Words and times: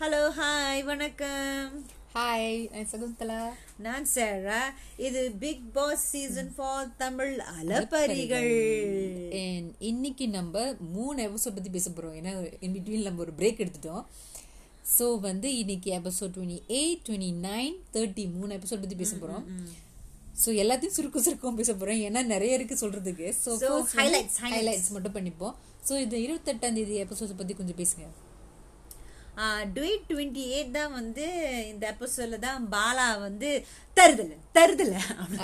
Hello 0.00 0.18
hi 0.38 0.80
வணக்கம். 0.88 1.68
Hi 2.14 2.56
Shakuntala. 2.90 3.38
நான் 3.84 4.06
சேரா. 4.14 4.58
இது 5.06 5.20
big 5.42 5.62
pass 5.76 6.04
season 6.10 6.50
four 6.56 6.90
Tamil 7.02 7.32
அலப்பரிகள் 7.52 8.50
இன்னைக்கு 9.90 10.26
நம்ம 10.34 10.64
மூணு 10.96 11.18
எபிசோட் 11.28 11.56
பத்தி 11.58 11.72
பேச 11.76 11.90
போறோம். 11.90 12.18
ஏன்னா 12.20 12.34
இன் 12.66 12.74
பிட்வீன் 12.74 13.06
நம்ம 13.08 13.24
ஒரு 13.26 13.34
பிரேக் 13.40 13.62
எடுத்துட்டோம். 13.64 14.04
ஸோ 14.96 15.06
வந்து 15.28 15.50
இன்னைக்கு 15.62 15.90
episode 16.00 16.34
twenty 16.36 16.60
eight 16.80 17.02
twenty 17.08 17.32
nine 17.48 17.78
thirty 17.96 18.26
மூணு 18.36 18.52
எபிசோட் 18.58 18.84
பத்தி 18.84 19.00
பேச 19.02 19.16
போறோம். 19.24 19.46
ஸோ 20.44 20.48
எல்லாத்தையும் 20.64 20.96
சுருக்க 20.98 21.24
சுருக்கம் 21.28 21.58
பேச 21.62 21.72
போறோம் 21.72 22.04
ஏன்னா 22.10 22.24
நிறைய 22.34 22.60
இருக்கு 22.60 22.82
சொல்றதுக்கு. 22.84 23.28
So 23.42 23.50
highlights. 24.02 24.38
ஹைலைட்ஸ் 24.44 24.94
மட்டும் 24.98 25.18
பண்ணிப்போம். 25.18 25.56
ஸோ 25.88 25.94
இந்த 26.06 26.16
இருபத்தெட்டாம் 26.26 26.78
தேதி 26.80 27.02
எபிசோட் 27.06 27.40
பத்தி 27.42 27.60
கொஞ்சம் 27.62 27.80
பேசுங்க. 27.82 28.06
டுவெட் 29.74 30.02
டுவெண்ட்டி 30.08 30.44
எயிட் 30.48 30.70
தான் 30.70 30.92
வந்து 30.92 31.24
இந்த 31.68 31.94
எபிசோட்ல 31.98 32.38
தான் 32.38 32.68
பாலா 32.72 33.20
வந்து 33.20 33.64
தருதல 33.96 34.36
தருதல. 34.54 35.00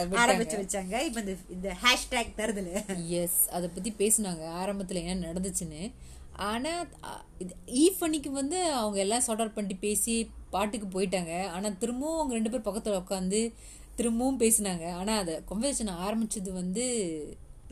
ஆரம்பிச்சு 0.00 0.58
வச்சாங்க. 0.62 1.00
இப்ப 1.00 1.20
இந்த 1.20 1.34
இந்த 1.50 1.76
ஹேஷ்டேக் 1.82 2.32
தருதல. 2.36 2.84
எஸ் 3.08 3.48
அதை 3.50 3.68
பத்தி 3.68 3.94
பேசுனாங்க. 3.98 4.44
ஆரம்பத்துல 4.60 5.06
என்ன 5.06 5.32
நடந்துச்சுன்னு. 5.32 5.92
ஆனா 6.32 6.86
அ- 7.04 7.24
இது 7.38 7.54
ஈவ் 7.66 8.02
அன்னைக்கு 8.04 8.30
வந்து 8.30 8.72
அவங்க 8.72 8.98
எல்லாம் 8.98 9.20
சார்ட் 9.20 9.40
அவுட் 9.40 9.54
பண்ணிட்டு 9.54 9.80
பேசி 9.80 10.30
பாட்டுக்கு 10.50 11.00
போயிட்டாங்க. 11.00 11.46
ஆனா 11.46 11.68
திரும்பவும் 11.68 12.16
அவங்க 12.16 12.34
ரெண்டு 12.34 12.50
பேர் 12.50 12.74
பக்கத்துல 12.74 13.02
உட்காந்து 13.02 13.52
திரும்பவும் 13.96 14.40
பேசினாங்க. 14.40 14.92
ஆனா 14.92 15.18
அதை 15.18 15.40
conversation 15.50 15.90
ஆரம்பிச்சது 16.06 16.52
வந்து 16.52 16.84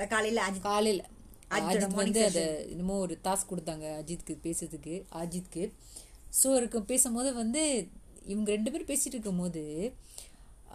காலையில 0.09 0.42
காலையில. 0.62 1.04
அஜித் 1.51 1.69
வந்து 2.01 2.20
அதை 2.29 2.43
என்னமோ 2.73 2.97
ஒரு 2.98 3.15
டாஸ்க் 3.25 3.51
கொடுத்தாங்க 3.51 3.87
அஜித்க்கு 4.01 4.34
பேசுறதுக்கு. 4.45 4.95
அஜித்க்கு 5.20 5.62
ஸோ 6.33 6.48
இருக்க 6.57 6.79
பேசும்போது 6.90 7.30
வந்து 7.35 7.63
இவங்க 8.27 8.49
ரெண்டு 8.51 8.73
பேரும் 8.73 8.90
பேசிட்டு 8.90 9.16
இருக்கும்போது 9.16 9.63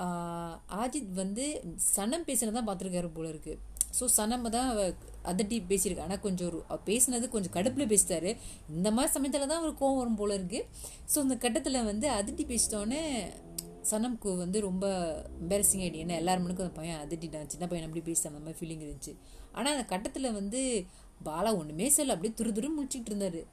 ஆஹ், 0.03 0.53
அஜித் 0.77 1.11
வந்து 1.17 1.43
சனம் 1.89 2.27
பேசுனதான் 2.27 2.67
பார்த்துருக்காரு 2.67 3.09
போல 3.13 3.27
இருக்கு. 3.29 3.53
ஸோ 3.97 4.03
சனம் 4.15 4.45
தான் 4.49 4.69
அதட்டி 5.25 5.57
பேசியிருக்கு. 5.67 6.05
ஆனால் 6.05 6.23
கொஞ்சம் 6.23 6.47
ஒரு 6.49 6.59
பேசுனது 6.87 7.25
கொஞ்சம் 7.29 7.55
கடுப்பில் 7.55 7.91
பேசிட்டாரு. 7.91 8.31
இந்த 8.69 8.89
மாதிரி 8.91 9.13
சமயத்தில் 9.13 9.45
தான் 9.45 9.61
அவர் 9.61 9.79
கோவம் 9.79 9.99
வரும் 9.99 10.17
போல 10.17 10.33
இருக்கு. 10.35 10.61
ஸோ 11.07 11.19
அந்த 11.19 11.35
கட்டத்தில் 11.37 11.79
வந்து 11.85 12.07
அதட்டி 12.17 12.45
பேசிட்டோன்னே 12.49 13.01
சனம்க்கு 13.89 14.31
வந்து 14.37 14.57
ரொம்ப 14.61 14.85
எம்பாரசிங் 15.39 15.83
ஆகிடு 15.83 16.01
ஏன்னா 16.03 16.17
எல்லாரும் 16.21 16.45
அந்த 16.57 16.75
பையன் 16.75 17.01
அதட்டிட்டான். 17.03 17.47
சின்ன 17.47 17.67
பையன் 17.67 17.87
அப்படி 17.87 18.03
பேசிட்டான். 18.07 18.33
அந்த 18.33 18.45
மாதிரி 18.45 18.59
ஃபீலிங் 18.61 18.83
இருந்துச்சு. 18.85 19.13
ஆனால் 19.57 19.73
அந்த 19.75 19.87
கட்டத்தில் 19.93 20.37
வந்து 20.39 20.61
பாலா 21.29 21.51
ஒன்றுமே 21.59 21.89
சொல்ல 21.97 22.15
அப்படியே 22.15 22.37
துரு 22.39 22.53
துரு 22.59 22.69
முடிச்சிட்டு 22.77 23.11
இருந்தாரு. 23.13 23.43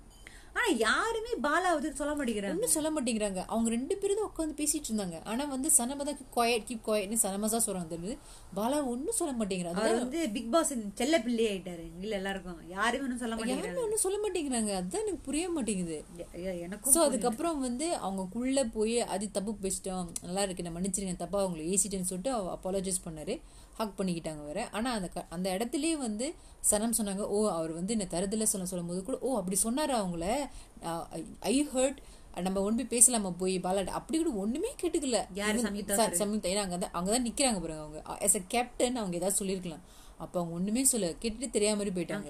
ஆனா 0.54 0.70
யாருமே 0.78 1.32
பாலா 1.44 1.68
வந்து 1.74 1.90
சொல்ல 1.98 2.12
மாட்டேங்கிறாங்க. 2.18 2.54
ஒன்றும் 2.56 2.72
சொல்ல 2.74 2.88
மாட்டேங்கிறாங்க. 2.94 3.40
அவங்க 3.52 3.68
ரெண்டு 3.74 3.94
பேரும் 4.00 4.18
தான் 4.20 4.28
உட்காந்து 4.30 4.56
பேசிட்டு 4.60 4.88
இருந்தாங்க. 4.90 5.18
ஆனா 5.30 5.42
வந்து 5.52 5.68
சனமா 5.76 6.04
தான் 6.08 6.18
குவாய்ட் 6.36 6.66
கீப் 6.68 6.82
குவாய்ட்னு 6.86 7.18
சனமா 7.24 7.48
தான் 7.52 7.64
சொல்றாங்க. 7.66 8.16
பாலா 8.58 8.78
ஒன்றும் 8.92 9.18
சொல்ல 9.20 9.34
மாட்டேங்கிறாங்க 9.40 9.84
அவர் 9.84 10.02
வந்து 10.04 10.22
பிக் 10.36 10.50
பாஸ் 10.54 10.72
செல்ல 11.00 11.20
பிள்ளை 11.26 11.44
ஆயிட்டாரு 11.52 11.84
இல்ல 12.04 12.12
எல்லாருக்கும். 12.20 12.58
யாருமே 12.76 13.04
ஒன்றும் 13.06 13.22
சொல்ல 13.22 13.36
மாட்டேங்கிறாங்க. 13.36 13.68
யாருமே 13.68 13.84
ஒன்றும் 13.86 14.04
சொல்ல 14.06 14.18
மாட்டேங்கிறாங்க. 14.24 14.72
அதுதான் 14.80 15.04
எனக்கு 15.06 15.22
புரிய 15.28 15.46
மாட்டேங்குது. 15.58 15.98
எனக்கும் 16.66 16.94
ஸோ 16.96 17.06
அதுக்கப்புறம் 17.10 17.62
வந்து 17.68 17.88
அவங்கக்குள்ள 18.04 18.66
போய் 18.78 18.98
அது 19.16 19.28
தப்பு 19.38 19.54
பேசிட்டோம் 19.66 20.12
நல்லா 20.26 20.44
இருக்கு. 20.48 20.66
நான் 20.68 20.78
மன்னிச்சிருங்க. 20.78 21.16
தப்பா 21.24 21.40
அவங்களை 21.46 21.66
ஏசிட்டேன்னு 21.76 22.10
சொல்லிட்டு 22.12 22.34
அப்பாலஜைஸ் 22.56 23.04
பண்ணாரு. 23.08 23.36
ஹக் 23.80 23.98
பண்ணிக்கிட்டாங்க 23.98 24.44
வேற. 24.44 24.68
ஆனா 24.70 24.92
அந்த 24.92 25.08
க- 25.08 25.26
அந்த 25.28 25.48
இடத்துலயே 25.50 25.96
வந்து 25.98 26.26
சனம் 26.70 26.96
சொன்னாங்க 26.98 27.24
ஓ 27.28 27.50
அவர் 27.50 27.72
வந்து 27.72 27.92
என்ன 27.92 28.06
தருதல 28.10 28.42
சொல்ல 28.44 28.66
சொல்லும் 28.66 28.86
போது 28.86 29.02
கூட 29.02 29.18
ஓ 29.20 29.36
அப்படி 29.36 29.56
சொன்னாரு 29.62 29.94
அவங்கள? 29.96 30.24
ஐ 31.44 31.68
ஹர்ட் 31.68 32.00
நம்ம 32.40 32.60
ஒன்று 32.62 32.82
போய் 32.82 32.86
பேசலாமா 32.86 33.30
போய் 33.38 33.60
பாலாட்ட 33.60 33.92
அப்படி 33.92 34.18
கூட 34.18 34.30
ஒண்ணுமே 34.36 34.70
கேட்டுக்கல 34.80 35.18
சம்யுக்தா 36.18 36.50
ஏன்னா 36.50 36.64
அங்கதான் 36.64 36.94
அங்கதான் 36.94 37.26
நிக்கிறாங்க 37.26 37.60
பாருங்க 37.60 37.82
அவங்க. 37.82 38.00
as 38.20 38.36
a 38.36 38.42
கேப்டன் 38.48 38.96
அவங்க 38.96 39.16
ஏதாவது 39.16 39.36
சொல்லியிருக்கலாம். 39.36 39.82
அப்ப 40.18 40.34
அவங்க 40.38 40.54
ஒண்ணுமே 40.54 40.84
சொல்ல 40.84 41.10
கேட்டுட்டு 41.22 41.50
தெரியாம 41.50 41.76
மாதிரி 41.76 41.94
போயிட்டாங்க. 41.96 42.28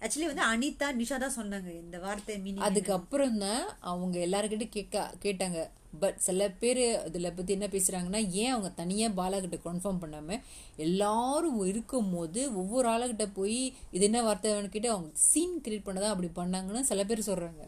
ஆக்சுவலி 0.00 0.26
வந்து 0.26 0.44
அனிதா 0.44 0.88
நிஷா 0.98 1.16
தான் 1.18 1.36
சொன்னாங்க 1.36 1.70
இந்த 1.74 1.98
வார்த்தை 1.98 2.36
மீனிங் 2.36 2.66
அதுக்கப்புறம் 2.66 3.38
தான் 3.38 3.62
அவங்க 3.84 4.18
எல்லாருக்கிட்ட 4.18 4.68
கேட்க 4.68 4.96
கேட்டாங்க. 5.22 5.58
பட் 6.00 6.18
சில 6.18 6.48
பேர் 6.62 6.80
இதுல 7.08 7.28
பத்தி 7.36 7.52
என்ன 7.52 7.66
பேசுறாங்கன்னா 7.66 8.20
ஏன் 8.32 8.50
அவங்க 8.50 8.70
தனியா 8.80 9.08
பாலா 9.08 9.38
கிட்ட 9.40 9.58
கன்ஃபார்ம் 9.68 10.02
பண்ணாம 10.02 10.40
எல்லாரும் 10.76 11.64
இருக்கும் 11.64 12.10
போது 12.14 12.40
ஒவ்வொரு 12.54 12.88
ஆளுகிட்ட 12.88 13.26
போய் 13.34 13.72
இது 13.90 14.04
என்ன 14.04 14.22
வார்த்தை 14.22 14.68
கிட்ட 14.68 14.90
அவங்க 14.90 15.10
சீன் 15.14 15.56
கிரியேட் 15.64 15.86
பண்ணதான் 15.88 16.14
அப்படி 16.14 16.30
பண்ணாங்கன்னு 16.40 16.80
சில 16.80 17.04
பேர் 17.04 17.28
சொல்றாங்க. 17.30 17.64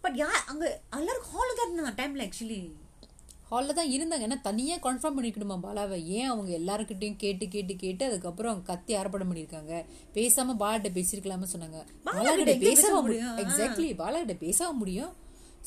பட் 0.00 0.16
யார் 0.16 0.40
அங்க 0.46 0.64
எல்லாரும் 0.98 1.28
ஹால் 1.32 1.58
தான் 1.58 1.66
இருந்தாங்க 1.68 1.94
டைம்ல 2.00 2.28
ஆக்சுவலி 2.28 2.60
ஹாலில் 3.50 3.76
தான் 3.78 3.90
இருந்தாங்க. 3.92 4.26
ஏன்னா 4.26 4.40
தனியா 4.40 4.76
கன்ஃபார்ம் 4.76 5.16
பண்ணிக்கணுமா 5.16 5.56
பாலாவை? 5.64 5.96
ஏன் 6.18 6.28
அவங்க 6.28 6.50
எல்லாருக்கிட்டையும் 6.60 7.16
கேட்டு 7.16 7.48
கேட்டு 7.48 7.76
கேட்டு 7.76 8.04
அதுக்கப்புறம் 8.04 8.52
அவங்க 8.52 8.66
கத்தி 8.70 8.92
ஆர்ப்பாட்டம் 8.96 9.30
பண்ணியிருக்காங்க? 9.30 9.72
பேசாம 10.14 10.54
பாலாட்ட 10.62 10.90
பேசியிருக்கலாம 10.98 11.48
சொன்னாங்க. 11.54 11.80
பாலாகிட்ட 12.06 12.44
பேச 12.44 12.68
பேசவும் 12.68 13.02
முடியும்? 13.02 13.36
எக்ஸாக்ட்லி 13.38 13.90
பாலாகிட்ட 14.02 14.36
பேசவும் 14.38 14.78
முடியும். 14.78 15.12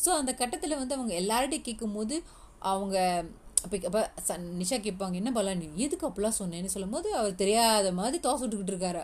ஸோ 0.03 0.09
அந்த 0.21 0.31
கட்டத்தில் 0.41 0.79
வந்து 0.81 0.95
அவங்க 0.97 1.13
எல்லார்ட்டையும் 1.21 1.67
கேட்கும்போது 1.69 2.15
அவங்க 2.73 2.97
அப்போ 3.65 3.77
அப்போ 3.87 4.01
நிஷா 4.61 4.77
கேட்பாங்க 4.87 5.15
என்ன 5.19 5.31
பலா 5.31 5.53
நீ 5.61 5.67
எதுக்கு 5.85 6.07
அப்படிலாம் 6.07 6.39
சொன்னேன்னு? 6.39 6.73
சொல்லும்போது 6.73 7.09
அவர் 7.19 7.39
தெரியாத 7.41 7.91
மாதிரி 7.99 8.17
தோசை 8.25 8.41
விட்டுக்கிட்டு 8.41 8.73
இருக்காரு. 8.75 9.03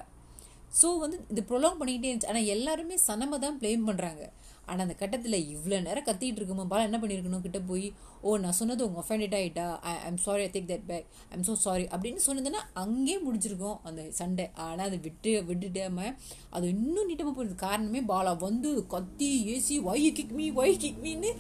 ஸோ 0.80 0.88
வந்து 1.04 1.18
இது 1.32 1.42
ப்ரொலாங் 1.50 1.80
பண்ணிக்கிட்டே 1.80 2.10
இருந்துச்சு. 2.10 2.32
ஆனால் 2.34 2.50
எல்லாருமே 2.56 2.98
சனமை 3.08 3.38
தான் 3.46 3.58
ப்ளேம் 3.62 3.88
பண்ணுறாங்க 3.90 4.24
ஆனால் 4.68 4.84
அந்த 4.84 4.96
கட்டத்தில் 4.96 5.38
இவ்வளோ 5.54 5.78
நேரம் 5.82 6.06
கத்திட்டு 6.06 6.40
இருக்குமா 6.40 6.66
பாலா 6.68 6.84
என்ன 6.84 6.98
பண்ணியிருக்கணும் 6.98 7.42
கிட்ட 7.42 7.60
போய் 7.62 7.88
ஓ 8.22 8.38
நான் 8.38 8.58
சொன்னது 8.60 8.86
உங்கள் 8.86 9.02
ஒஃபெண்டட் 9.04 9.36
ஆகிட்டா 9.38 9.66
I 9.84 9.94
I'm 10.04 10.18
sorry 10.18 10.44
I 10.44 10.50
take 10.54 10.70
that 10.70 10.86
back 10.88 11.06
I'm 11.32 11.46
so 11.48 11.54
sorry 11.62 11.86
அப்படின்னு 11.92 12.22
சொன்னதுன்னா 12.26 12.62
அங்கேயே 12.76 13.18
முடிஞ்சிருக்கும் 13.20 13.80
அந்த 13.84 14.02
சண்டை. 14.12 14.46
ஆனால் 14.60 14.88
அதை 14.88 15.00
விட்டு 15.00 15.32
விட்டுட்டாம 15.48 16.08
அது 16.50 16.68
இன்னும் 16.76 17.10
நீட்டமாக 17.10 17.34
போயிருது 17.34 17.58
காரணமே 17.62 18.02
பாலா 18.08 18.34
வந்து 18.40 18.72
கத்தி 18.88 19.32
AC 19.54 19.78
why 19.88 20.08
kick 20.12 20.36
me 20.36 20.48
why 20.56 20.78
kick 20.78 21.02
மீன்னு 21.04 21.32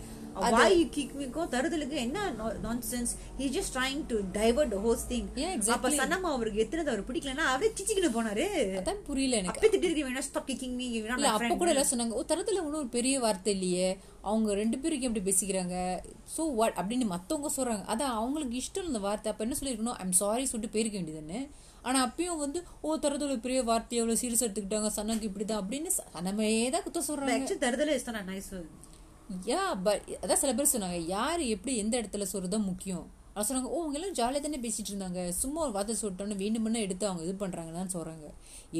வாய் 0.53 0.77
கிக்மிக்கும் 0.95 1.49
தருதலுக்கு 1.53 1.95
என்ன 2.03 2.19
nonsense 2.65 3.11
he 3.39 3.47
just 3.55 3.73
trying 3.75 4.01
to 4.11 4.17
divert 4.37 4.75
whole 4.85 5.03
thing 5.11 5.27
Yeah, 5.41 5.51
exactly. 5.57 5.73
அப்ப 5.75 5.89
சன்னம்மா 5.99 6.29
அவருக்கு 6.35 6.61
எத்தனை 6.63 6.83
அவர் 6.85 7.05
பிடிக்கலன்னா 7.09 7.45
அவரே 7.53 7.69
சிச்சிக்கிட்டு 7.69 8.11
போனாரு. 8.17 8.45
அதான் 8.81 9.01
புரியல 9.09 9.35
எனக்கு. 9.37 9.53
அப்பே 9.53 9.69
திட்டிருக்கீங்க 9.73 10.09
வேணா 10.09 10.23
ஸ்டாப் 10.27 10.47
கிக்கிங் 10.51 10.75
மீ 10.79 10.87
அப்ப 11.31 11.55
கூட 11.55 11.71
எல்லாம் 11.73 11.89
சொன்னாங்க 11.91 12.17
ஓ 12.19 12.23
தரத்துல 12.31 12.63
ஒன்றும் 12.65 12.81
ஒரு 12.83 12.89
பெரிய 12.97 13.15
வார்த்தை 13.25 13.53
இல்லையே. 13.57 13.89
அவங்க 14.23 14.53
ரெண்டு 14.53 14.79
பேருக்கு 14.83 15.07
எப்படி 15.09 15.25
பேசிக்கிறாங்க? 15.29 15.75
ஸோ 16.35 16.41
வாட் 16.59 16.77
அப்படின்னு 16.81 17.07
மத்தவங்க 17.13 17.51
சொல்றாங்க. 17.57 17.85
அதான் 17.93 18.15
அவங்களுக்கு 18.19 18.61
இஷ்டம் 18.63 18.89
இந்த 18.91 19.01
வார்த்தை. 19.07 19.31
அப்ப 19.33 19.45
என்ன 19.47 19.57
சொல்லிருக்கணும் 19.61 19.99
ஐம் 20.03 20.19
சாரி 20.21 20.45
சொல்லிட்டு 20.45 20.75
போயிருக்க 20.75 20.97
வேண்டியதுன்னு 20.99 21.41
ஆனா 21.83 21.99
அப்பயும் 22.07 22.41
வந்து 22.43 22.59
ஓ 22.81 22.95
தரத்துல 22.95 23.35
பெரிய 23.45 23.59
வார்த்தை 23.69 23.97
எவ்வளவு 23.99 24.19
சீரியஸ் 24.21 24.43
எடுத்துக்கிட்டாங்க 24.45 24.89
சனக்கு 24.97 25.29
இப்படிதான் 25.29 25.61
அப்படின்னு 25.61 25.91
நம்ம 26.27 26.49
தான் 26.75 26.83
குத்த 26.87 26.99
ஆக்சுவலி 27.35 27.61
தருதல 27.65 27.95
இஸ் 27.99 28.07
நைஸ் 28.29 28.51
யா 29.51 29.63
பட் 29.85 30.05
அதான் 30.23 30.41
சில 30.43 30.53
பேர் 30.57 30.73
சொன்னாங்க 30.73 30.99
யார் 31.15 31.41
எப்படி 31.55 31.73
எந்த 31.83 31.93
இடத்துல 32.01 32.27
சொல்றது 32.33 32.59
முக்கியம்? 32.69 33.05
அவங்க 33.33 33.45
சொன்னாங்க 33.49 33.69
ஓ 33.75 33.77
அவங்க 33.81 33.97
எல்லாம் 33.97 34.15
ஜாலியாக 34.19 34.41
தானே 34.45 34.57
பேசிட்டு 34.63 34.91
இருந்தாங்க. 34.91 35.19
சும்மா 35.41 35.59
ஒரு 35.65 35.73
வார்த்தை 35.75 35.93
சொல்லிட்டோன்னு 35.99 36.41
வேணுமென்னு 36.41 36.79
எடுத்து 36.85 37.05
அவங்க 37.09 37.23
இது 37.27 37.35
பண்றாங்கன்னு 37.43 37.93
சொல்றாங்க. 37.93 38.25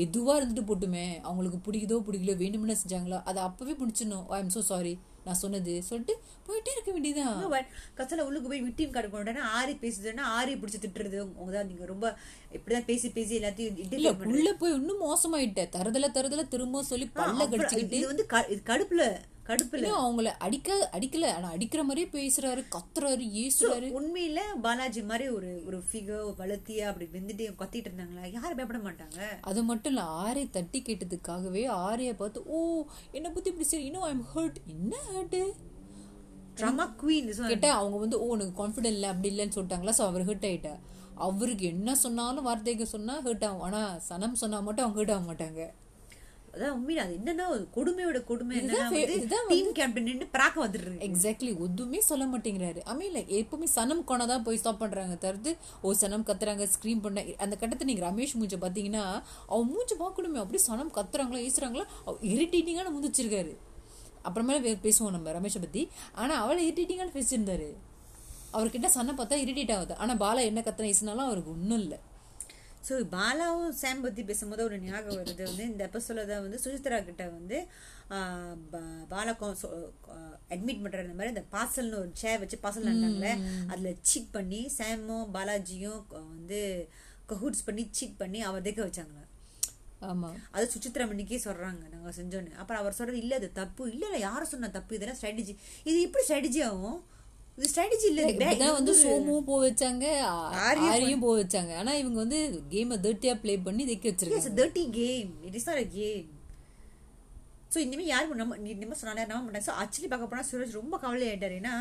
எதுவா 0.04 0.34
இருந்துட்டு 0.40 0.64
போட்டுமே 0.70 1.06
அவங்களுக்கு 1.28 1.60
பிடிக்குதோ 1.68 2.00
பிடிக்கலையோ 2.08 2.36
வேணுமென்னு 2.44 2.82
செஞ்சாங்களோ 2.82 3.20
அதை 3.32 3.40
அப்பவே 3.48 3.76
பிடிச்சிடணும் 3.82 4.28
ஐ 4.36 4.40
எம் 4.44 4.54
so 4.58 4.64
சாரி 4.72 4.94
நான் 5.26 5.40
சொன்னது. 5.42 5.74
சொல்லிட்டு 5.88 6.14
போயிட்டே 6.48 6.72
இருக்க 6.76 6.92
வேண்டியதான் 6.94 7.66
கசல 8.00 8.24
உள்ளுக்கு 8.28 8.52
போய் 8.52 8.64
விட்டியும் 8.68 8.94
கார்டு 8.96 9.10
கொண்டாடா 9.10 9.44
ஆரி 9.60 9.74
பேசுதுன்னா 9.84 10.24
ஆரி 10.38 10.54
பிடிச்சி 10.62 10.80
திட்டுறது. 10.86 11.18
உங்க 11.40 11.52
தான் 11.58 11.70
நீங்க 11.72 11.86
ரொம்ப 11.94 12.06
இப்படிதான் 12.58 12.88
பேசி 12.92 13.10
பேசி 13.18 13.40
எல்லாத்தையும் 13.42 13.78
இல்ல. 13.98 14.12
உள்ள 14.34 14.52
போய் 14.62 14.78
இன்னும் 14.80 15.04
மோசமாயிட்ட. 15.08 15.64
தருதல 15.78 16.10
தருதல 16.18 16.46
திரும்ப 16.56 16.84
சொல்லி 16.92 17.08
பல்ல 17.20 17.48
கடிச்சுக்கிட்டு 17.54 18.00
இது 18.02 18.14
வந்து 18.14 18.26
கடுப்புல 18.72 19.06
கடுப்புல. 19.48 19.88
அவங்கள 20.02 20.32
அடிக்க 20.46 20.70
அடிக்கல. 20.98 21.30
ஆனா 21.38 21.48
அடிக்கிற 21.56 21.82
மாதிரியே 21.84 22.08
பேசுறாரு 22.18 22.62
கத்துறாரு 22.76 23.26
ஏசுறாரு. 23.44 23.88
உண்மையில 24.00 24.40
பாலாஜி 24.66 25.02
மாதிரி 25.12 25.26
ஒரு 25.38 25.50
ஒரு 25.68 25.80
ஃபிகர் 25.88 26.28
வளர்த்தியா 26.42 26.86
அப்படி 26.92 27.08
வெந்துட்டு 27.16 27.48
கத்திட்டு 27.62 27.90
இருந்தாங்களா? 27.90 28.24
யாரும் 28.38 28.60
பயப்பட 28.60 28.82
மாட்டாங்க. 28.88 29.20
அது 29.52 29.64
மட்டும் 29.64 29.94
இல்ல 29.94 30.06
ஆரை 30.24 30.46
தட்டி 30.58 30.82
கேட்டதுக்காகவே 30.88 31.66
ஆரைய 31.88 32.14
பார்த்து 32.22 32.46
ஓ 32.46 32.62
என்ன 33.12 33.28
பத்தி 33.30 33.52
இப்படி 33.54 33.70
சரி 33.74 33.88
இன்னும் 33.92 34.08
ஐம் 34.12 34.26
ஹர்ட் 34.34 34.60
என்ன 34.76 34.94
ஹர்ட் 35.12 35.38
ட்ராமா 36.60 36.86
குவீன் 37.02 37.30
கேட்டா 37.52 37.70
அவங்க 37.82 37.98
வந்து 37.98 38.18
ஓ 38.24 38.26
உனக்கு 38.36 38.56
கான்ஃபிடென்ட் 38.62 38.98
இல்ல 38.98 39.12
அப்படி 39.14 39.30
இல்லைன்னு 39.34 39.56
சொல்லிட்டாங்களா? 39.58 39.96
சோ 40.00 40.06
அவர் 40.10 40.28
ஹர்ட் 40.30 40.50
ஆயிட்டா 40.50 40.74
அவருக்கு 41.28 41.66
என்ன 41.66 41.96
சொன்னாலும் 41.96 42.48
வார்த்தைக்கு 42.48 42.86
சொன்னா 42.96 43.16
ஹர்ட் 43.26 43.46
ஆகும். 43.48 43.64
ஆனா 43.68 43.82
சனம் 44.10 44.40
சொன்னா 44.42 44.60
மட்டும் 44.60 44.86
அவங்க 44.86 45.00
ஹர்ட் 45.00 45.14
ஆக 45.16 45.24
மாட்டாங்க. 45.30 45.62
அதான் 46.56 46.74
உண்மையில 46.78 47.04
அது 47.06 47.14
என்னன்னா 47.18 47.46
கொடுமையோட 47.76 48.20
கொடுமை 48.30 48.56
என்னன்னா 48.62 48.88
டீம் 49.52 49.70
கேப்டன் 49.78 50.08
நின்று 50.10 50.26
பிராக்க 50.36 50.58
வந்துடுறது 50.64 50.98
எக்ஸாக்ட்லி 51.08 51.52
எதுவுமே 51.66 52.00
சொல்ல 52.10 52.26
மாட்டேங்கிறாரு. 52.32 52.82
லைக் 53.16 53.32
எப்பவுமே 53.40 53.68
சனம் 53.76 54.04
கொண்டா 54.10 54.26
தான் 54.32 54.46
போய் 54.48 54.60
ஸ்டாப் 54.62 54.82
பண்றாங்க 54.84 55.16
தவிர்த்து 55.26 55.52
ஓ 55.86 55.94
சனம் 56.02 56.26
கத்துறாங்க 56.30 56.68
ஸ்க்ரீம் 56.76 57.04
பண்ண 57.06 57.24
அந்த 57.46 57.58
கட்டத்தை 57.62 57.88
நீங்க 57.90 58.04
ரமேஷ் 58.10 58.36
மூஞ்ச 58.42 58.60
பாத்தீங்கன்னா 58.66 59.06
அவன் 59.54 59.70
மூஞ்ச 59.74 59.92
பார்க்கணுமே 60.04 60.42
அப்படியே 60.44 60.64
சனம் 60.70 60.92
கத்துறாங்களா 61.00 61.46
ஈசுறாங்களா 61.48 61.86
இரிட்டேட்டிங்கான 62.34 62.94
முந்திச்சிருக்காரு 62.98 63.54
அப்புறமேல 64.28 64.76
பேசுவோம் 64.88 65.16
நம்ம 65.16 65.32
ரமேஷை 65.40 65.60
பத்தி. 65.62 65.82
ஆனா 66.22 66.34
அவளை 66.44 66.62
இரிட்டேட்டிங்கான 66.68 67.12
பேசியிருந்தாரு 67.18 67.70
அவர்கிட்ட 68.56 68.88
சன்னை 68.96 69.14
பார்த்தா 69.20 69.36
இரிட்டேட் 69.44 69.76
ஆகுது. 69.76 69.94
ஆனா 70.04 70.14
பாலா 70.24 70.42
என்ன 70.50 70.62
கத்துன 70.66 70.90
ஈசுனாலும் 70.94 71.28
அவருக்கு 71.28 71.52
ஒன்றும் 71.58 71.82
இல்லை. 71.84 71.98
ஸோ 72.88 72.94
பாலாவும் 73.12 73.74
சாம் 73.80 74.04
பத்தி 74.06 74.22
பேசும்போது 74.24 74.62
ஒரு 74.64 74.78
ஞாபகம் 74.86 75.20
வருது. 75.20 75.44
வந்து 75.50 75.66
இந்த 75.72 75.82
எபிசோட 75.90 76.22
தான் 76.30 76.44
வந்து 76.46 76.60
சுசித்ரா 76.64 77.00
கிட்ட 77.10 77.24
வந்து 77.30 77.58
பாலா 79.12 79.34
அட்மிட் 80.54 80.82
பண்ற 80.84 81.04
இந்த 81.06 81.16
மாதிரி 81.18 81.34
இந்த 81.36 81.44
பார்சல்னு 81.54 82.00
ஒரு 82.00 82.12
சேர் 82.14 82.42
வச்சு 82.42 82.58
பார்சல் 82.64 82.90
நடந்தாங்களே 82.90 83.34
அதுல 83.72 83.92
சீட் 84.10 84.32
பண்ணி 84.32 84.62
சாமும் 84.78 85.28
பாலாஜியும் 85.36 86.02
வந்து 86.34 86.62
கஹூட்ஸ் 87.32 87.68
பண்ணி 87.68 87.84
சீட் 87.92 88.18
பண்ணி 88.18 88.40
அவர் 88.42 88.66
தேக்க 88.68 88.82
வச்சாங்களா 88.88 89.24
ஆமா. 90.10 90.30
அது 90.52 90.66
சுச்சித்ரா 90.74 91.06
மணிக்கே 91.10 91.38
சொல்றாங்க. 91.44 91.82
நாங்க 91.92 92.12
செஞ்சோன்னு. 92.18 92.52
அப்புறம் 92.62 92.80
அவர் 92.82 92.96
சொல்றது 93.00 93.20
இல்ல 93.24 93.34
அது 93.36 93.50
தப்பு. 93.60 93.84
இல்ல 93.92 94.04
இல்ல 94.08 94.20
யாரும் 94.20 94.52
சொன்ன 94.54 94.70
தப்பு. 94.78 94.96
இதெல்லாம் 94.96 95.20
ஸ்ட்ராட்டஜி 95.20 95.54
இது 95.90 95.98
எப்படி 96.02 96.24
ஸ்ட்ராட்டஜி 96.28 96.62
ஆகும் 96.70 97.00
இது 97.62 97.70
ஸ்ட்ராட்டஜி 97.72 98.08
இல்ல 98.10 98.22
இது 98.24 98.34
bad. 98.38 98.52
இப்பதான் 98.52 98.70
இது 98.70 98.78
வந்து 98.78 98.94
சோமும் 99.02 99.44
போக 99.50 99.60
வச்சாங்க 99.66 100.06
ஆரியும் 100.68 101.24
போக 101.26 101.34
வச்சாங்க. 101.42 101.72
ஆனா 101.82 101.92
இவங்க 102.02 102.18
வந்து 102.24 102.40
கேமை 102.72 102.96
தேர்ட்டியா 103.04 103.34
ப்ளே 103.42 103.54
பண்ணி 103.66 103.84
தைக்க 103.90 104.06
வச்சிருக்காங்க. 104.12 104.54
Dirty 104.62 104.86
game. 105.02 105.30
It 105.48 105.56
is 105.60 105.66
not 105.70 105.80
a 105.84 105.90
game. 105.98 106.30
So 107.74 107.78
இனிமே 107.86 108.06
யாரும் 108.14 108.40
நம்ம 108.42 108.58
நீ 108.64 108.70
இனிமே 108.76 108.96
சொன்னாலே 109.02 109.26
நம்ப 109.28 109.44
மாட்டாங்க 109.44 109.66
ஸோ 109.68 109.76
ஆக்சுவலி 109.84 110.10
பார்க்க 110.14 110.32
போனா 110.32 110.46
சுரேஷ் 110.50 110.80
ரொம்ப 110.80 110.96
கவலை 111.04 111.28
ஆயிட்டாரு. 111.32 111.58
ஏன்னா 111.62 111.76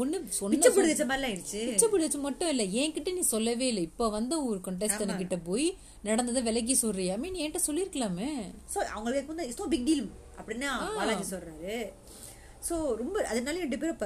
ஒண்ணு 0.00 0.16
சொன்ன 0.38 0.52
பிச்சை 0.54 0.70
பிடி 0.76 0.88
வச்ச 0.92 1.04
மாதிரிலாம் 1.10 1.30
ஆயிடுச்சு 1.32 1.60
பிச்சைப்படி 1.68 2.04
வச்சு 2.06 2.20
மட்டும் 2.26 2.50
இல்ல. 2.54 2.64
என்கிட்ட 2.80 3.12
நீ 3.18 3.22
சொல்லவே 3.34 3.66
இல்லை. 3.72 3.84
இப்ப 3.90 4.08
வந்த 4.18 4.34
ஒரு 4.48 4.58
contestant 4.68 5.14
கிட்ட 5.22 5.36
போய் 5.48 5.66
நடந்ததை 6.08 6.42
விலகி 6.50 6.76
சொல்றியா? 6.84 7.16
மீன் 7.24 7.40
என்கிட்ட 7.42 7.62
சொல்லிருக்கலாமே. 7.68 8.32
ஸோ 8.74 8.78
அவங்களுக்கு 8.96 9.32
வந்து 9.34 9.46
இட்ஸ் 9.48 9.72
பிக் 9.74 9.88
டீல் 9.88 10.04
அப்படின்னு 10.38 10.68
பாலாஜி 10.98 11.26
சொல்றாரு. 11.34 11.76
ஸோ 12.68 12.76
ரொம்ப 13.02 13.16
அதனால 13.32 13.60
ரெண்டு 13.64 13.80
பேரும் 13.82 14.00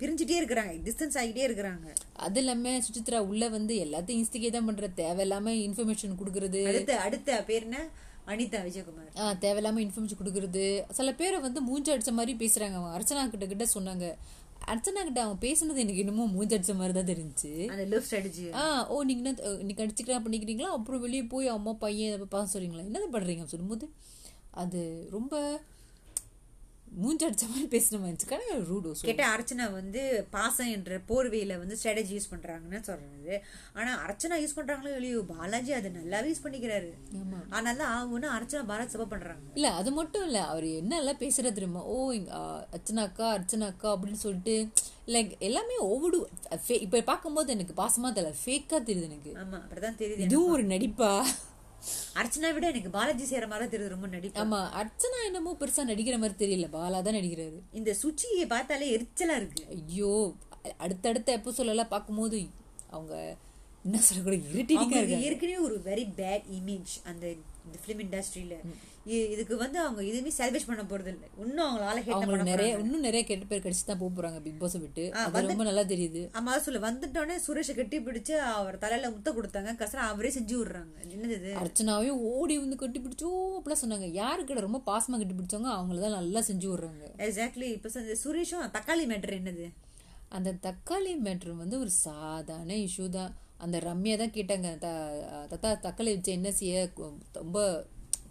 பிரிஞ்சுட்டே 0.00 0.36
இருக்கிறாங்க 0.40 0.72
டிஸ்டன்ஸ் 0.86 1.16
ஆகிட்டே 1.20 1.44
இருக்கிறாங்க. 1.48 1.86
அது 2.12 2.40
இல்லாம 2.40 2.78
சுசித்ரா 2.78 3.18
உள்ள 3.18 3.48
வந்து 3.48 3.74
எல்லாத்தையும் 3.84 4.20
இன்ஸ்டிகேட் 4.22 4.52
தான் 4.52 4.64
பண்ற. 4.64 4.88
தேவையில்லாம 4.96 5.50
இன்ஃபர்மேஷன் 5.68 6.18
கொடுக்கறது. 6.22 6.66
அடுத்த 6.66 7.00
அடுத்த 7.00 7.42
பேர் 7.42 7.62
என்ன? 7.62 7.88
அனிதா 8.26 8.60
விஜயகுமார். 8.66 9.10
ஆ, 9.16 9.32
தேவையில்லாம 9.32 9.80
இன்ஃபர்மேஷன் 9.80 10.20
கொடுக்கறது. 10.22 10.84
சில 10.90 11.14
பேரை 11.14 11.40
வந்து 11.40 11.60
மூஞ்சி 11.60 11.92
அடிச்ச 11.92 12.12
மாதிரி 12.12 12.46
பேசுறாங்க. 12.46 12.72
அவங்க 12.72 12.98
அர்ச்சனா 12.98 13.30
கிட்ட 13.30 13.46
கிட்ட 13.46 13.66
சொன்னாங்க. 13.74 14.16
அர்ச்சனா 14.66 15.02
கிட்ட 15.04 15.22
அவங்க 15.22 15.46
பேசுனது 15.46 15.76
எனக்கு 15.76 15.96
என்னமோ 15.96 16.26
மூஞ்சி 16.26 16.56
அடிச்ச 16.56 16.74
மாதிரி 16.74 16.92
தான் 16.92 17.16
தெரிஞ்சுச்சு. 17.16 17.66
அந்த 17.68 17.84
லவ் 17.84 18.02
ஸ்ட்ராட்டஜி 18.10 18.54
ஆ 18.54 18.88
ஓ 18.88 19.02
நீங்க 19.02 19.28
என்ன 19.28 19.58
இன்னைக்கு 19.58 19.84
அடிச்சுக்கலாம் 19.84 20.24
பண்ணிக்கிறீங்களா 20.26 20.70
அப்புறம் 20.78 21.00
வெளியே 21.00 21.22
போய் 21.22 21.46
அம்மா 21.48 21.72
பையன் 21.72 22.28
பார்க்க 22.28 22.58
சொல்றீங்களா? 22.58 22.86
என்னது 22.88 23.08
பண்றீங்க? 23.12 23.44
சொல்லும்போது 23.44 23.88
அது 24.50 25.08
ரொம்ப 25.10 25.60
மூஞ்சி 26.96 27.24
அடிச்ச 27.26 27.46
மாதிரி 27.48 27.68
பேசுன 27.72 27.98
மாதிரி 28.00 28.26
கடை 28.26 28.44
ரூடோ 28.68 28.90
கேட்ட 29.00 29.22
அர்ச்சனா 29.32 29.64
வந்து 29.72 30.02
பாசம் 30.30 30.70
என்ற 30.70 31.00
போர்வையில 31.08 31.58
வந்து 31.58 31.76
ஸ்ட்ராட்டஜி 31.76 32.12
யூஸ் 32.14 32.30
பண்றாங்கன்னு 32.30 32.80
சொல்றது 32.82 33.34
ஆனா 33.74 33.92
அர்ச்சனா 34.04 34.36
யூஸ் 34.40 34.56
பண்றாங்களோ 34.56 34.92
இல்லையோ 34.94 35.20
பாலாஜி 35.30 35.72
அதை 35.72 35.90
நல்லாவே 35.92 36.30
யூஸ் 36.30 36.44
பண்ணிக்கிறாரு. 36.44 36.90
ஆமா. 37.16 37.40
அதனால 37.50 37.80
அவங்க 37.92 38.30
அர்ச்சனா 38.36 38.64
பாலாஜி 38.66 38.92
சப்போர்ட் 38.92 39.14
பண்றாங்க. 39.14 39.44
இல்ல 39.54 39.70
அது 39.72 39.92
மட்டும் 39.92 40.24
இல்ல 40.24 40.40
அவர் 40.46 40.66
என்ன 40.74 40.96
எல்லாம் 40.96 41.20
பேசுற 41.20 41.52
தெரியுமா? 41.52 41.82
ஓ 41.86 42.12
இங்க, 42.12 42.30
ஆ, 42.34 42.44
அர்ச்சனா 42.72 43.02
அக்கா 43.02 43.26
அர்ச்சனா 43.32 43.66
அக்கா 43.66 43.90
அப்படின்னு 43.94 44.22
சொல்லிட்டு 44.22 44.56
லைக் 45.08 45.32
எல்லாமே 45.40 45.76
ஓவடு 45.86 46.20
இப்ப 46.80 47.02
பார்க்கும்போது 47.02 47.52
எனக்கு 47.52 47.74
பாசமா 47.76 48.10
தெரியல 48.12 48.40
ஃபேக்கா 48.40 48.78
தெரியுது 48.82 49.10
எனக்கு. 49.10 49.32
ஆமா 49.36 49.58
அப்படிதான் 49.62 50.00
தெரியுது 50.00 50.24
இதுவும் 50.24 50.52
ஒரு 50.52 50.64
நடிப்பா? 50.66 51.12
அர்ச்சனா 52.20 52.50
விட 52.56 52.66
எனக்கு 52.72 52.90
பாலாஜி 52.96 53.24
செய்யற 53.30 53.46
மாதிரி 53.52 53.70
தெரியுது 53.72 53.94
ரொம்ப 53.94 54.08
நடிப்பு. 54.16 54.40
ஆமா 54.44 54.60
அர்ச்சனா 54.80 55.20
என்னமோ 55.28 55.52
பெருசா 55.60 55.84
நடிக்கிற 55.92 56.18
மாதிரி 56.22 56.36
தெரியல. 56.44 56.68
பாலா 56.76 57.00
தான் 57.06 57.18
நடிக்கிறாரு. 57.18 57.58
இந்த 57.80 57.90
சுச்சியை 58.02 58.46
பார்த்தாலே 58.54 58.88
எரிச்சலா 58.96 59.36
இருக்கு. 59.40 59.64
ஐயோ 59.76 60.12
அடுத்தடுத்த 60.84 61.28
எபிசோட் 61.38 61.72
எல்லாம் 61.74 61.92
பார்க்கும்போது 61.94 62.40
அவங்க 62.94 63.14
என்ன 63.86 63.98
சொல்லக்கூட 64.06 64.36
இரிட்டேட்டிங்கா 64.36 64.82
அவங்களுக்கு 64.82 65.14
இருக்காங்க. 65.14 65.30
ஏற்கனவே 65.30 65.58
ஒரு 65.68 65.76
வெரி 65.88 66.06
பேட் 66.20 66.46
இமேஜ் 66.58 66.94
அந்த 67.10 67.24
இந்த 67.66 67.76
பிலிம் 67.84 68.02
இண்டஸ்ட்ரியில 68.06 68.56
இதுக்கு 69.34 69.56
வந்து 69.62 69.78
அவங்க 69.82 70.00
எதுவுமே 70.10 70.30
செலிப்ரேட் 70.36 70.68
பண்ண 70.70 70.82
போறது 70.90 71.10
இல்ல. 71.12 71.24
இன்னும் 71.42 71.64
அவங்களால 71.66 72.00
ஹேட் 72.06 72.24
பண்ண 72.30 72.46
நிறைய 72.50 72.70
இன்னும் 72.84 73.04
நிறைய 73.08 73.22
கெட்ட 73.28 73.44
பேர் 73.50 73.62
கடிச்சு 73.64 73.84
தான் 73.90 74.00
போக 74.00 74.10
போறாங்க 74.16 74.38
பிக் 74.46 74.58
பாஸ் 74.62 74.76
விட்டு 74.84 75.04
அது 75.20 75.42
ரொம்ப 75.50 75.64
நல்லா 75.68 75.84
தெரியுது. 75.92 76.22
ஆமா 76.38 76.56
சொல்லு 76.64 76.80
வந்துட்டோன்னே 76.86 77.36
சுரேஷை 77.46 77.74
கட்டி 77.78 77.98
பிடிச்சு 78.08 78.34
அவர் 78.56 78.80
தலையில 78.84 79.10
முத்த 79.14 79.32
கொடுத்தாங்க. 79.38 79.72
கசரா 79.82 80.08
அவரே 80.12 80.32
செஞ்சு 80.38 80.56
விடுறாங்க. 80.60 80.94
என்னது 81.14 81.52
அர்ச்சனாவையும் 81.62 82.20
ஓடி 82.32 82.56
வந்து 82.64 82.80
கட்டி 82.82 83.00
பிடிச்சோ 83.06 83.30
அப்படிலாம் 83.58 83.82
சொன்னாங்க. 83.84 84.08
யாருக்கிட்ட 84.20 84.66
ரொம்ப 84.68 84.82
பாசமா 84.90 85.18
கட்டி 85.22 85.36
பிடிச்சாங்க 85.40 85.70
அவங்கள 85.78 86.04
தான் 86.06 86.18
நல்லா 86.20 86.42
செஞ்சு 86.50 86.68
விடுறாங்க. 86.72 87.04
எக்ஸாக்ட்லி 87.28 87.68
இப்ப 87.78 87.90
சுரேஷும் 88.24 88.70
தக்காளி 88.78 89.06
மேட்டர் 89.14 89.38
என்னது? 89.40 89.66
அந்த 90.36 90.50
தக்காளி 90.68 91.12
மேட்ரு 91.26 91.52
வந்து 91.64 91.76
ஒரு 91.84 91.92
சாதாரண 92.04 92.72
இஷ்யூ 92.86 93.04
தான். 93.18 93.32
அந்த 93.64 93.76
ரம்யா 93.88 94.14
தான் 94.20 94.32
கேட்டாங்க 94.34 94.70
தத்தா 95.52 95.68
தக்காளி 95.84 96.10
வச்சு 96.14 96.32
என்ன 96.38 96.48
செய்ய 96.58 96.80
ரொம்ப 97.42 97.58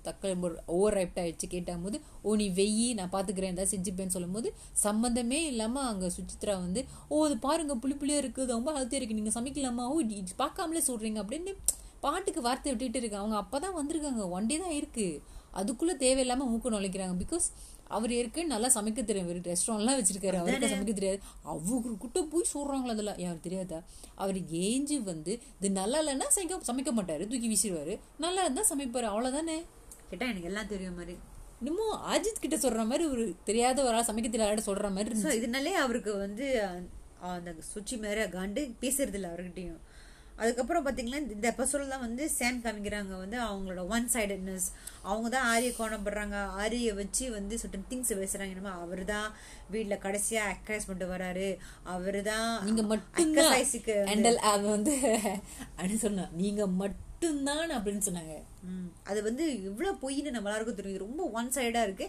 தக்காளி 0.07 0.36
ஓவர் 0.66 0.94
ரைப்ட் 0.94 1.19
ஆயிடுச்சு 1.24 1.48
கேட்டாகும்போது 1.50 2.00
ஓ 2.22 2.36
நீ 2.36 2.48
வெயி 2.50 2.88
நான் 2.94 3.12
பாத்துக்கிறேன் 3.12 3.54
ஏதாவது 3.56 3.74
செஞ்சுப்பேன்னு 3.75 4.16
சொல்லும்போது 4.18 4.54
சம்மந்தமே 4.84 5.40
இல்லாம 5.52 5.81
அங்க 5.81 6.12
சுச்சித்ரா 6.18 6.56
வந்து 6.66 6.86
ஓ 7.10 7.25
அது 7.25 7.38
பாருங்க 7.38 7.75
புளி 7.75 7.96
புளியா 8.02 8.18
இருக்கு 8.18 8.42
அது 8.42 8.54
ரொம்ப 8.54 8.72
ஹெல்த்தியா 8.80 9.00
இருக்கு 9.02 9.19
நீங்க 9.22 9.34
சமைக்கலாமா? 9.40 9.86
ஓ 9.88 10.00
இது 10.00 10.34
பார்க்காமலே 10.38 10.81
சொல்றீங்க 10.88 11.22
அப்படின்னு 11.24 11.54
பாட்டுக்கு 12.00 12.42
வார்த்தை 12.42 12.72
விட்டுட்டு 12.72 13.00
இருக்கு 13.00 13.18
அவங்க 13.18 13.36
அப்பதான் 13.44 13.78
வந்திருக்காங்க. 13.78 14.30
ஒன் 14.30 14.46
டே 14.46 14.57
தான் 14.57 14.72
இருக்கு. 14.72 15.22
அதுக்குள்ள 15.60 15.94
தேவையில்லாம 16.04 16.46
மூக்கு 16.52 16.72
நுழைக்கிறாங்க. 16.72 17.16
பிகாஸ் 17.24 17.46
அவர் 17.88 18.12
இருக்கு 18.12 18.46
நல்லா 18.46 18.68
சமைக்க 18.68 19.04
தெரியும். 19.04 19.28
இவர் 19.30 19.40
ரெஸ்டாரண்ட்லாம் 19.48 19.98
வச்சிருக்காரு. 20.00 20.38
அவருக்கு 20.42 20.68
சமைக்க 20.68 20.94
தெரியாது. 20.94 21.19
அவருக்கிட்ட 21.54 22.22
போய் 22.31 22.52
சொல்றாங்களா 22.54 22.96
அதெல்லாம்? 22.96 23.18
யார் 23.18 23.40
தெரியாதா? 23.40 23.80
அவர் 24.16 24.36
ஏஞ்சி 24.36 25.04
வந்து 25.04 25.40
இது 25.60 25.72
நல்லா 25.72 26.00
இல்லைன்னா 26.02 26.28
சமைக்க 26.36 26.72
சமைக்க 26.72 26.94
மாட்டாரு. 27.00 27.28
தூக்கி 27.28 27.50
வீசிடுவாரு. 27.54 28.00
நல்லா 28.18 28.42
இருந்தா 28.42 28.66
சமைப்பாரு. 28.69 29.10
அவ்வளவுதானே? 29.13 29.57
கேட்டா 30.10 30.25
எனக்கு 30.25 30.50
எல்லாம் 30.50 30.68
தெரியும் 30.68 30.98
மாதிரி. 30.98 31.16
இன்னமும் 31.62 31.96
அஜித் 32.13 32.42
கிட்ட 32.42 32.57
சொல்ற 32.63 32.81
மாதிரி 32.86 33.06
ஒரு 33.07 33.24
தெரியாத 33.46 33.84
ஒரு 33.84 33.96
ஆள் 33.96 34.07
சமைக்க 34.07 34.30
தெரியாத 34.30 34.63
சொல்ற 34.66 34.90
மாதிரி 34.92 35.22
ஸோ 35.22 35.31
இதனாலே 35.38 35.74
அவருக்கு 35.84 36.13
வந்து 36.19 36.48
அந்த 37.30 37.52
சுச்சி 37.69 37.96
மேல 38.00 38.25
காண்டு 38.34 38.62
பேசுறது 38.81 39.18
இல்லை 39.19 39.30
அவர்கிட்டயும். 39.30 39.80
அதுக்கப்புறம் 40.38 40.86
பாத்தீங்கன்னா 40.86 41.19
இந்த- 41.25 41.52
எபிசோட்ல 41.52 41.92
தான் 41.92 42.04
வந்து 42.06 42.24
சேம் 42.38 42.57
காமிக்கிறாங்க. 42.63 43.13
வந்து 43.19 43.38
அவங்களோட 43.44 43.81
ஒன் 43.90 44.07
சைடட்னஸ் 44.13 44.66
அவங்க 45.04 45.28
தான் 45.30 45.47
ஆரிய 45.52 45.69
கோணப்படுறாங்க. 45.78 46.35
ஆரிய 46.59 46.94
வச்சு 46.94 47.26
வந்து 47.31 47.59
சட்டன் 47.62 47.88
திங்ஸ் 47.92 48.12
பேசுறாங்க. 48.16 48.54
என்னமோ 48.54 48.74
அவர் 48.81 49.04
தான் 49.06 49.28
வீட்டுல 49.71 49.97
கடைசியா 50.04 50.44
எக்ஸசைஸ் 50.54 50.88
பண்ணிட்டு 50.88 51.14
வராரு. 51.14 51.47
அவர் 51.94 52.19
தான் 52.24 52.50
நீங்க 52.64 52.83
மட்டும்தான் 52.85 53.54
எக்ஸசைஸுக்கு 53.54 53.95
ஹேண்டல் 54.12 54.40
அது 54.52 54.66
வந்து 54.69 54.95
அப்படின்னு 55.78 56.04
சொன்னா 56.06 56.26
நீங்க 56.35 56.62
மட்டும்தான் 57.16 57.69
அப்படின்னு 57.76 58.06
சொன்னாங்க. 58.07 58.34
அது 59.10 59.19
வந்து 59.28 59.44
எவ்வளவு 59.69 60.00
பொய்ன்னு 60.02 60.34
நம்ம 60.36 60.50
எல்லாருக்கும் 60.50 60.80
தெரியும். 60.80 61.04
ரொம்ப 61.06 61.24
ஒன் 61.40 61.52
சைடா 61.57 61.81
இருக்கு. 61.88 62.06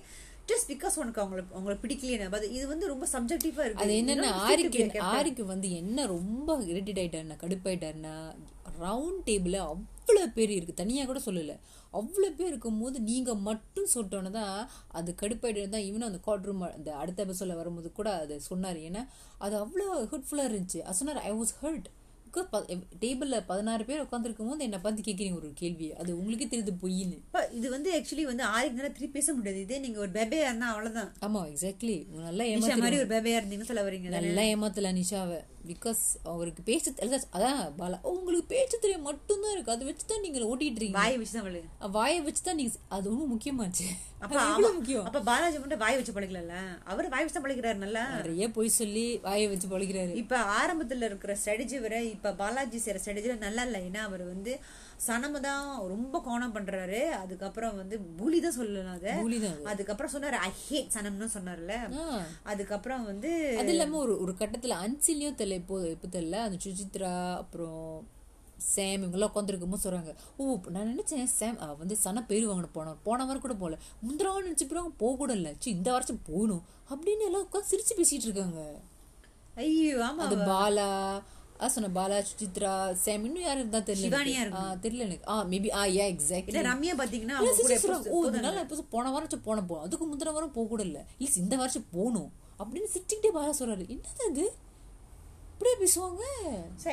ஜஸ்ட் 0.51 0.69
பிகாஸ் 0.73 0.97
உனக்கு 1.03 1.21
அவங்கள 1.23 1.41
அவங்கள 1.57 1.75
பிடிக்கலையே 1.83 2.27
அது 2.39 2.49
இது 2.57 2.65
வந்து 2.73 2.91
ரொம்ப 2.93 3.05
சப்ஜெக்டிவா 3.13 3.63
இருக்கு. 3.67 3.85
அது 3.85 3.95
என்னன்னா 4.01 4.31
ஆரிக்கு 4.49 4.83
ஆரிக்கு 5.17 5.45
வந்து 5.53 5.69
என்ன 5.81 6.07
ரொம்ப 6.15 6.57
இரிட்டேட் 6.73 7.01
ஆயிட்டாருன்னா 7.03 7.37
கடுப்பாயிட்டாருன்னா 7.43 8.15
ரவுண்ட் 8.85 9.23
டேபிள் 9.29 9.57
அவ்வளவு 9.67 10.35
பேர் 10.37 10.53
இருக்கு. 10.57 10.81
தனியா 10.83 11.05
கூட 11.11 11.21
சொல்லல. 11.27 11.55
அவ்வளவு 12.01 12.37
பேர் 12.39 12.51
இருக்கும்போது 12.53 12.99
நீங்க 13.11 13.31
மட்டும் 13.49 13.91
சொல்லிட்டோன்னு 13.95 14.33
தான் 14.41 14.57
அது 14.99 15.11
கடுப்பாயிட்டு 15.23 15.75
தான் 15.77 15.87
இவனும் 15.89 16.09
அந்த 16.09 16.21
காட் 16.27 16.49
ரூம் 16.49 16.65
அந்த 16.77 16.91
அடுத்த 17.03 17.25
எபிசோட்ல 17.27 17.57
வரும்போது 17.61 17.91
கூட 18.01 18.11
அது 18.25 18.35
சொன்னாரு. 18.51 18.81
ஏன்னா 18.89 19.05
அது 19.47 19.57
அவ்வளோ 19.63 19.87
ஹர்ட்ஃபுல்லா 20.13 20.49
இருந்துச்சு. 20.51 20.83
அது 20.87 20.99
சொன்னார் 21.03 21.23
ஐ 21.31 21.33
வாஸ் 21.41 21.55
ஹர்ட் 21.63 21.89
டேபிள்ல 23.00 23.45
பதினாறு 23.47 23.85
பேர் 23.85 24.02
உட்காந்துருக்கும் 24.02 24.49
போது 24.49 24.64
என்ன 24.64 24.78
பார்த்து 24.80 25.02
கேட்குறீங்க 25.02 25.35
ஒரு 25.35 25.52
கேள்வி 25.54 25.92
அது 25.92 26.18
உங்களுக்கே 26.18 26.49
தெரியுது 26.52 26.75
பொய்ன்னு 26.83 27.16
இப்ப 27.18 27.49
இது 27.52 27.71
வந்து 27.71 27.90
ஆக்சுவலி 27.99 28.25
வந்து 28.25 28.45
ஆரிக்கு 28.45 28.73
நல்லா 28.73 28.92
திருப்பி 28.92 29.18
பேச 29.18 29.35
முடியாது. 29.35 29.61
இதே 29.61 29.78
நீங்க 29.78 29.99
ஒரு 29.99 30.11
பெபையா 30.11 30.47
இருந்தா 30.49 30.68
அவ்வளவுதான். 30.68 31.12
ஆமா 31.21 31.42
எக்ஸாக்ட்லி 31.52 32.06
நல்லா 32.11 32.45
ஏமாத்தி 32.45 32.76
மாதிரி 32.76 32.99
ஒரு 32.99 33.14
பெபையா 33.14 33.40
இருந்தீங்க 33.40 33.62
சொல்ல 33.62 33.90
வரீங்க. 33.90 34.09
நல்லா 34.09 34.42
ஏமாத்தல 34.42 34.92
நிஷாவை. 34.92 35.40
பிகாஸ் 35.68 36.02
அவருக்கு 36.30 36.62
பேச 36.62 36.85
தெரியல 36.90 37.18
அதான் 37.37 37.61
பாலா 37.78 37.96
"ஓ, 38.00 38.11
உங்களுக்கு 38.12 38.49
பேச்சு 38.50 38.76
தெரியும் 38.78 39.06
மட்டும்தான் 39.08 39.52
இருக்கு. 39.52 39.73
அதை 39.73 39.87
வச்சு 39.87 40.04
தான் 40.06 40.23
நீங்க 40.25 40.40
ஓட்டிட்டு 40.46 40.78
இருக்கீங்க 40.78 41.00
வாய் 41.00 41.18
வச்சு 41.18 41.35
தான் 41.35 41.92
வாயை 41.96 42.20
வச்சு 42.23 42.42
தான் 42.42 42.58
நீங்க 42.58 42.73
அது 42.90 43.11
ரொம்ப 43.11 43.26
முக்கியமாச்சு. 43.26 43.87
அப்ப 44.18 44.35
முக்கியம்? 44.73 45.06
அப்ப 45.08 45.20
பாலாஜி 45.25 45.58
மட்டும் 45.58 45.82
வாய் 45.82 45.99
வச்சு 45.99 46.12
பழக்கல 46.12 46.56
அவர் 46.87 47.08
வாய் 47.08 47.25
வச்சு 47.25 47.37
தான் 47.37 47.46
பழக்கிறாரு 47.46 47.78
நல்லா? 47.78 48.04
நிறைய 48.16 48.49
பொய் 48.52 48.76
சொல்லி 48.76 49.06
வாயை 49.23 49.46
வச்சு 49.49 49.68
பழகிறாரு. 49.68 50.12
இப்ப 50.16 50.35
ஆரம்பத்துல 50.56 51.08
இருக்கிற 51.08 51.35
ஸ்ட்ராட்டஜி 51.40 51.78
வர 51.80 51.96
இப்ப 52.08 52.35
பாலாஜி 52.37 52.80
செய்யற 52.80 53.00
ஸ்ட்ராட்டஜில 53.02 53.38
நல்லா 53.40 53.64
இல்லை? 53.64 53.82
ஏன்னா 53.88 54.02
அவர் 54.04 54.25
வந்து 54.26 54.54
சனம 55.05 55.41
தான் 55.47 55.65
ரொம்ப 55.93 56.17
கோணம் 56.26 56.55
பண்றாரு. 56.55 57.00
அதுக்கப்புறம் 57.23 57.79
வந்து 57.81 57.97
பூலி 58.19 58.38
தான் 58.45 58.57
சொல்லலாம் 58.59 58.97
அதை. 58.99 59.12
அதுக்கப்புறம் 59.73 60.12
சொன்னாரு 60.15 60.38
ஐ 60.49 60.50
ஹேட் 60.67 60.95
சனம்னு 60.97 61.29
சொன்னார்ல. 61.37 61.75
அதுக்கப்புறம் 62.53 63.05
வந்து 63.11 63.31
அது 63.62 63.73
இல்லாம 63.75 63.99
ஒரு 64.05 64.15
ஒரு 64.25 64.35
கட்டத்துல 64.41 64.79
அன்சிலியும் 64.87 65.38
தெரியல 65.41 65.61
இப்போ 65.62 65.79
இப்போ 65.95 66.09
தெரியல. 66.17 66.41
அந்த 66.47 66.59
சுஜித்ரா 66.67 67.12
அப்புறம் 67.43 67.87
சேம் 68.75 69.00
இவங்கெல்லாம் 69.03 69.31
உட்காந்துருக்கும்போது 69.33 69.85
சொல்றாங்க 69.85 70.12
ஓ 70.38 70.45
நான் 70.75 70.91
நினைச்சேன் 70.93 71.31
சேம் 71.38 71.57
வந்து 71.83 71.97
சன 72.05 72.23
பேர் 72.31 72.49
வாங்கின 72.50 72.71
போனோம் 72.76 73.00
போன 73.07 73.25
வாரம் 73.29 73.45
கூட 73.47 73.55
போகல 73.62 73.79
முந்திர 74.07 74.26
வாரம் 74.31 74.49
நினைச்சு 74.49 74.69
போக 75.03 75.15
கூட 75.23 75.33
இல்லை. 75.38 75.53
சி 75.62 75.69
இந்த 75.79 75.91
வருஷம் 75.97 76.26
போகணும். 76.31 76.62
அப்படின்னு 76.93 77.26
எல்லாம் 77.29 77.45
உட்காந்து 77.47 77.71
சிரிச்சு 77.73 77.97
பேசிட்டு 78.00 78.29
இருக்காங்க. 78.29 78.61
ஐயோ 79.62 79.99
ஆமா 80.07 80.23
அது 80.25 80.37
பாலா 80.49 80.88
சொன்ன 81.75 81.89
பாலா 81.99 82.17
சுசித்ரா 82.29 82.73
சேம். 83.05 83.25
இன்னும் 83.29 83.45
யாரும் 83.47 83.63
இருந்தா 83.63 83.81
தெரியல 83.91 84.19
தெரியல 84.85 85.05
எனக்கு. 85.09 85.27
ஆ 85.29 85.45
மேபி 85.45 85.71
ஆ 85.81 85.83
யா 85.85 86.05
எக்ஸாக்ட்லி 86.15 86.53
இல்ல 86.53 86.63
ரம்யா 86.71 86.95
பாத்தீங்கன்னா 87.01 87.37
ஓ 88.15 88.25
இதனால 88.31 88.63
எப்போ 88.65 88.85
போன 88.95 89.11
வாரம் 89.11 89.45
போன 89.49 89.65
போ 89.65 89.81
அதுக்கு 89.81 90.07
முந்தின 90.11 90.33
வாரம் 90.33 90.53
போக 90.53 90.69
கூட 90.69 90.83
இல்ல. 90.83 91.07
இல்ல 91.19 91.33
இந்த 91.45 91.57
வருஷம் 91.57 91.87
போகணும். 91.97 92.31
அப்படின்னு 92.61 92.93
சிரிச்சுக்கிட்டே 92.95 93.33
பாலா 93.39 93.55
சொல்றாரு. 93.61 93.87
என்னது 93.95 94.25
அது? 94.31 94.45
இப்படியே 95.53 95.77
பேசுவாங்க? 95.83 96.23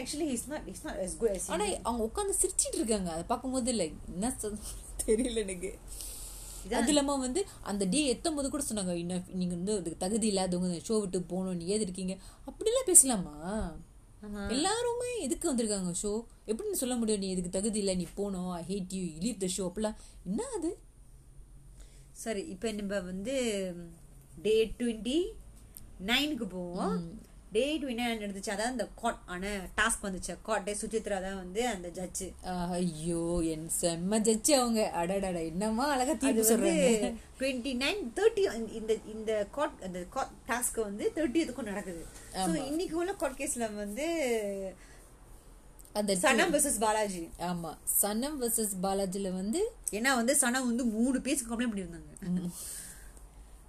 Actually 0.01 0.27
he's 0.31 0.45
not 0.51 0.61
he's 0.69 0.83
not 0.87 0.97
as 1.05 1.13
good 1.21 1.31
as 1.37 1.49
ஆனா 1.49 1.65
அவங்க 1.83 2.03
உட்காந்து 2.09 2.35
சிரிச்சிட்டு 2.41 2.77
இருக்காங்க. 2.81 3.09
அதை 3.11 3.23
பார்க்கும்போது 3.23 3.71
இல்ல 3.71 3.83
என்ன 3.83 4.33
தெரியல 5.05 5.37
எனக்கு. 5.37 5.71
அது 6.79 6.87
இல்லாம 6.87 7.15
வந்து 7.17 7.45
அந்த 7.61 7.85
டே 7.85 8.01
எத்தும் 8.13 8.35
போது 8.35 8.49
கூட 8.49 8.63
சொன்னாங்க 8.69 8.93
இன்னும் 8.93 9.25
நீங்க 9.31 9.55
வந்து 9.55 9.95
தகுதி 9.97 10.27
இல்லாதவங்க 10.27 10.77
ஷோ 10.89 10.99
விட்டு 10.99 11.21
போகணும் 11.21 11.57
நீ 11.57 11.65
ஏது 11.65 11.83
இருக்கீங்க? 11.83 12.17
அப்படிலாம் 12.49 12.89
பேசலாமா. 12.91 13.33
எல்லாருமே 14.49 15.19
எதுக்கு 15.19 15.53
வந்திருக்காங்க 15.53 15.93
ஷோ? 16.03 16.11
எப்படின்னு 16.47 16.81
சொல்ல 16.81 16.95
முடியும்? 16.95 17.19
நீ 17.19 17.29
இதுக்கு 17.29 17.49
தகுதி 17.49 17.79
இல்லை 17.79 17.95
நீ 17.95 18.07
போகணும் 18.15 18.51
I 18.51 18.63
hate 18.69 18.93
you 18.93 19.03
leave 19.19 19.37
the 19.37 19.47
show 19.57 19.69
அப்படிலாம். 19.69 19.97
என்ன 20.25 20.43
அது? 20.57 20.77
சரி 22.11 22.41
இப்போ 22.41 22.71
நம்ம 22.71 22.99
வந்து 22.99 23.35
டே 24.41 24.73
டுவெண்ட்டி 24.79 25.17
நைனுக்கு 26.05 26.45
போவோம் 26.49 26.95
டே 27.55 27.63
நைன் 27.99 28.21
நடந்துச்சு 28.23 28.53
அதாவது 28.53 28.73
அந்த 28.73 28.85
காட் 29.01 29.19
ஆன 29.33 29.53
டாஸ்க் 29.79 30.05
வந்துச்சு. 30.07 30.33
காட் 30.47 30.69
சுசித்ரா 30.81 31.17
தான் 31.25 31.39
வந்து 31.41 31.61
அந்த 31.73 31.87
ஜட்ஜு 31.97 32.27
ஐயோ 32.79 33.25
என் 33.53 33.67
செம்ம 33.79 34.19
ஜட்ஜி 34.27 34.53
அவங்க. 34.59 34.81
அடடட 35.01 35.41
என்னமா 35.51 35.85
அழகா 35.95 36.15
தீர்ப்பு 36.23 36.47
சொல்றாங்க. 36.51 37.11
டுவெண்ட்டி 37.41 37.73
நைன் 37.83 38.01
தேர்ட்டி 38.19 38.45
இந்த 38.79 38.93
இந்த 39.15 39.33
காட் 39.57 39.77
அந்த 39.87 40.01
காட் 40.15 40.33
டாஸ்க் 40.51 40.79
வந்து 40.89 41.05
தேர்ட்டியத்துக்கும் 41.19 41.71
நடக்குது. 41.73 42.03
ஸோ 42.45 42.49
இன்னைக்கு 42.71 42.97
உள்ள 43.03 43.13
காட் 43.23 43.39
கேஸ்ல 43.41 43.67
வந்து 43.83 44.07
அந்த 45.99 46.11
சனம் 46.21 46.53
வெர்சஸ் 46.53 46.79
பாலாஜி. 46.83 47.23
ஆமா. 47.49 47.71
சனம் 48.01 48.37
வர்சஸ் 48.43 48.71
பாலாஜில 48.85 49.31
வந்து 49.41 49.59
ஏன்னா 49.97 50.11
வந்து 50.19 50.33
சனம் 50.43 50.69
வந்து 50.69 50.85
மூணு 50.95 51.17
பேருக்கு 51.25 51.49
கம்ப்ளைண்ட் 51.49 51.73
பண்ணியிருந்தாங்க. 51.73 52.49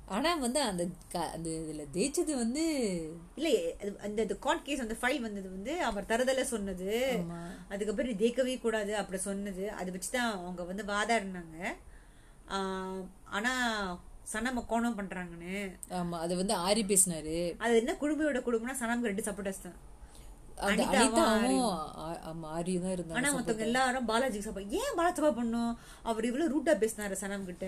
ஆனா 0.09 0.35
வந்து 0.35 0.61
அந்த 0.61 0.83
அந்த 1.13 1.49
இதுல 1.51 1.87
ஜெயிச்சது 1.93 2.35
வந்து 2.35 2.65
இல்ல 3.37 3.49
அது- 3.83 3.99
அந்த 3.99 4.37
கார்ட் 4.41 4.65
கேஸ் 4.65 4.81
அந்த 4.81 4.97
ஃபைல் 5.03 5.21
வந்தது 5.21 5.51
வந்து 5.51 5.83
அவர் 5.83 6.05
தருதல 6.05 6.43
சொன்னது. 6.43 6.91
அதுக்கப்புறம் 7.69 8.11
நீ 8.11 8.27
ஜெயிக்கவே 8.27 8.61
கூடாது 8.61 8.97
அப்படி 8.97 9.19
சொன்னது. 9.19 9.71
அது 9.71 9.93
வச்சுதான் 9.93 10.31
அவங்க 10.31 10.63
வந்து 10.63 10.83
வாதாடினாங்க. 10.85 11.77
ஆஹ் 12.49 13.03
ஆனா 13.25 13.53
சனம் 14.33 14.69
கோணம் 14.69 14.99
பண்றாங்கன்னு. 14.99 15.73
ஆமா 15.91 16.19
அது 16.19 16.37
வந்து 16.37 16.55
ஆரி 16.57 16.85
பேசினாரு. 16.85 17.55
அது 17.59 17.77
என்ன 17.77 17.93
குடும்பயோட 17.93 18.41
குடும்பம்னா 18.41 18.77
சனம்க்கு 18.81 19.03
ரெண்டு 19.03 19.23
சப்போர்ட்டர்ஸ் 19.23 19.63
தான். 19.63 19.79
அந்த 20.61 20.83
தான் 21.11 21.33
ஆனா 23.17 23.33
மத்தவங்க 23.33 23.63
எல்லாரும் 23.63 24.09
பாலாஜிக்கு 24.09 24.51
சப்போர்ட் 24.51 24.71
ஏன் 24.71 24.95
பாலாஜி 24.95 25.23
சப்போர்ட் 25.23 25.35
பண்ணும் 25.35 25.79
அவர் 26.03 26.25
இவ்வளவு 26.25 26.53
ரூட்டா 26.55 26.75
பேசினாரு 26.77 27.13
சனம் 27.21 27.45
கிட்ட 27.45 27.67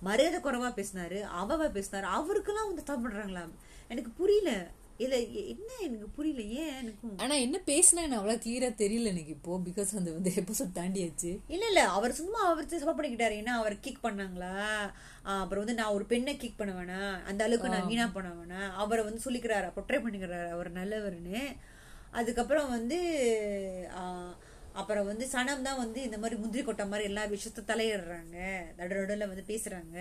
மரியாதை 0.00 0.40
குறைவா 0.40 0.70
பேசினாரு 0.70 1.28
அவவா 1.42 1.66
பேசினாரு 1.72 2.06
அவருக்கெல்லாம் 2.16 2.66
வந்து 2.66 2.82
தப்பு 2.84 3.08
பண்றாங்களா? 3.08 3.48
எனக்கு 3.88 4.10
புரியல. 4.10 4.70
இல்ல 4.98 5.20
எ- 5.20 5.46
என்ன 5.46 5.72
எனக்கு 5.80 6.08
புரியல? 6.08 6.42
ஏன் 6.42 6.74
எனக்கும்? 6.74 7.18
ஆனா 7.18 7.34
என்ன 7.34 7.60
பேசினாங்க 7.66 8.10
அவ்வளவு 8.10 8.40
கிளியரா 8.44 8.74
தெரியல 8.74 9.04
எனக்கு 9.04 9.30
இப்போ 9.30 9.60
பிகாஸ் 9.64 9.96
அந்த 9.96 10.10
வந்து 10.10 10.32
எபிசோட் 10.36 10.76
தாண்டியாச்சு. 10.76 11.38
இல்ல 11.48 11.66
இல்ல 11.66 11.88
அவர் 11.88 12.12
சும்மா 12.12 12.46
அவர் 12.46 12.66
சப்போர்ட் 12.66 13.04
பண்ணிக்கிட்டாரு. 13.04 13.42
ஏன்னா 13.42 13.46
அவர் 13.46 13.80
கிக் 13.80 14.04
பண்ணாங்களா? 14.04 14.74
அப்புறம் 15.22 15.64
வந்து 15.64 15.82
நான் 15.82 15.92
ஒரு 15.92 16.04
பெண்ணை 16.04 16.36
கிக் 16.36 16.56
பண்ண 16.56 16.74
வேணாம். 16.74 17.24
அந்த 17.24 17.44
அளவுக்கு 17.44 17.70
நான் 17.70 17.86
வீணா 17.86 18.06
பண்ண 18.06 18.30
வேணாம். 18.30 18.72
அவரை 18.72 19.04
வந்து 19.04 19.20
சொல்லிக்கிறாரு 19.24 19.72
பொட்ரை 19.76 20.00
பண்ணிக்கிறாரு 20.00 20.48
அவர் 20.48 20.72
நல்லவர்னு 20.72 21.56
அதுக்கப்புறம் 22.10 22.68
வந்து 22.68 22.98
அப்புறம் 24.80 25.08
வந்து 25.10 25.24
சனம் 25.34 25.66
தான் 25.68 25.80
வந்து 25.84 26.00
இந்த 26.06 26.18
மாதிரி 26.22 26.36
முந்திரி 26.42 26.62
கொட்டை 26.64 26.84
மாதிரி 26.92 27.08
எல்லா 27.10 27.22
விஷயத்த 27.34 27.68
தலையிடுறாங்க. 27.72 28.36
நடு 28.78 28.92
நடுவில் 28.98 29.30
வந்து 29.32 29.44
பேசுறாங்க. 29.52 29.96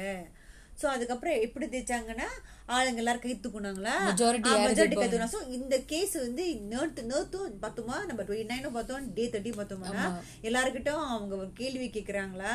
ஸோ 0.79 0.86
அதுக்கப்புறம் 0.94 1.38
எப்படி 1.46 1.65
தேய்ச்சாங்கன்னா 1.74 2.29
ஆளுங்க 2.75 3.01
எல்லாரும் 3.01 3.24
கை 3.24 3.31
தூக்குனாங்களா 3.41 3.95
மெஜாரிட்டி 4.05 4.51
கை 5.00 5.07
தூக்குனா 5.07 5.27
ஸோ 5.34 5.39
இந்த 5.57 5.75
கேஸ் 5.91 6.13
வந்து 6.24 6.43
நேற்று 6.69 7.01
நேற்றும் 7.10 7.60
பார்த்தோமா? 7.63 7.98
நம்ம 8.10 8.22
டுவெண்ட்டி 8.27 8.48
நைனும் 8.51 8.75
பார்த்தோம் 8.77 9.03
டே 9.17 9.24
தேர்ட்டி 9.34 9.51
பார்த்தோம்னா 9.57 10.05
எல்லாருக்கிட்டும் 10.48 11.03
அவங்க 11.15 11.36
கேள்வி 11.60 11.88
கேட்கறாங்களா. 11.98 12.53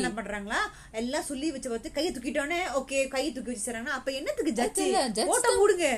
என்ன 0.00 0.10
பண்றாங்களா? 0.18 0.58
எல்லாம் 1.00 1.26
சொல்லி 1.30 1.48
வச்சு 1.54 1.72
பார்த்து 1.72 1.94
கையை 1.96 2.10
தூக்கிட்டோன்னே 2.16 2.60
ஓகே 2.80 2.98
கையை 3.14 3.30
தூக்கி 3.36 3.54
வச்சுறாங்கன்னா 3.54 3.94
அப்ப 3.98 4.12
என்னத்துக்கு 4.18 4.54
ஜட்ஜி 4.60 4.86
தான். 4.98 5.58
மூடுங்க 5.62 5.88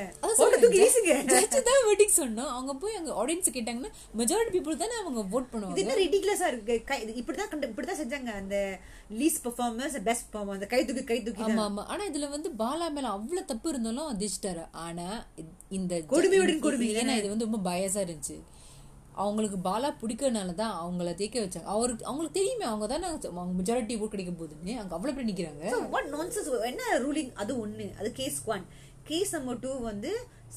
போட்ட 0.40 0.56
தூக்கி 0.64 0.80
வீசுங்க. 0.84 1.16
ஜட்ஜ் 1.32 1.58
தான் 1.70 1.82
வெட்டிங் 1.90 2.16
சொன்னோம். 2.20 2.52
அவங்க 2.56 2.74
போய் 2.84 2.98
அங்க 3.00 3.12
ஆடியன்ஸ் 3.22 3.54
கேட்டாங்கன்னா 3.58 3.92
மெஜாரிட்டி 4.22 4.54
பீப்புள் 4.58 4.80
தானே 4.84 4.96
அவங்க 5.02 5.18
இது 5.26 5.42
பண்ணுவாங்க. 5.54 5.80
என்ன 5.84 5.98
ரிடிகுலஸா 6.02 6.48
இருக்கு? 6.54 6.76
கை 6.92 7.00
இது 7.06 7.18
இப்படிதான் 7.22 7.50
கண்டு 7.52 7.72
இப்படிதான் 7.72 8.00
செஞ்சாங்க. 8.04 8.30
அந்த 8.42 8.56
லீஸ் 9.18 9.40
பெர்ஃபார்மன்ஸ் 9.48 9.98
பெஸ்ட் 10.06 10.26
பெர்ஃபார்மன்ஸ் 10.30 10.58
அந்த 10.60 10.70
கை 10.76 10.82
தூக்கி 10.86 11.04
கை 11.12 11.18
தூக்கி 11.26 11.44
ஆமா 11.48 11.66
ஆமா. 11.70 11.82
ஆனா 11.92 12.02
இதுல 12.12 12.28
வந்து 12.36 12.48
பாலா 12.62 12.88
மேல 12.96 13.14
அவ்வளவு 13.16 13.46
தப்பு 13.46 13.68
இருந்தாலும் 13.68 14.10
அதிர்ஷ்டாரு 14.12 14.64
ஆனா 14.82 15.06
இ- 15.36 15.46
இந்த 15.70 15.94
கொடுமையுடன் 16.10 16.60
கொடுமை. 16.60 16.88
ஏன்னா 16.96 17.16
இது 17.16 17.28
வந்து 17.28 17.48
ரொம்ப 17.48 17.60
பயசா 17.66 18.00
இருந்துச்சு. 18.04 18.36
அவங்களுக்கு 19.16 19.58
பாலா 19.60 19.90
பிடிக்கிறதுனால 20.00 20.54
தான் 20.54 20.74
அவங்கள 20.80 21.10
தேக்க 21.14 21.36
வச்சாங்க. 21.40 21.68
அவருக்கு 21.74 22.04
அவங்களுக்கு 22.04 22.38
தெரியுமே 22.38 22.64
அவங்க 22.64 22.86
தானே 22.86 23.06
அவங்க 23.10 23.54
மெஜாரிட்டி 23.60 23.94
ஓட் 23.98 24.12
கிடைக்க 24.14 24.32
போகுதுன்னு 24.32 24.74
அங்க 24.78 24.94
அவ்வளவு 24.94 25.16
பேர் 25.16 26.10
நான்சென்ஸ் 26.14 26.50
என்ன 26.66 26.82
ரூலிங் 26.98 27.32
அது 27.34 27.52
ஒண்ணு. 27.64 27.86
அது 27.98 28.10
case 28.12 28.40
one 28.46 28.64
case 29.04 29.32
number 29.32 29.60
two 29.60 29.72
வந்து 29.84 30.10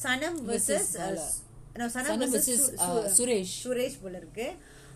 சனம் 0.04 0.40
வெர்சஸ் 0.48 0.92
சனம் 1.96 2.20
வெர்சஸ் 2.26 2.50
சுரேஷ். 3.18 3.56
சுரேஷ் 3.64 3.98
போல 4.02 4.16
இருக்கு. 4.18 4.48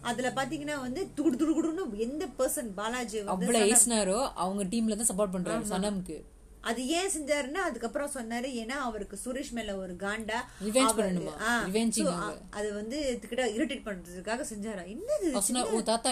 அதுல 0.03 0.29
பாத்தீங்கன்னா 0.31 0.77
வந்து 0.79 1.01
துடு 1.17 1.35
துடு 1.37 1.53
துடுன்னு 1.57 1.83
எந்த 1.99 2.23
பர்சன் 2.37 2.71
பாலாஜி 2.73 3.17
அவ்வளவு 3.33 3.69
ஏசினாரோ 3.69 4.17
அவங்க 4.37 4.63
டீம்ல 4.71 4.97
தான் 4.97 5.09
சப்போர்ட் 5.09 5.35
பண்றாரு 5.35 5.69
சனம்க்கு 5.69 6.17
அது 6.69 6.81
ஏன் 6.97 7.09
செஞ்சாருன்னா 7.15 7.61
அதுக்கப்புறம் 7.67 8.11
சொன்னாரு 8.15 8.49
ஏன்னா 8.61 8.75
அவருக்கு 8.87 9.15
சுரேஷ் 9.23 9.51
மேல 9.57 9.71
ஒரு 9.77 9.93
காண்டா 10.03 10.39
அது 12.59 12.67
வந்து 12.79 12.97
கிட்ட 13.29 13.43
இரிட்டேட் 13.55 13.85
பண்றதுக்காக 13.87 14.45
செஞ்சாரா? 14.51 14.83
என்னது 14.93 15.81
தாத்தா 15.91 16.11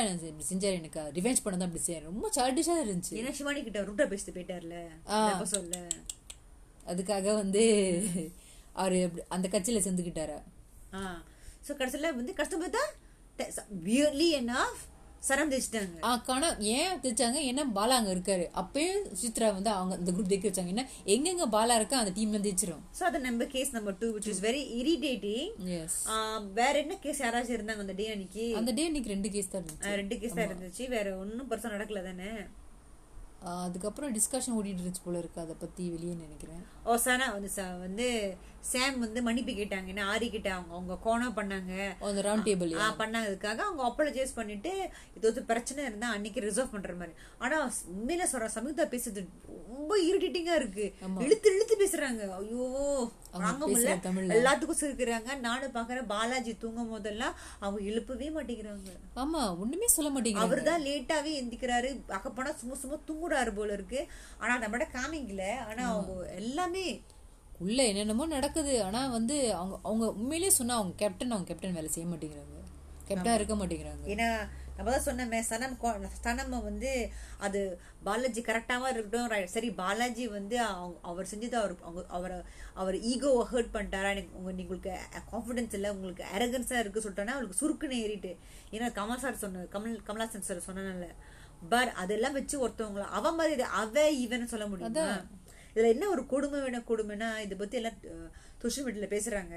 செஞ்சாரு 0.51 0.75
எனக்கு. 0.81 1.03
ரிவெஞ்ச் 1.17 1.43
பண்ண 1.43 1.55
தான் 1.57 1.69
இப்படி 1.69 1.83
செய்ய 1.87 1.99
ரொம்ப 2.09 2.29
சார்டிஷா 2.37 2.75
இருந்துச்சு. 2.83 3.15
ஏன்னா 3.19 3.31
சிவானி 3.39 3.63
கிட்ட 3.63 3.81
ரூட்டா 3.89 4.07
பேசிட்டு 4.13 4.35
போயிட்டார்ல. 4.37 4.77
சொல்ல? 5.55 5.75
அதுக்காக 6.91 7.33
வந்து 7.41 7.63
அவரு 8.73 8.99
அந்த 9.35 9.47
கட்சியில 9.53 9.83
சேர்ந்துக்கிட்டாரா 9.87 10.39
சோ 11.67 11.71
கடைசியில 11.79 12.13
வந்து 12.19 12.33
கஷ்டம் 12.33 12.63
பார்த்தா 12.63 12.83
வியர்லி 13.87 14.29
enough. 14.43 14.79
சரம் 15.27 15.49
தேய்ச்சிட்டாங்க 15.51 15.97
ஆ 16.07 16.11
காணா 16.27 16.47
ஏன் 16.75 16.99
தெரிச்சாங்க 17.03 17.39
ஏன்னா 17.49 17.63
பாலா 17.77 17.97
அங்க 17.99 18.11
இருக்காரு. 18.15 18.45
அப்பயும் 18.61 19.03
சித்ரா 19.21 19.47
வந்து 19.57 19.71
அவங்க 19.77 19.93
இந்த 20.01 20.11
குரூப் 20.15 20.31
தேக்க 20.31 20.49
வச்சாங்க. 20.49 20.73
ஏன்னா 20.75 20.85
எங்கெங்க 21.15 21.45
பாலா 21.55 21.75
இருக்கா 21.79 21.99
அந்த 22.03 22.13
டீம்ல 22.17 22.39
தேய்ச்சிரும் 22.45 22.81
சோ 22.99 23.03
அது 23.09 23.19
நம்ம 23.27 23.47
case 23.53 23.75
number 23.77 23.99
two 24.01 24.09
which 24.15 24.29
is 24.33 24.41
very 24.47 24.63
irritating 24.79 25.51
வேற 26.61 26.73
என்ன 26.83 26.97
கேஸ் 27.05 27.21
யாராச்சும் 27.25 27.57
இருந்தாங்க 27.57 27.85
அந்த 27.85 27.97
டே 28.01 28.07
அன்னைக்கு 28.15 28.47
அந்த 28.61 28.73
டே 28.79 28.85
இன்னைக்கு 28.91 29.13
ரெண்டு 29.15 29.31
கேஸ் 29.35 29.53
தான் 29.53 29.69
ரெண்டு 30.01 30.17
கேஸ் 30.23 30.35
தான் 30.39 30.49
இருந்துச்சு. 30.49 30.85
வேற 30.95 31.07
ஒன்னும் 31.23 31.51
பெருசா 31.51 31.75
நடக்கல 31.75 32.03
தானே? 32.09 32.31
அதுக்கப்புறம் 33.61 34.11
டிஸ்கஷன் 34.15 34.55
ஓடிட்டு 34.57 34.81
இருந்துச்சு 34.81 35.03
போல 35.05 35.21
இருக்கு. 35.21 35.39
அதை 35.43 35.53
பத்தி 35.61 35.83
வெளியே 35.93 36.15
நினைக்கிறேன். 36.25 36.63
ஓ 36.85 36.95
சனா 36.97 37.25
வந்து 37.33 37.49
வந்து 37.81 38.07
சாம் 38.63 38.97
வந்து 38.99 39.19
மன்னிப்பு 39.21 39.51
கேட்டாங்க. 39.51 39.87
என்ன 39.87 40.03
ஆரி 40.05 40.27
கிட்ட 40.29 40.49
அவங்க 40.53 40.73
அவங்க 40.73 40.95
கோணா 41.05 41.27
பண்ணாங்க. 41.37 41.71
அந்த 42.07 42.21
ரவுண்ட் 42.21 42.47
டேபிள் 42.47 42.73
ஆ, 42.77 42.87
பண்ணதுக்காக 42.99 43.59
அவங்க 43.67 43.83
அப்பாலஜைஸ் 43.87 44.35
பண்ணிட்டு 44.35 44.71
இது 45.15 45.23
வந்து 45.29 45.43
பிரச்சனை 45.43 45.81
இருந்தா 45.85 46.09
அன்னைக்கு 46.15 46.45
ரிசர்வ் 46.45 46.73
பண்ற 46.73 46.93
மாதிரி. 46.95 47.13
ஆனா 47.39 47.57
உண்மையில 47.93 48.27
சொல்ற 48.33 48.49
சமீதா 48.57 48.85
பேசுறது 48.85 49.23
ரொம்ப 49.71 49.95
இரிட்டேட்டிங்கா 50.07 50.55
இருக்கு. 50.55 50.85
இழுத்து 51.25 51.55
இழுத்து 51.55 51.75
பேசுறாங்க. 51.81 52.21
ஐயோ 52.37 52.65
வாங்க 53.37 53.63
முடியல. 53.63 53.95
எல்லாத்துக்கும் 54.35 54.79
சிரிக்கிறாங்க. 54.81 55.39
நானும் 55.39 55.75
பாக்குறேன் 55.77 56.07
பாலாஜி 56.07 56.53
தூங்கும் 56.55 56.91
போதெல்லாம் 56.91 57.35
அவங்க 57.59 57.81
எழுப்பவே 57.83 58.29
மாட்டேங்கிறாங்க. 58.29 58.93
ஆமா 59.15 59.41
ஒண்ணுமே 59.63 59.89
சொல்ல 59.95 60.11
மாட்டேங்கிறாங்க. 60.11 60.47
அவர் 60.47 60.63
தான் 60.63 60.85
லேட்டாவே 60.87 61.33
எந்திக்கிறாரு. 61.41 61.89
அக்கப்போனா 62.17 62.53
சும்மா 62.55 62.77
சும்மா 62.83 62.99
தூங்குறாரு 63.09 63.53
போல 63.53 63.71
இருக்கு. 63.73 64.01
ஆனா 64.39 64.53
நம்மட 64.65 64.87
காமிக்கல 64.95 65.43
ஆனா 65.67 65.83
அவங்க 65.91 66.13
எல்லாமே 66.35 66.70
உள்ள 67.65 67.79
என்னென்னமோ 67.89 68.25
நடக்குது. 68.37 68.73
ஆனா 68.87 69.01
வந்து 69.17 69.35
அவங்க 69.59 69.75
அவங்க 69.89 70.05
உண்மையிலேயே 70.19 70.53
சொன்னா 70.59 70.77
அவங்க 70.79 70.93
கேப்டன் 71.01 71.35
அவங்க 71.35 71.49
கேப்டன் 71.49 71.77
வேலை 71.79 71.89
செய்ய 71.95 72.07
மாட்டேங்கிறாங்க. 72.11 72.57
கேப்டனா 73.07 73.37
இருக்க 73.39 73.55
மாட்டேங்கிறாங்க. 73.59 74.03
ஏன்னா 74.13 74.27
நம்ம 74.75 74.91
தான் 74.93 75.05
சொன்னோமே 75.07 75.39
சனம் 75.49 75.73
சனம் 76.25 76.53
வந்து 76.67 76.91
அது 77.45 77.59
பாலாஜி 78.07 78.41
கரெக்டாக 78.47 78.91
இருக்கட்டும். 78.93 79.51
சரி 79.55 79.69
பாலாஜி 79.81 80.23
வந்து 80.37 80.55
அவங்க 80.69 80.97
அவர் 81.09 81.29
செஞ்சது 81.31 81.57
அவர் 81.61 81.73
அவங்க 81.87 82.03
அவரை 82.17 82.37
அவர் 82.81 82.97
ஈகோவை 83.11 83.43
ஹர்ட் 83.51 83.73
பண்ணிட்டாரா? 83.75 84.11
எனக்கு 84.15 84.37
உங்க 84.39 84.51
உங்களுக்கு 84.63 84.93
கான்ஃபிடன்ஸ் 85.33 85.75
இல்லை. 85.79 85.91
உங்களுக்கு 85.97 86.23
அரகன்ஸாக 86.35 86.83
இருக்கு 86.83 87.03
சொல்லிட்டோன்னா 87.05 87.35
அவளுக்கு 87.37 87.59
சுருக்குன்னு 87.61 88.01
ஏறிட்டு. 88.05 88.31
ஏன்னா 88.75 88.89
கமல் 88.99 89.21
சார் 89.25 89.41
சொன்ன 89.43 89.67
கமல் 89.75 90.01
கமலாசன் 90.09 90.47
சார் 90.49 90.67
சொன்னனால. 90.69 91.07
பட் 91.73 91.91
அதெல்லாம் 92.03 92.37
வச்சு 92.39 92.55
ஒருத்தவங்கள 92.65 93.05
அவ 93.19 93.31
மாதிரி 93.39 93.63
அவ 93.81 94.05
இவன்னு 94.25 94.51
சொல்ல 94.53 94.67
முடியுமா? 94.71 95.05
இதில் 95.73 95.93
என்ன 95.95 96.05
ஒரு 96.13 96.23
கொடுமை 96.33 96.59
வேணும் 96.65 96.89
கொடுமைனா 96.91 97.29
இதை 97.45 97.55
பற்றி 97.61 97.77
எல்லாம் 97.81 97.97
சோஷியல் 98.63 98.85
மீடியாவில் 98.85 99.13
பேசுகிறாங்க 99.13 99.55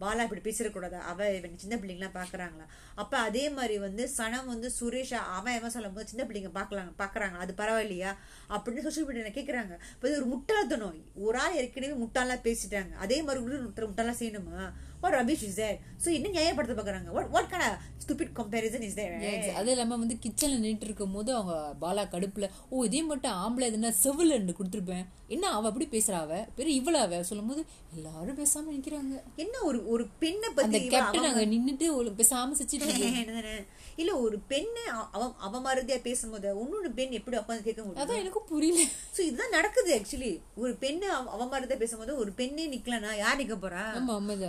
பாலா 0.00 0.24
இப்படி 0.26 0.42
பேசிடக்கூடாது? 0.46 0.96
அவ 1.10 1.26
இவன் 1.36 1.60
சின்ன 1.62 1.74
பிள்ளைங்களாம் 1.80 2.16
பார்க்குறாங்களா 2.18 2.66
அப்போ 3.02 3.16
அதே 3.28 3.44
மாதிரி 3.56 3.76
வந்து 3.84 4.04
சனம் 4.16 4.50
வந்து 4.52 4.68
சுரேஷ் 4.78 5.12
அவன் 5.36 5.56
எவன் 5.58 5.74
சொல்லும் 5.74 5.96
போது 5.96 6.10
சின்ன 6.12 6.24
பிள்ளைங்க 6.28 6.50
பார்க்கலாங்க 6.58 6.92
பார்க்குறாங்க 7.02 7.36
அது 7.44 7.52
பரவாயில்லையா? 7.60 8.12
அப்படின்னு 8.54 8.84
சோஷியல் 8.86 9.08
மீடியாவில் 9.08 9.36
கேட்குறாங்க 9.38 9.74
இப்போ 9.94 10.08
இது 10.08 10.18
ஒரு 10.20 10.28
முட்டாள்தனம். 10.34 10.98
ஒரு 11.26 11.38
ஆள் 11.44 11.58
ஏற்கனவே 11.62 11.96
முட்டாளாக 12.04 12.40
பேசிட்டாங்க. 12.48 12.92
அதே 13.04 13.18
மாதிரி 13.26 13.42
கூட 13.44 13.56
ஒருத்தர் 13.62 13.90
முட்டாளா 13.92 14.14
செய்யணுமா? 14.22 14.60
What 15.00 15.14
rubbish 15.14 15.44
is 15.48 15.54
there 15.54 15.78
so 16.04 16.08
இன்னும் 16.08 16.32
நியாயப்படுத்த 16.32 16.74
பாக்குறாங்க 16.78 17.10
what 17.12 17.30
what 17.30 17.50
kind 17.50 17.66
of 17.68 17.76
stupid 18.04 18.28
comparison 18.34 18.82
is 18.88 18.94
there 18.96 19.52
அது 19.54 19.70
இல்லாம 19.70 19.96
வந்து 19.96 20.18
கிச்சன்ல 20.26 20.56
நின்னுட்டு 20.56 20.86
இருக்கும் 20.88 21.12
போது 21.12 21.34
அவங்க 21.34 21.54
பாலா 21.80 22.04
கடுப்புல 22.08 22.50
ஓ 22.68 22.82
இதே 22.82 23.02
மட்டும் 23.02 23.32
ஆம்பளை 23.32 23.62
எதுனா 23.62 23.88
செவில் 23.88 24.54
கொடுத்துருப்பேன். 24.58 25.06
என்ன 25.28 25.46
அவ 25.48 25.68
அப்படி 25.68 25.88
பேசுறா 25.90 26.18
அவ? 26.24 26.46
பெரிய 26.56 26.76
இவ்வளவு 26.76 27.14
அவ? 27.14 27.22
சொல்லும் 27.22 27.46
போது 27.46 27.64
எல்லாரும் 27.94 28.38
பேசாம 28.38 28.66
நிக்கிறாங்க. 28.72 29.22
என்ன 29.36 29.60
ஒரு 29.62 29.88
ஒரு 29.88 30.06
பெண்ணை 30.18 30.48
அந்த 30.48 30.62
பத்தி 30.62 30.84
இவ 30.84 30.94
கேப்டன் 30.94 31.30
அங்க 31.30 31.44
நின்னுட்டு 31.46 31.86
பேசாம. 32.20 32.52
என்னதானே? 33.22 33.54
இல்ல 33.96 34.12
ஒரு 34.18 34.36
பெண்ணு 34.48 34.82
அவ 35.10 35.22
அவமரியாதையா 35.46 36.00
பேசும்போது 36.00 36.48
இன்னொரு 36.56 36.90
பெண் 36.90 37.10
எப்படி 37.10 37.36
உட்காந்து 37.36 37.62
கேட்க 37.62 37.82
முடியும்? 37.82 38.02
அதான் 38.02 38.18
எனக்கும் 38.18 38.48
புரியல. 38.48 38.80
சோ 39.16 39.20
இதுதான் 39.20 39.50
நடக்குது 39.50 39.90
ஆக்சுவலி 39.96 40.32
ஒரு 40.56 40.72
பெண்ணு 40.80 41.06
அவ- 41.14 41.32
அவமரியாதையா 41.36 41.76
பேசும்போது 41.76 42.16
ஒரு 42.16 42.32
பெண்ணே 42.32 42.64
நிக்கலனா 42.68 43.12
யார் 43.16 43.38
நிக்க 43.38 43.56
போறா? 43.58 43.84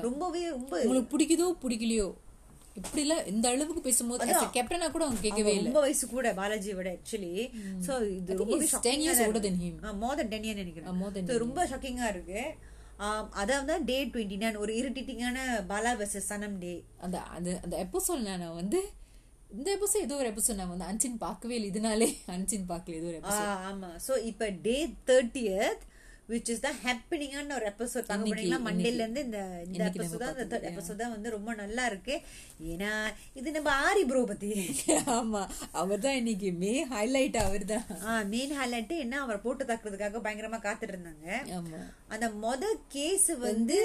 ரொம்பவே 0.04 0.42
ரொம்ப 0.50 0.74
உங்களுக்கு 0.82 1.12
பிடிக்குதோ 1.14 1.48
பிடிக்கலையோ 1.64 2.08
இப்படி 2.76 3.02
எல்லாம் 3.02 3.26
இந்த 3.26 3.46
அளவுக்கு 3.50 3.82
பேசும்போது 3.82 4.26
கேப்டனா 4.56 4.88
கூட 4.92 5.04
அவங்க 5.06 5.22
கேட்கவே 5.22 5.54
இல்ல. 5.54 5.66
ரொம்ப 5.66 5.80
வயசு 5.80 6.08
கூட 6.08 6.34
பாலாஜி 6.34 6.74
விட 6.74 6.90
ஆக்சுவலி 6.94 7.32
சோ 7.86 7.94
இது 8.12 8.36
ரொம்ப 8.36 8.58
he's 8.58 8.76
10 8.84 9.00
years 9.02 9.22
older 9.22 9.42
than 9.42 9.56
him. 9.62 9.74
More 10.00 10.18
then 10.18 10.30
ten 10.30 10.44
year 10.44 10.56
நினைக்கிறேன். 10.56 11.00
more 11.00 11.12
than 11.16 11.26
So, 11.28 11.38
ரொம்ப 11.38 11.66
ஷாக்கிங்கா 11.66 12.08
இருக்கு. 12.10 12.42
அதாவது 13.36 13.84
டே 13.86 14.06
டுவெண்ட்டி 14.06 14.38
நைன் 14.38 14.58
ஒரு 14.58 14.72
இரிட்டேட்டிங்கான 14.74 15.40
பாலா 15.70 15.92
வெர்சஸ் 15.98 16.30
சனம் 16.30 16.56
டே 16.58 16.72
அந்த 17.00 17.18
அந்த 17.32 17.50
அந்த 17.64 17.76
எபிசோட் 17.84 18.24
நான் 18.28 18.54
வந்து 18.54 18.80
இந்த 19.50 19.68
எபிசோட் 19.76 20.06
ஏதோ 20.06 20.16
ஒரு 20.16 20.30
எபிசோட் 20.32 20.60
நான் 20.60 20.72
வந்து 20.72 20.88
அன்சின் 20.88 21.22
பார்க்கவே 21.22 21.56
இல்லை. 21.58 21.70
இதனாலே 21.72 22.08
அன்சின் 22.34 22.70
பார்க்கல 22.70 22.98
ஏதோ 22.98 23.08
ஒரு 23.08 23.20
episode. 23.22 23.52
ஆமா. 23.70 23.92
சோ 24.08 24.16
இப்ப 24.30 24.50
day 24.66 24.78
thirtieth 25.08 25.84
which 26.30 26.50
is 26.54 26.64
the 26.64 26.70
ஹாப்பினிங்கான 26.82 27.54
ஒரு 27.58 27.66
எபிசோட் 27.70 28.08
பார்க்க 28.08 28.30
போனீங்கன்னா 28.30 28.58
மண்டேல 28.66 28.98
இருந்து 28.98 29.22
இந்த 29.26 29.40
இந்த 29.68 29.84
எபிசோட் 29.90 30.16
நம்ம 30.16 30.34
தான் 30.34 30.42
இந்த 30.48 30.58
எபிசோட் 30.72 31.02
தான் 31.02 31.14
வந்து 31.14 31.30
ரொம்ப 31.30 31.52
நல்லா 31.54 31.84
இருக்கு. 31.86 32.16
ஏன்னா 32.72 32.90
இது 33.34 33.56
நம்ம 33.58 33.72
ஆரி 33.86 34.04
ப்ரோ 34.10 34.24
பத்தி. 34.26 34.50
ஆமா. 35.18 35.44
அவர்தான் 35.82 36.18
இன்னைக்கு 36.18 36.52
மே 36.64 36.74
ஹைலைட் 36.92 37.38
அவர்தான். 37.44 37.88
மெயின் 38.30 38.56
ஹைலைட் 38.60 38.94
என்ன? 38.98 39.22
அவரை 39.22 39.40
போட்டு 39.40 39.66
தாக்குறதுக்காக 39.66 40.22
பயங்கரமா 40.26 40.60
காத்துட்டு 40.62 40.96
இருந்தாங்க. 40.96 41.30
ஆமா. 41.58 41.80
அந்த 42.10 42.28
மொத 42.42 42.66
கேஸ் 42.88 43.26
வந்து 43.38 43.78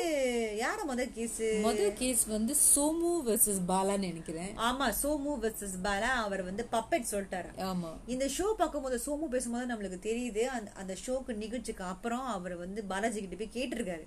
யார 0.60 0.80
மொத 0.90 1.04
கேஸ் 1.12 1.38
முதல் 1.60 1.94
கேஸ் 1.94 2.22
வந்து 2.26 2.54
சோமு 2.74 3.10
வெர்சஸ் 3.28 3.60
பாலான்னு 3.68 4.06
நினைக்கிறேன். 4.10 4.52
ஆமா 4.58 4.86
சோமு 5.02 5.32
வெர்சஸ் 5.44 5.76
பாலா 5.82 6.12
அவர் 6.26 6.42
வந்து 6.42 6.66
பப்பெட் 6.72 7.10
சொல்லிட்டாரு. 7.10 7.50
ஆமா. 7.70 7.90
இந்த 8.06 8.28
ஷோ 8.38 8.52
பார்க்கும்போது 8.52 8.98
சோமு 9.06 9.28
பேசும்போது 9.28 9.66
நம்மளுக்கு 9.72 9.98
தெரியுது. 10.10 10.44
அந்த 10.56 10.70
அந்த 10.74 10.96
ஷோக்கு 11.06 11.34
நிகழ்ச்சிக்கு 11.34 11.84
அப்புறம் 11.84 12.26
அவர் 12.26 12.54
வந்து 12.56 12.82
பாலாஜி 12.84 13.22
கிட்ட 13.24 13.38
போய் 13.40 13.56
கேட்டிருக்காரு. 13.56 14.06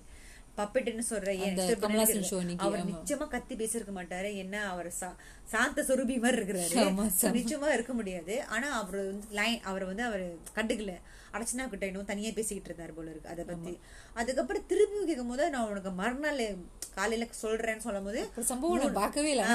பப்பெட்னு 0.58 1.02
சொல்ற 1.10 1.30
அவர். 2.56 2.84
நிச்சயமா 2.90 3.26
கத்தி 3.28 3.54
பேசிருக்க 3.54 3.92
மாட்டாரு. 3.96 4.30
என்ன 4.36 4.62
அவர் 4.68 4.90
சாந்த 5.44 5.82
சொருபி 5.88 6.16
மாதிரி 6.20 6.38
இருக்கிறாரு. 6.38 6.76
நிச்சயமா 7.38 7.68
இருக்க 7.72 7.92
முடியாது. 7.92 8.44
ஆனா 8.44 8.70
அவர் 8.80 8.96
வந்து 8.96 9.26
லைன் 9.30 9.60
அவர் 9.60 9.84
வந்து 9.84 10.02
அவர் 10.02 10.24
கண்டுக்கல. 10.54 10.94
அர்ச்சனா 11.36 11.66
கிட்ட 11.72 11.84
இன்னும் 11.90 12.10
தனியா 12.12 12.30
பேசிக்கிட்டு 12.38 12.70
இருந்தாரு 12.70 12.94
போல 12.98 13.10
இருக்கு. 13.12 13.32
அதை 13.34 13.44
பத்தி. 13.50 13.74
அதுக்கப்புறம் 14.20 14.66
திருப்பி 14.72 15.04
கேட்கும் 15.10 15.32
போது 15.34 15.50
நான் 15.56 15.68
உனக்கு 15.72 15.92
மறுநாள் 16.00 16.42
காலையில 16.98 17.28
சொல்றேன்னு 17.44 17.86
சொல்லும் 17.88 18.08
போது 18.08 18.22
ஒரு 18.36 18.46
சம்பவம் 18.52 18.82
நான் 18.84 19.00
பார்க்கவே 19.02 19.30
இல்லை. 19.34 19.46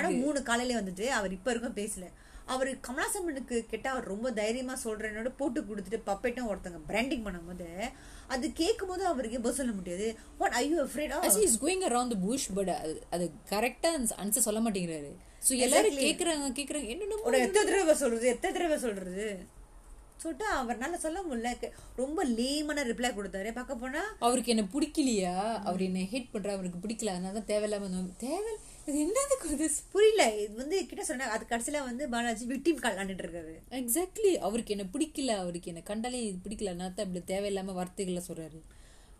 ஆனா 0.00 0.10
மூணு 0.26 0.42
காலையில 0.50 0.78
வந்துட்டு 0.82 1.08
அவர் 1.20 1.36
இப்ப 1.38 1.48
வரைக்கும் 1.50 1.80
பேசல. 1.82 2.06
அவர் 2.54 2.70
கமலாசம்மனுக்கு 2.86 3.58
கேட்டா 3.68 3.88
அவர் 3.92 4.10
ரொம்ப 4.12 4.30
தைரியமா 4.38 4.74
சொல்றேன்னோட 4.82 5.30
போட்டு 5.38 5.60
கொடுத்துட்டு 5.68 6.00
பப்பெட்டும் 6.08 6.48
ஒருத்தங்க 6.50 6.80
பிராண்டிங் 6.90 7.22
பண்ணும்போது 7.26 7.68
அது 8.34 8.46
கேட்கும் 8.58 8.90
போது 8.90 9.02
அவருக்கு 9.10 9.38
பதில் 9.44 9.58
சொல்ல 9.60 9.72
முடியாது 9.78 10.06
what 10.40 10.56
I 10.60 10.62
you 10.72 10.76
afraid 10.84 11.14
he 11.38 11.46
is 11.50 11.56
going 11.64 11.82
around 11.88 12.10
the 12.14 12.18
bush 12.26 12.44
but 12.58 12.68
அது 12.82 12.94
அது 13.14 13.26
கரெக்டா 13.52 13.90
ஆன்சர் 14.22 14.46
சொல்ல 14.48 14.60
மாட்டேங்கிறாரு. 14.66 15.12
சோ 15.46 15.52
எல்லாரும் 15.64 15.98
கேக்குறாங்க 16.04 16.46
கேக்குறாங்க. 16.58 16.88
என்னென்னமோ 16.94 17.26
ஒரு 17.30 17.40
எத்தனை 17.46 17.64
தடவை 17.70 17.94
சொல்றது? 18.02 18.26
எத்தனை 18.34 18.52
தடவை 18.56 18.78
சொல்றது? 18.86 19.26
சொல்லிட்டு 20.24 20.46
அவர்னால 20.60 21.00
சொல்ல 21.06 21.18
முடியல. 21.28 21.70
ரொம்ப 22.02 22.20
லேமான 22.38 22.84
ரிப்ளை 22.90 23.10
கொடுத்தாரு. 23.16 23.52
பார்க்க 23.58 23.82
போனா 23.82 24.02
அவருக்கு 24.28 24.52
என்ன 24.54 24.66
பிடிக்கலையா? 24.74 25.34
அவர் 25.70 25.82
என்ன 25.88 26.04
ஹேட் 26.12 26.32
பண்ற 26.36 26.52
அவருக்கு 26.56 26.82
பிடிக்கல. 26.84 27.14
அதனால 27.16 27.34
தான் 27.40 27.50
தேவையில்லாம 27.52 28.06
தேவை 28.28 28.54
இது 28.88 28.96
என்னதுக்கு 29.04 29.68
புரியல. 29.92 30.22
இது 30.44 30.54
வந்து 30.62 30.78
கிட்ட 30.88 31.02
சொன்னா 31.10 31.26
அது 31.34 31.44
கடைசியில 31.52 31.78
வந்து 31.88 32.04
பாலாஜி 32.14 32.44
விக்டிம் 32.50 32.82
கால் 32.84 32.98
ஆண்டுட்டு 33.02 33.24
இருக்காரு. 33.24 33.54
எக்ஸாக்ட்லி 33.80 34.32
அவருக்கு 34.48 34.74
என்ன 34.74 34.86
பிடிக்கல. 34.94 35.34
அவருக்கு 35.44 35.70
என்ன 35.72 35.82
கண்டாலே 35.90 36.20
இது 36.30 36.38
பிடிக்கல. 36.46 36.74
நான் 36.80 36.96
தான் 36.98 37.06
இப்படி 37.06 37.24
தேவையில்லாம 37.32 37.74
வார்த்தைகளை 37.78 38.22
சொல்றாரு. 38.28 38.60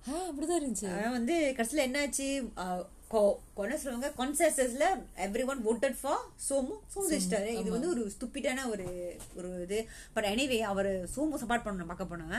அப்படிதான் 0.08 0.62
இருந்துச்சு. 0.62 0.98
ஆனா 0.98 1.10
வந்து 1.10 1.54
கடைசியில 1.56 1.86
என்னாச்சு? 1.86 2.48
ஆஹ் 2.56 2.86
கொ- 3.10 3.36
கொன்ன 3.56 3.74
சொல்லுவாங்க 3.74 4.12
கான்சென்சஸ்ல 4.16 4.84
every 5.16 5.44
one 5.44 5.66
voted 5.66 5.96
for 6.00 6.20
Somu. 6.50 6.78
Sister 7.08 7.46
இது 7.46 7.70
வந்து 7.70 7.88
ஒரு 7.88 8.12
ஸ்டூப்பிட்டான 8.18 8.70
ஒரு 8.70 9.16
ஒரு 9.36 9.62
இது. 9.62 9.88
பட் 10.12 10.24
எனிவே 10.24 10.58
அவர் 10.58 11.08
சோமு 11.16 11.34
சப்போர்ட் 11.46 11.62
பண்ண 11.62 11.84
பார்க்க 11.84 12.16
போனாங்க 12.16 12.36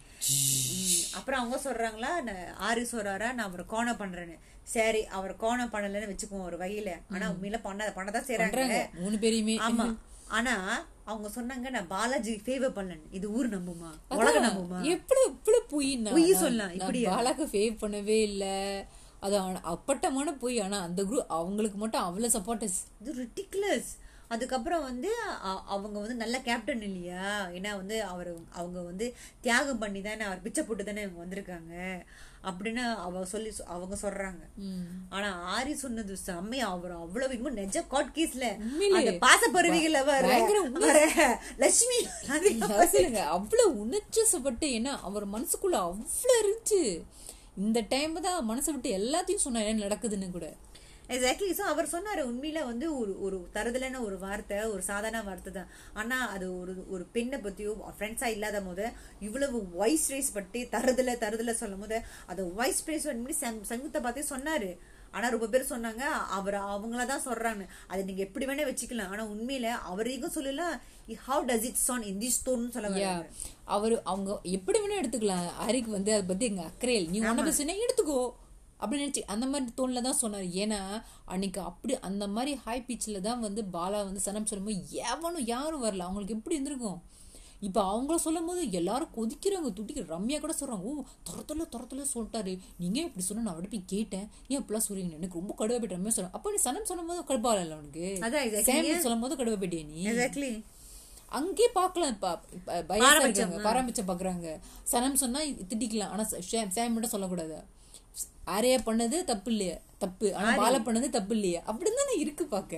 அப்புறம் 1.12 1.40
அவங்க 1.40 1.70
சொல்றாங்களா? 1.70 2.24
ஆரி 2.62 2.86
சொல்றாரா? 2.94 3.34
நான் 3.34 3.38
அவரை 3.38 3.66
கோணம் 3.70 3.96
பண்றேன்னு. 3.96 4.38
சரி 4.62 5.06
அவர் 5.06 5.36
கோணம் 5.36 5.72
பண்ணலன்னு 5.72 6.16
வச்சுக்குவோம் 6.16 6.44
ஒரு 6.44 6.56
வகையில. 6.56 6.90
ஆனா 7.12 7.30
உண்மையில 7.30 7.60
பண்ண 7.62 7.92
பண்ணதான் 7.96 8.24
செய்யறாங்க 8.24 8.90
மூணு 8.94 9.16
பேரையுமே. 9.16 9.58
ஆமா. 9.70 9.96
ஆனா 10.28 10.86
அவங்க 11.10 11.28
சொன்னாங்க 11.36 11.70
நான் 11.74 11.90
பாலாஜி 11.94 12.32
ஃபேவர் 12.44 12.76
பண்ணலன்னு 12.78 13.12
இது 13.18 13.26
ஊர் 13.38 13.48
நம்புமா? 13.56 13.90
உலகம் 14.20 14.46
நம்புமா? 14.48 14.78
எப்படி 14.94 15.22
எப்படி 15.32 15.58
பொய் 15.74 15.90
நான் 16.04 16.16
பொய் 16.16 16.32
சொல்லலாம், 16.42 16.70
நான் 16.72 16.78
இப்படியா? 16.78 17.10
பாலாக்கு 17.14 17.44
ஃபேவ் 17.52 17.76
பண்ணவே 17.82 18.18
இல்ல. 18.30 18.44
அது 19.26 19.36
அப்பட்டமான 19.74 20.32
பொய். 20.42 20.58
ஆனா 20.64 20.78
அந்த 20.88 21.02
குரூப் 21.10 21.32
அவங்களுக்கு 21.38 21.78
மட்டும் 21.82 22.04
அவ்வளவு 22.08 22.34
சப்போர்ட்டர்ஸ் 22.36 22.80
இது 23.02 23.14
ரிட்டிகுலஸ் 23.22 23.92
அதுக்கப்புறம் 24.34 24.84
வந்து 24.88 25.10
அவங்க 25.74 25.96
வந்து 26.02 26.14
நல்ல 26.22 26.36
கேப்டன் 26.46 26.84
இல்லையா? 26.88 27.26
ஏன்னா 27.56 27.72
வந்து 27.80 27.96
அவர் 28.12 28.30
அவங்க 28.60 28.78
வந்து 28.90 29.06
தியாகம் 29.44 29.82
பண்ணி 29.82 30.00
தானே 30.06 30.24
அவர் 30.28 30.42
பிச்சை 30.46 30.62
போட்டு 30.64 30.86
தானே 30.88 31.04
இவங்க 31.06 31.20
வந்திருக்காங்க. 31.24 31.74
அப்படின்னு 32.50 32.84
அவ 33.06 33.24
சொல்லி 33.32 33.50
அவங்க 33.74 33.96
சொல்றாங்க. 34.02 34.42
ஆனா 35.16 35.28
ஆரி 35.56 35.72
சொன்னது 35.84 36.16
செம்மையா. 36.26 36.66
அவர் 36.76 36.94
அவ்வளவு 37.02 37.34
இன்னும் 37.36 37.58
நெஜ 37.60 37.82
காட் 37.94 38.12
கேஸ்ல. 38.16 38.46
அந்த 38.98 39.12
பாசப்பருவிகள் 39.26 39.98
வர 40.10 40.22
பயங்கர 40.28 40.60
வர 40.86 41.00
லட்சுமி 41.64 42.00
அவ்வளவு 43.36 43.68
உணர்ச்சப்பட்டு 43.84 44.68
ஏன்னா 44.78 44.94
அவர் 45.08 45.26
மனசுக்குள்ள 45.36 45.78
அவ்வளவு 45.88 46.40
இருந்துச்சு. 46.42 46.82
இந்த 47.66 47.80
டைம் 47.92 48.14
தான் 48.28 48.48
மனசை 48.48 48.70
விட்டு 48.72 48.88
எல்லாத்தையும் 49.00 49.44
சொன்னா 49.44 49.60
என்ன 49.68 49.84
நடக்குதுன்னு 49.86 50.26
கூட. 50.30 50.46
எக்ஸாக்ட்லி 51.14 51.50
ஸோ 51.58 51.64
அவர் 51.72 51.92
சொன்னாரு 51.94 52.22
உண்மையில 52.30 52.60
வந்து 52.70 52.86
ஒரு 53.00 53.12
ஒரு 53.26 53.36
தருதலான 53.56 54.00
ஒரு 54.06 54.16
வார்த்தை 54.24 54.58
ஒரு 54.72 54.82
சாதாரண 54.90 55.20
வார்த்தை 55.28 55.52
தான். 55.58 55.70
ஆனா 56.00 56.16
அது 56.34 56.46
ஒரு 56.62 56.74
ஒரு 56.94 57.04
பெண்ணை 57.14 57.38
பத்தியோ 57.46 57.72
ஃப்ரெண்ட்ஸா 57.98 58.28
இல்லாத 58.36 58.60
போது 58.66 58.86
இவ்வளவு 59.26 59.58
வாய்ஸ் 59.78 60.08
ரேஸ் 60.14 60.34
பட்டு 60.36 60.60
தருதல 60.74 61.14
தருதல 61.24 61.54
சொல்லும் 61.62 61.84
போது 61.84 61.98
அது 62.32 62.44
வாய்ஸ் 62.60 62.84
ரேஸ் 62.90 63.08
பண்ணி 63.10 63.36
சங்கத்தை 63.72 64.00
பார்த்தே 64.06 64.24
சொன்னாரு. 64.34 64.70
ஆனா 65.16 65.26
ரொம்ப 65.34 65.46
பேர் 65.52 65.70
சொன்னாங்க 65.72 66.04
அவர் 66.38 66.56
அவங்கள 66.72 67.02
தான் 67.10 67.24
சொல்றாங்க. 67.26 67.64
அதை 67.90 68.00
நீங்க 68.08 68.22
எப்படி 68.24 68.46
வேணா 68.48 68.64
வச்சுக்கலாம். 68.68 69.12
ஆனா 69.12 69.22
உண்மையில 69.34 69.68
அவரையும் 69.90 70.34
சொல்லலாம் 70.36 70.74
how 71.26 71.46
does 71.50 71.66
it 71.68 71.80
sound 71.84 72.04
in 72.10 72.20
this 72.24 72.40
tone 72.46 72.64
சொல்ல. 72.74 73.12
அவரு 73.76 73.96
அவங்க 74.12 74.38
எப்படி 74.56 74.80
வேணா 74.82 74.98
எடுத்துக்கலாம். 75.02 75.46
ஹரிக்கு 75.66 75.92
வந்து 75.98 76.12
அதை 76.16 76.26
பத்தி 76.32 76.46
எங்க 76.50 76.64
அக்கறையில் 76.70 77.08
நீ 77.12 77.20
ஒன்ன 77.30 77.46
பேசுனா 77.48 77.76
எடுத்துக்கோ. 77.86 78.18
அப்படி 78.80 79.00
நினைச்சு 79.00 79.22
அந்த 79.32 79.44
மாதிரி 79.48 79.74
தோணில் 79.76 80.04
தான் 80.04 80.18
சொன்னார் 80.18 80.46
ஏன்னா 80.60 80.80
அன்னைக்கு 81.28 81.60
அப்படி 81.68 81.94
அந்த 82.06 82.24
மாதிரி 82.32 82.52
ஹை 82.62 82.78
பீச்சில் 82.84 83.24
தான் 83.24 83.44
வந்து 83.44 83.62
பாலா 83.74 84.00
வந்து 84.04 84.24
சனம் 84.24 84.48
சொல்லும்போது 84.48 84.80
எவனும் 85.06 85.46
யாரும் 85.50 85.84
வரல 85.84 86.06
அவங்களுக்கு 86.06 86.36
எப்படி 86.36 86.56
இருந்திருக்கும் 86.56 86.98
இப்போ 87.62 87.80
அவங்கள 87.90 88.16
சொல்லும் 88.22 88.48
போது 88.48 88.62
எல்லாரும் 88.76 89.12
கொதிக்கிறாங்க 89.14 89.68
துடிக்கிற 89.76 90.04
ரம்யா 90.10 90.38
கூட 90.40 90.54
சொல்றாங்க 90.56 90.88
ஓ 90.88 90.92
துரத்துல 91.28 91.66
துரத்துல 91.72 92.02
சொல்லிட்டாரு 92.10 92.52
நீங்க 92.80 92.96
ஏன் 92.98 93.08
இப்படி 93.08 93.24
சொன்னா 93.26 93.42
நான் 93.42 93.52
அவர்கிட்ட 93.52 93.74
போய் 93.74 93.92
கேட்டேன் 93.92 94.26
ஏன் 94.46 94.58
இப்படிலாம் 94.58 94.86
சொல்றீங்க 94.86 95.14
எனக்கு 95.18 95.40
ரொம்ப 95.40 95.54
கடுவா 95.54 95.76
போயிட்டு 95.76 95.96
ரம்யா 95.96 96.14
சொல்றேன் 96.16 96.34
அப்போ 96.36 96.50
நீ 96.50 96.60
சனம் 96.64 96.88
சொல்லும் 96.90 97.08
போது 97.08 97.22
கடுப்பால 97.28 97.62
இல்லை 97.62 97.78
உனக்கு. 97.78 98.04
சேம் 98.68 98.74
சொல்லும் 99.04 99.24
போது 99.24 99.38
கடுவா 99.38 99.58
போயிட்டே 99.62 99.80
நீ 99.88 99.96
எக்ஸாக்ட்லி 100.12 100.50
அங்கேயே 101.32 101.70
பார்க்கலாம் 101.74 102.12
இப்ப 102.12 102.26
ப- 102.66 102.82
பயசா 102.90 103.06
இருக்காங்க 103.22 103.56
பாரம்பரிச்சம் 103.66 104.10
பாக்குறாங்க 104.10 104.50
சனம் 104.86 105.20
சொன்னா 105.22 105.40
திட்டிக்கலாம் 105.64 106.12
ஆனா 106.14 106.26
சே- 106.32 106.44
சேம் 106.72 106.94
மட்டும் 106.94 107.14
சொல்லக்கூடாது 107.14 107.56
ஆரையா 108.46 108.78
பண்ணது 108.86 109.24
தப்பு 109.24 109.50
இல்லையா? 109.50 109.74
தப்பு. 109.98 110.34
ஆனா 110.34 110.56
பாலா 110.58 110.76
பண்ணது 110.76 111.08
தப்பு 111.10 111.34
இல்லையா? 111.34 111.60
அப்படின்னு 111.60 112.00
தானே 112.00 112.14
இருக்கு 112.16 112.44
பாக்க. 112.46 112.74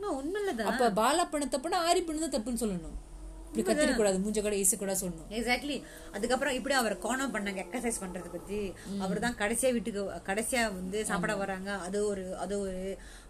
உண்மையிலதான். 0.00 0.70
அப்ப 0.70 0.90
பாலா 0.90 1.30
பண்ண 1.30 1.46
தப்புனா 1.50 1.90
ஆரி 1.90 2.00
பண்ணது 2.00 2.34
தப்புன்னு 2.34 2.62
சொல்லணும். 2.64 2.96
இப்படி 3.48 3.62
கத்திரக்கூடாது 3.68 4.18
மூஞ்ச 4.22 4.38
கூட 4.44 4.54
ஏசு 4.62 4.74
கூட 4.80 4.92
சொல்லணும். 5.00 5.28
எக்ஸாக்ட்லி 5.36 5.76
அதுக்கப்புறம் 6.16 6.56
இப்படி 6.56 6.74
அவர் 6.80 6.94
கோணம் 7.04 7.32
பண்ணாங்க 7.34 7.60
எக்ஸசைஸ் 7.64 8.00
பண்றத 8.02 8.28
பத்தி. 8.34 8.58
அவர் 9.04 9.22
தான் 9.24 9.36
கடைசியா 9.40 9.70
வீட்டுக்கு 9.76 10.02
கடைசியா 10.28 10.62
வந்து 10.74 10.98
சாப்பிட 11.10 11.34
வராங்க. 11.42 11.70
அது 11.86 11.98
ஒரு 12.10 12.24
அது 12.44 12.54
ஒரு 12.64 12.76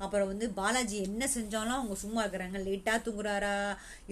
அப்புறம் 0.05 0.31
வந்து 0.33 0.49
பாலாஜி 0.59 0.99
என்ன 1.09 1.29
செஞ்சாலும் 1.37 1.79
அவங்க 1.79 1.97
சும்மா 2.05 2.23
இருக்கிறாங்க. 2.25 2.59
லேட்டா 2.67 2.95
தூங்குறாரா 3.07 3.55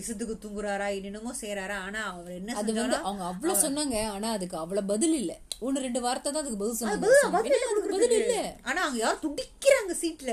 இசத்துக்கு 0.03 0.37
தூங்குறாரா 0.45 0.89
என்னென்னமோ 0.99 1.35
செய்யறாரா 1.43 1.79
ஆனா 1.87 2.03
அவர் 2.13 2.33
என்ன 2.41 2.57
அது 2.63 2.79
வந்து 2.81 2.99
அவங்க 3.05 3.25
அவ்வளவு 3.33 3.63
சொன்னாங்க 3.67 3.97
ஆனா 4.17 4.31
அதுக்கு 4.39 4.59
அவ்வளவு 4.65 4.91
பதில் 4.95 5.19
இல்ல. 5.23 5.33
ஒண்ணு 5.67 5.85
ரெண்டு 5.85 6.01
வார்த்தை 6.07 6.29
தான் 6.31 6.43
அதுக்கு 6.43 6.63
பதில் 6.63 6.81
சொன்னாங்க. 6.81 7.33
பதில் 7.91 8.19
இல்ல. 8.23 8.37
ஆனா 8.69 8.79
அவங்க 8.87 9.01
யாரும் 9.05 9.25
துடிக்கிறாங்க 9.27 9.95
சீட்ல 10.03 10.33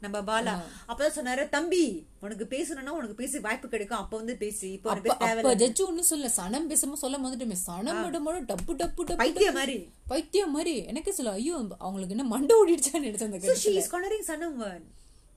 நம்ம 0.00 0.18
பாலா. 0.20 0.54
அப்பதான் 0.88 1.16
சொன்னாரு 1.16 1.48
தம்பி 1.48 2.06
உனக்கு 2.20 2.44
பேசணும்னா 2.50 2.88
உனக்கு 2.88 3.14
பேச 3.14 3.40
வாய்ப்பு 3.40 3.68
கிடைக்கும். 3.68 3.98
அப்ப 3.98 4.16
வந்து 4.16 4.36
பேசு 4.36 4.72
இப்போ 4.72 5.54
ஜட்ஜு 5.54 5.82
ஒண்ணும் 5.86 6.10
சொல்ல 6.10 6.30
சனம் 6.36 6.68
பேசாம 6.70 6.98
சொல்ல 7.02 7.18
வந்துட்டுமே 7.18 7.56
சனம் 7.66 8.00
மட்டும் 8.02 8.26
டப்பு 8.50 8.74
டப்பு 8.82 9.04
டப்பு 9.10 9.16
பைத்தியம் 9.22 9.54
மாதிரி. 9.54 9.88
பைத்தியம் 10.08 10.50
மாதிரி. 10.50 10.84
எனக்கே 10.84 11.10
சொல்ல 11.10 11.32
ஐயோ 11.32 11.54
அவங்களுக்கு 11.78 12.16
என்ன 12.16 12.28
மண்டை 12.34 12.56
ஓடிடுச்சான்னு 12.62 13.06
நினைச்சேன் 13.08 13.30
அந்த 13.32 14.72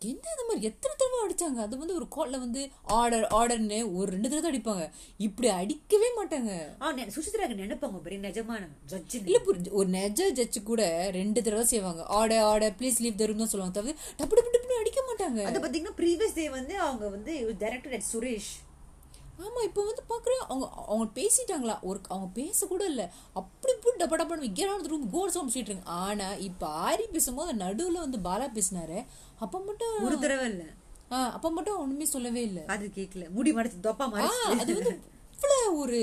என்ன 0.01 0.25
இந்த 0.33 0.43
மாதிரி 0.47 0.67
எத்தனை 0.67 0.93
தடவை 0.95 1.17
அடிச்சாங்க? 1.23 1.59
அது 1.65 1.79
வந்து 1.81 1.95
ஒரு 1.99 2.05
கால்ல 2.15 2.39
வந்து 2.43 2.61
ஆர்டர் 2.97 3.25
ஆர்டர்னு 3.37 3.79
ஒரு 3.97 4.07
ரெண்டு 4.13 4.29
தடவை 4.29 4.41
தான் 4.43 4.53
அடிப்பாங்க. 4.53 4.85
இப்படி 5.27 5.47
அடிக்கவே 5.59 6.09
மாட்டாங்க. 6.19 6.51
ஆ 6.83 6.93
சுசித்ராக்கு 7.15 7.59
நினைப்பாங்க 7.63 7.99
பெரிய 8.05 8.19
நிஜமான 8.27 8.69
ஜட்ஜு 8.93 9.19
இல்ல 9.25 9.41
ஒரு 9.79 9.89
நெஜ 9.97 10.29
ஜட்ஜு 10.39 10.61
கூட 10.63 10.83
ரெண்டு 11.19 11.43
தடவை 11.47 11.65
செய்வாங்க. 11.73 12.03
ஆர்டர் 12.19 12.45
ஆர்டர் 12.51 12.77
ப்ளீஸ் 12.79 13.01
லீவ் 13.05 13.19
தரும் 13.23 13.43
தான் 13.43 13.51
சொல்லுவாங்க 13.53 13.77
தவிர 13.79 13.97
டப்பு 14.21 14.33
டப்பு 14.39 14.55
டப்புன்னு 14.55 14.81
அடிக்க 14.83 15.03
மாட்டாங்க. 15.09 15.41
அது 15.51 15.65
பாத்தீங்கன்னா 15.65 15.97
ப்ரீவியஸ் 16.01 16.39
டே 16.39 16.47
வந்து 16.57 16.75
அவங்க 16.87 17.05
வந்து 17.17 17.35
டைரக்டர் 17.65 17.95
அட் 17.99 18.09
சுரேஷ் 18.13 18.51
ஆமா 19.43 19.61
இப்ப 19.67 19.83
வந்து 19.89 20.03
பாக்குறேன் 20.07 20.41
அவங்க 20.45 20.65
அவங்க 20.85 21.05
பேசிட்டாங்களா? 21.17 21.75
ஒரு 21.89 21.99
அவங்க 22.13 22.27
பேச 22.39 22.65
கூட 22.71 22.83
இல்ல. 22.91 23.03
அப்படி 23.39 23.73
போட்டு 23.83 23.99
டப்ப 24.01 24.17
டப்பன்னு 24.21 24.49
கேட் 24.57 24.89
ரூம் 24.91 25.05
கோல் 25.13 25.31
சவுண்ட் 25.35 25.53
சொல்லிட்டு 25.53 25.71
இருங்க 25.73 25.93
ஆனா 26.05 26.27
இப்ப 26.47 26.67
ஆரி 26.87 27.05
பேசும்போது 27.13 27.53
நடுவுல 27.61 28.03
வந்து 28.05 28.19
பாலா 28.27 28.47
பேசினாரு. 28.57 28.97
அப்ப 29.39 29.55
மட்டும் 29.65 29.95
ஒரு 30.05 30.15
தடவை 30.19 30.45
இல்ல. 30.51 30.63
அப்ப 31.35 31.47
மட்டும் 31.51 31.81
ஒண்ணுமே 31.81 32.05
சொல்லவே 32.09 32.41
இல்ல. 32.43 32.59
அது 32.73 32.85
கேக்கல. 32.95 33.25
முடி 33.35 33.51
மடிச்சு 33.53 33.85
தொப்பா 33.85 34.05
மாதிரி 34.11 34.57
அது 34.57 34.71
வந்து 34.77 34.93
இவ்வளவு 35.35 35.77
ஒரு 35.81 35.99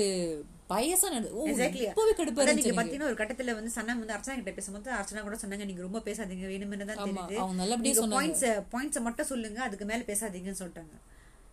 பயசா 0.69 1.07
நட 1.09 1.27
ஓ, 1.33 1.41
எக்ஸாக்ட்லி 1.49 1.83
இப்பவே 1.85 2.13
கடுப்பா 2.13 2.41
இருந்துச்சு. 2.45 2.71
பாத்தீங்கன்னா 2.77 3.09
ஒரு 3.09 3.19
கட்டத்துல 3.19 3.53
வந்து 3.57 3.71
சன்னா 3.75 3.93
வந்து 3.95 4.15
அர்ச்சனா 4.15 4.35
கிட்ட 4.39 4.51
பேசும்போது 4.51 4.89
அர்ச்சனா 4.97 5.21
கூட 5.21 5.37
சொன்னாங்க 5.41 5.65
நீங்க 5.65 5.83
ரொம்ப 5.85 5.99
பேசாதீங்க 6.07 6.47
வேணும்னு 6.51 6.87
தான் 6.89 6.97
ஆமா, 6.97 7.05
தெரியுது. 7.09 7.37
அவங்க 7.41 7.55
நல்லபடியா 7.61 7.95
சொன்னாங்க. 7.95 8.17
பாயிண்ட்ஸ் 8.17 8.43
பாயிண்ட்ஸ் 8.73 9.05
மட்டும் 9.07 9.29
சொல்லுங்க 9.29 9.61
அதுக்கு 9.67 9.85
மேல 9.85 10.03
பேசாதீங்கன்னு 10.09 10.61
சொல்லிட்டாங்க. 10.61 10.95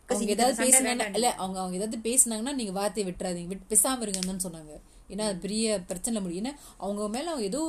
அவங்க 0.08 0.32
ஏதாவது 0.34 0.56
பேசினாங்கன்னா 0.62 1.06
இல்ல 1.18 1.28
அவங்க 1.38 1.58
அவங்க 1.60 1.78
ஏதாவது 1.78 1.98
பேசினாங்கன்னா 2.06 2.54
நீங்க 2.54 2.72
வார்த்தையை 2.72 3.06
விட்டுறாதீங்க. 3.08 3.50
விட்டு 3.52 3.70
பேசாம 3.70 4.02
இருங்கன்னு 4.04 4.46
சொன்னாங்க. 4.46 4.74
ஏன்னா 5.12 5.24
அது 5.30 5.38
பெரிய 5.44 5.64
பிரச்சனை 5.88 6.18
முடியும். 6.24 6.42
ஏன்னா 6.42 6.52
அவங்க 6.84 7.08
மேல 7.14 7.30
அவங்க 7.32 7.46
ஏதோ 7.50 7.60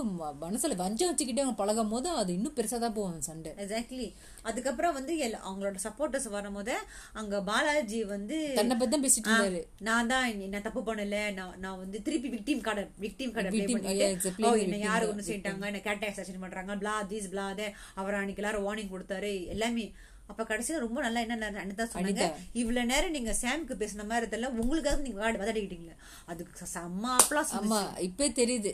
மனசுல 0.44 0.76
வஞ்சம் 0.82 1.10
வச்சுக்கிட்டே 1.10 1.44
அவங்க 1.44 1.58
பழகும் 1.62 1.92
போது 1.94 2.10
அது 2.22 2.32
இன்னும் 2.38 2.56
பெருசா 2.58 2.78
தான் 2.84 2.96
போகும் 2.98 3.26
சண்டை. 3.28 3.52
எக்ஸாக்ட்லி 3.64 4.08
அதுக்கப்புறம் 4.50 4.96
வந்து 4.98 5.14
அவங்களோட 5.48 5.78
சப்போர்ட்டர்ஸ் 5.86 6.28
வரும்போது 6.38 6.76
அங்க 7.22 7.42
பாலாஜி 7.50 8.00
வந்து 8.16 8.38
தன்னை 8.60 8.78
பத்தி 8.80 8.94
தான் 8.96 9.06
பேசிட்டு 9.06 9.32
இருந்தாரு. 9.32 9.62
நான் 9.90 10.12
தான் 10.14 10.42
நான் 10.56 10.66
தப்பு 10.68 10.84
பண்ணல 10.90 11.20
நான் 11.40 11.60
நான் 11.66 11.80
வந்து 11.84 12.00
திருப்பி 12.08 12.32
விக்டீம் 12.36 12.66
கார்டு 12.68 12.86
விக்டீம் 13.06 13.36
கார்டு 13.36 13.52
பண்ணிட்டு 13.54 14.10
ஓ 14.26 14.40
playing 14.40 14.66
என்ன 14.66 14.82
யாரு 14.88 15.12
ஒண்ணு 15.12 15.28
செய்யிட்டாங்க 15.30 15.72
என்ன 15.72 15.84
கேட் 15.88 16.08
அக்சன் 16.10 16.44
பண்றாங்க 16.46 16.76
பிளா 16.84 16.96
திஸ் 17.14 17.32
பிளா 17.36 17.48
தே 17.62 17.70
அவர் 18.02 18.20
அன்னைக்கு 18.20 18.44
எல்லாரும் 18.44 18.68
வார்னிங் 18.68 18.94
கொடுத்தாரு. 18.96 19.34
எல்லாமே 19.56 19.86
அப்ப 20.30 20.44
கடைசியில 20.44 20.80
ரொம்ப 20.80 21.00
நல்லா 21.02 21.20
என்ன 21.26 21.50
அனிதா 21.64 21.86
சொன்னாங்க 21.90 22.26
இவ்வளவு 22.54 22.90
நேரம் 22.92 23.12
நீங்க 23.12 23.34
சாம்க்கு 23.42 23.76
பேசின 23.76 24.06
மாதிரி 24.06 24.30
தெரியல 24.32 24.50
உங்களுக்காக 24.62 25.04
நீங்க 25.06 25.20
வாடி 25.20 25.38
வதடிக்கிட்டீங்க. 25.38 25.92
அதுக்கு 26.26 26.74
செம்ம 26.74 27.14
அப்பலாம் 27.20 27.54
ஆமா 27.60 27.80
இப்பே 28.08 28.28
தெரியுது. 28.42 28.74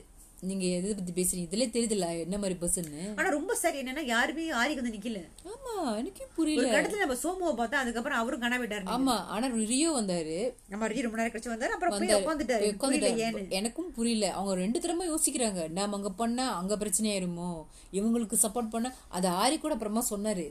நீங்க 0.50 0.66
எதை 0.76 0.94
பத்தி 0.94 1.14
பேசுறீங்க? 1.14 1.48
இதுல 1.48 1.66
தெரியுதுல 1.74 2.06
என்ன 2.24 2.36
மாதிரி 2.38 2.56
பர்சன்னு 2.62 3.02
ஆனா 3.18 3.28
ரொம்ப 3.30 3.54
சரி 3.56 3.78
என்னன்னா 3.82 4.04
யாருமே 4.06 4.46
ஆரிக்கு 4.52 4.82
வந்து 4.82 4.94
நிக்கல. 4.96 5.20
ஆமா 5.52 5.74
எனக்கே 6.00 6.24
ஒரு 6.24 6.32
புரியல 6.38 6.72
கடத்துல 6.72 7.04
நம்ம 7.04 7.18
சோமுவை 7.24 7.52
பார்த்தா 7.60 7.82
அதுக்கப்புறம் 7.82 8.20
அவரும் 8.20 8.44
கனா 8.44 8.58
விட்டாரு 8.60 8.90
ஆமா 8.96 9.16
ஆனா 9.28 9.48
ரியோ 9.74 9.92
வந்தாரு. 9.92 10.38
நம்ம 10.70 10.88
ரிஜி 10.88 11.02
ரொம்ப 11.02 11.18
நேரம் 11.18 11.34
கழிச்சு 11.36 11.54
வந்தாரு 11.54 11.76
அப்புறம் 11.76 11.94
போய் 11.96 12.16
உட்காந்துட்டாரு. 12.18 12.72
உட்காந்துட்டாரு. 12.72 13.46
எனக்கும் 13.52 13.92
புரியல. 13.94 14.26
அவங்க 14.32 14.56
ரெண்டு 14.56 14.80
தரமா 14.80 15.08
யோசிக்கிறாங்க 15.08 15.68
நாம 15.72 15.96
அங்க 15.96 16.12
பண்ணா 16.14 16.48
அங்க 16.56 16.78
பிரச்சனை 16.78 17.10
ஆயிருமோ? 17.14 17.52
இவங்களுக்கு 17.94 18.44
சப்போர்ட் 18.44 18.74
பண்ண? 18.74 18.90
அது 19.10 19.30
ஆரி 19.42 19.60
கூட 19.60 19.74
அப்புறமா 19.74 20.04
சொன்னாரு. 20.10 20.48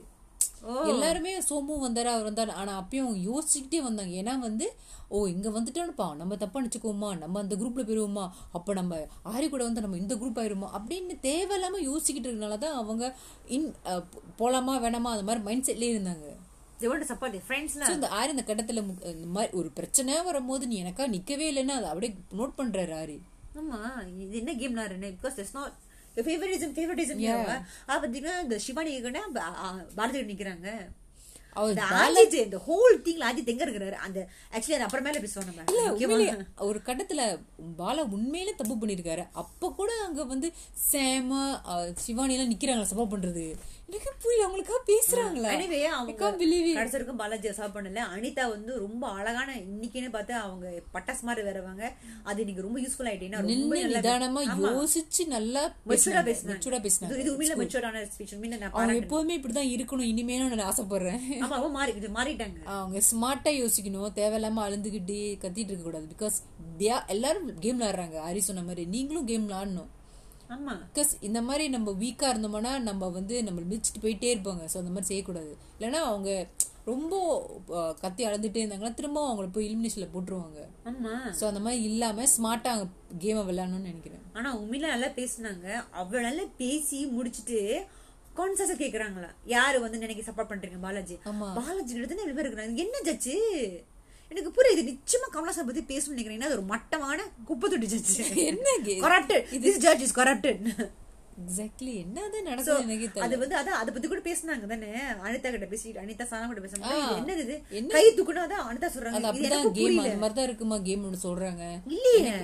எல்லாருமே 0.86 1.38
சோமு 1.40 1.74
வந்தாரு 1.84 2.08
அவர் 2.12 2.26
வந்தாரு? 2.28 2.50
ஆனா 2.52 2.72
அப்பயும் 2.80 3.04
அவங்க 3.04 3.20
யோசிச்சுக்கிட்டே 3.28 3.80
வந்தாங்க. 3.82 4.12
ஏன்னா 4.22 4.38
வந்து 4.38 4.66
ஓ 5.08 5.26
இங்க 5.26 5.48
வந்துட்டோம்ப்பா 5.50 6.16
நம்ம 6.16 6.36
தப்பா 6.36 6.62
நினைச்சுக்கோமா 6.62 7.18
நம்ம 7.18 7.40
அந்த 7.40 7.56
குரூப்ல 7.56 7.84
போயிருவோமா? 7.84 8.24
அப்ப 8.52 8.72
நம்ம 8.72 8.98
ஆரி 9.24 9.48
கூட 9.48 9.62
வந்து 9.64 9.80
நம்ம 9.80 9.96
இந்த 9.96 10.14
குரூப் 10.14 10.40
ஆயிருமா 10.42 10.68
அப்படின்னு 10.78 11.16
தேவையில்லாம 11.22 11.80
யோசிக்கிட்டு 11.82 12.28
இருக்கனாலதான் 12.30 12.78
அவங்க 12.82 13.04
இன் 13.48 13.74
போலாமா 14.38 14.74
வேணாமா 14.84 15.12
அந்த 15.14 15.26
மாதிரி 15.28 15.44
மைண்ட் 15.44 15.68
செட்லயே 15.70 15.92
இருந்தாங்க. 15.96 16.28
இந்த 17.90 18.08
ஆரி 18.18 18.28
இந்த 18.28 18.44
கட்டத்துல 18.46 18.82
இந்த 19.14 19.26
மாதிரி 19.26 19.52
ஒரு 19.52 19.70
பிரச்சனை 19.70 20.22
வரும்போது 20.22 20.66
நீ 20.66 20.82
எனக்கா 20.82 21.04
நிக்கவே 21.16 21.48
இல்லைன்னா 21.52 21.76
அதை 21.80 21.88
அப்படியே 21.88 22.12
நோட் 22.38 22.58
பண்றாரு 22.58 22.94
ஆரி. 23.02 23.18
ஆமா. 23.54 23.78
இது 24.18 24.36
என்ன 24.36 24.54
கேம் 24.54 24.72
நான் 24.72 24.88
because 24.88 25.38
it's 25.38 25.54
not 25.54 25.76
favouritism 26.16 26.74
favouritism 26.76 27.20
பாத்தீங்கன்னா 27.88 28.42
இந்த 28.42 28.58
சிவானி 28.58 29.00
பாரதி 29.94 30.20
நிக்கிறாங்க. 30.32 30.68
இந்த 31.70 32.42
இந்த 32.44 32.58
ஹோல் 32.66 32.96
திங்ல 33.06 33.24
அஜித் 33.28 33.50
எங்க 33.52 33.64
இருக்கிறாரு? 33.66 33.96
அந்த 34.06 34.18
ஆக்சுவலி 34.54 34.76
அது 34.76 34.86
அப்புறமேல 34.86 35.22
பேசுவோம் 35.24 36.44
ஒரு 36.68 36.80
கட்டத்துல 36.88 37.22
பாலா 37.80 38.02
உண்மையிலே 38.16 38.54
தப்பு 38.54 38.74
பண்ணிருக்காரு. 38.74 39.24
அப்ப 39.32 39.72
கூட 39.76 39.90
அங்க 40.06 40.24
வந்து 40.24 40.48
சேம 40.92 41.40
சிவானி 42.04 42.36
எல்லாம் 42.36 42.52
நிக்கிறாங்களா 42.52 42.90
சப்போர்ட் 42.92 43.14
பண்றது? 43.14 43.46
எனக்கு 43.90 44.10
புரியல 44.22 44.42
அவங்களுக்காக 44.48 44.80
பேசுறாங்களா? 44.90 45.50
அவங்க. 45.92 46.12
கடைசி 46.12 46.90
வரைக்கும் 46.90 47.16
பாலாஜி 47.16 47.52
சாப் 47.52 47.74
பண்ணல. 47.76 48.00
அனிதா 48.16 48.44
வந்து 48.48 48.72
ரொம்ப 48.78 49.04
அழகான 49.08 49.54
இன்னைக்குன்னு 49.56 50.10
பார்த்தா 50.16 50.36
அவங்க 50.46 50.66
பட்டாஸ் 50.94 51.22
மாதிரி 51.22 51.46
வரவங்க 51.48 51.82
அது 52.22 52.38
இன்னைக்கு 52.44 52.64
ரொம்ப 52.66 52.78
யூஸ்ஃபுல் 52.80 53.08
ஆயிட்டீங்கன்னா 53.10 53.40
ரொம்ப 53.46 53.76
நிதானமா 53.76 54.42
யோசிச்சு 54.66 55.26
நல்லா 55.26 55.62
மெச்சூரா 55.88 56.22
பேசினாங்க. 56.28 56.52
மெச்சூரா 56.52 56.80
பேசினாங்க. 56.86 57.18
இது 57.18 57.32
உண்மையில 57.34 57.56
மெச்சூரான 57.62 58.04
ஸ்பீச் 58.14 58.34
உண்மையில 58.36 58.58
நான் 58.58 58.72
அவங்க 58.72 58.94
எப்போதுமே 58.94 59.38
இப்படிதான் 59.38 59.70
இருக்கணும். 59.76 60.08
இனிமேலும் 60.12 60.54
நான் 60.54 60.72
ஆசைப்படுறேன். 60.72 61.20
ஆமா 61.34 61.56
அவ 61.60 61.68
மாறி 61.68 61.94
இது 61.94 62.08
மாறிட்டாங்க. 62.08 62.58
அவங்க 62.64 63.00
ஸ்மார்ட்டா 63.10 63.52
யோசிக்கணும். 63.62 64.10
தேவையில்லாம 64.20 64.64
அழுந்துகிட்டு 64.66 65.18
கத்திட்டு 65.44 65.70
இருக்க 65.70 65.84
கூடாது. 65.88 66.06
பிகாஸ் 66.14 66.38
எல்லாரும் 67.06 67.58
கேம் 67.58 67.80
விளையாடுறாங்க. 67.80 68.18
ஹரி 68.28 68.38
சொன்ன 68.38 68.62
மாதிரி. 68.62 68.84
நீங்களும் 68.96 69.26
கேம் 69.26 69.48
விளையாடணும். 69.48 69.90
பிகாஸ் 70.94 71.10
இந்த 71.28 71.40
மாதிரி 71.48 71.64
நம்ம 71.68 71.92
வீக்கா 72.02 72.26
இருந்தோம்னா 72.32 72.72
நம்ம 72.88 73.08
வந்து 73.18 73.36
நம்ம 73.48 73.60
மிதிச்சுட்டு 73.60 74.02
போயிட்டே 74.04 74.32
இருப்பாங்க. 74.34 74.64
ஸோ 74.72 74.76
அந்த 74.82 74.92
மாதிரி 74.94 75.10
செய்யக்கூடாது. 75.10 75.52
இல்லைன்னா 75.76 76.00
அவங்க 76.10 76.30
ரொம்ப 76.84 77.14
கத்தி 78.00 78.22
அழுதுட்டே 78.26 78.60
இருந்தாங்கன்னா 78.62 78.98
திரும்ப 78.98 79.18
அவங்கள 79.26 79.48
போய் 79.56 79.68
இலிமினேஷன்ல 79.68 80.08
போட்டுருவாங்க. 80.14 80.60
ஆமா. 80.90 81.14
ஸோ 81.40 81.44
அந்த 81.50 81.60
மாதிரி 81.66 81.82
இல்லாம 81.90 82.26
ஸ்மார்ட்டா 82.34 82.72
கேமை 83.24 83.42
விளையாடணும்னு 83.50 83.90
நினைக்கிறேன். 83.92 84.24
ஆனா 84.32 84.50
உண்மையில 84.60 84.90
நல்லா 84.94 85.10
பேசுனாங்க. 85.20 85.66
அவ்வளவு 85.90 86.26
நல்லா 86.28 86.44
பேசி 86.56 87.00
முடிச்சிட்டு 87.16 87.60
கான்சஸா 88.38 88.74
கேக்குறாங்களா? 88.82 89.30
யாரு 89.54 89.78
வந்து 89.84 89.98
நினைக்க 89.98 90.22
சப்போர்ட் 90.26 90.50
பண்றீங்க 90.50 90.78
பாலாஜி. 90.86 91.16
பாலாஜி 91.58 91.94
என்ன 92.84 92.98
ஜட்ஜு? 93.08 93.36
எனக்கு 94.32 94.50
புரியுது. 94.56 94.82
நிச்சயமா 94.92 95.28
கமலாசன் 95.34 95.68
பத்தி 95.68 95.82
பேசணும்னு 95.92 96.16
நினைக்கிறேன். 96.16 96.38
ஏன்னா 96.38 96.48
அது 96.50 96.58
ஒரு 96.60 96.66
மட்டமான 96.72 97.18
குப்பை 97.50 97.66
தொட்டி 97.70 97.90
ஜட்ஜு 97.92 98.24
என்ன 98.52 98.74
corrupted 99.04 99.46
this 99.66 99.84
judge 99.86 100.04
is 100.06 100.16
corrupted 100.18 100.60
exactly 101.42 101.92
என்னதான் 102.04 102.46
நடக்குது 102.48 102.84
எனக்கு 102.86 103.22
அது 103.26 103.34
வந்து 103.42 103.56
அதான் 103.60 103.78
அதை 103.80 103.90
பத்தி 103.92 104.08
கூட 104.08 104.22
பேசினாங்க 104.26 104.66
தானே. 104.72 104.88
அனிதா 105.26 105.50
கிட்ட 105.54 105.66
பேசிட்டு 105.72 106.02
அனிதா 106.02 106.24
சானா 106.32 106.48
கிட்ட. 106.48 106.80
இது 107.02 107.14
என்னது 107.20 107.42
இது? 107.46 107.56
என்ன? 107.78 107.92
கை 107.94 108.04
தூக்குனா 108.16 108.42
அதான் 108.46 108.66
அனிதா 108.70 108.88
சொல்றாங்க. 108.94 109.20
இது 109.20 109.30
அப்படிதான் 109.30 109.60
எனக்கு 109.60 109.78
கேம் 109.78 109.96
புரியல. 109.96 110.18
மாதிரி 110.22 110.36
தான் 110.38 110.48
இருக்குமா 110.48 110.78
கேம் 110.88 111.04
ஒன்று 111.08 111.24
சொல்றாங்க. 111.28 111.62
இல்லையே. 111.96 112.34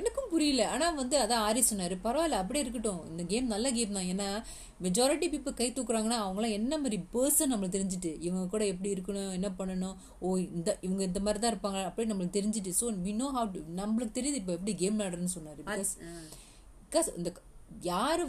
எனக்கும் 0.00 0.30
புரியல. 0.32 0.62
ஆனா 0.74 0.86
வந்து 1.00 1.16
அதான் 1.22 1.44
ஆரி 1.48 1.62
சொன்னாரு. 1.70 1.94
பரவாயில்ல 2.06 2.40
அப்படியே 2.42 2.62
இருக்கட்டும். 2.64 3.00
இந்த 3.10 3.22
கேம் 3.32 3.52
நல்ல 3.54 3.66
கேம் 3.76 3.96
தான். 3.98 4.08
ஏன்னா 4.12 4.28
மெஜாரிட்டி 4.84 5.26
பீப்புள் 5.32 5.58
கை 5.58 5.68
தூக்குறாங்கன்னா 5.74 6.18
அவங்களாம் 6.22 6.56
என்ன 6.58 6.78
மாதிரி 6.82 6.98
பர்சன் 7.14 7.52
நம்மளுக்கு 7.52 7.76
தெரிஞ்சுட்டு 7.76 8.10
இவங்க 8.26 8.44
கூட 8.54 8.62
எப்படி 8.72 8.90
இருக்கணும் 8.94 9.30
என்ன 9.38 9.48
பண்ணணும் 9.58 9.96
ஓ 10.24 10.30
இந்த 10.58 10.70
இவங்க 10.86 11.02
இந்த 11.10 11.20
மாதிரி 11.26 11.40
தான் 11.42 11.52
இருப்பாங்க 11.54 11.80
அப்படின்னு 11.88 12.12
நம்மளுக்கு 12.12 12.38
தெரிஞ்சுட்டு 12.38 12.72
ஸோ 12.80 12.86
வி 13.06 13.14
நோ 13.22 13.28
ஹவு 13.36 13.60
நம்மளுக்கு 13.80 14.16
தெரியுது 14.18 14.40
இப்போ 14.42 14.54
எப்படி 14.58 14.74
கேம் 14.82 14.96
விளையாடுறேன்னு 14.96 15.34
சொன்னாரு. 15.38 15.60
பிகாஸ் 15.70 15.92
பிகாஸ் 16.86 17.10
இந்த 17.20 17.30
யாரு 17.90 18.24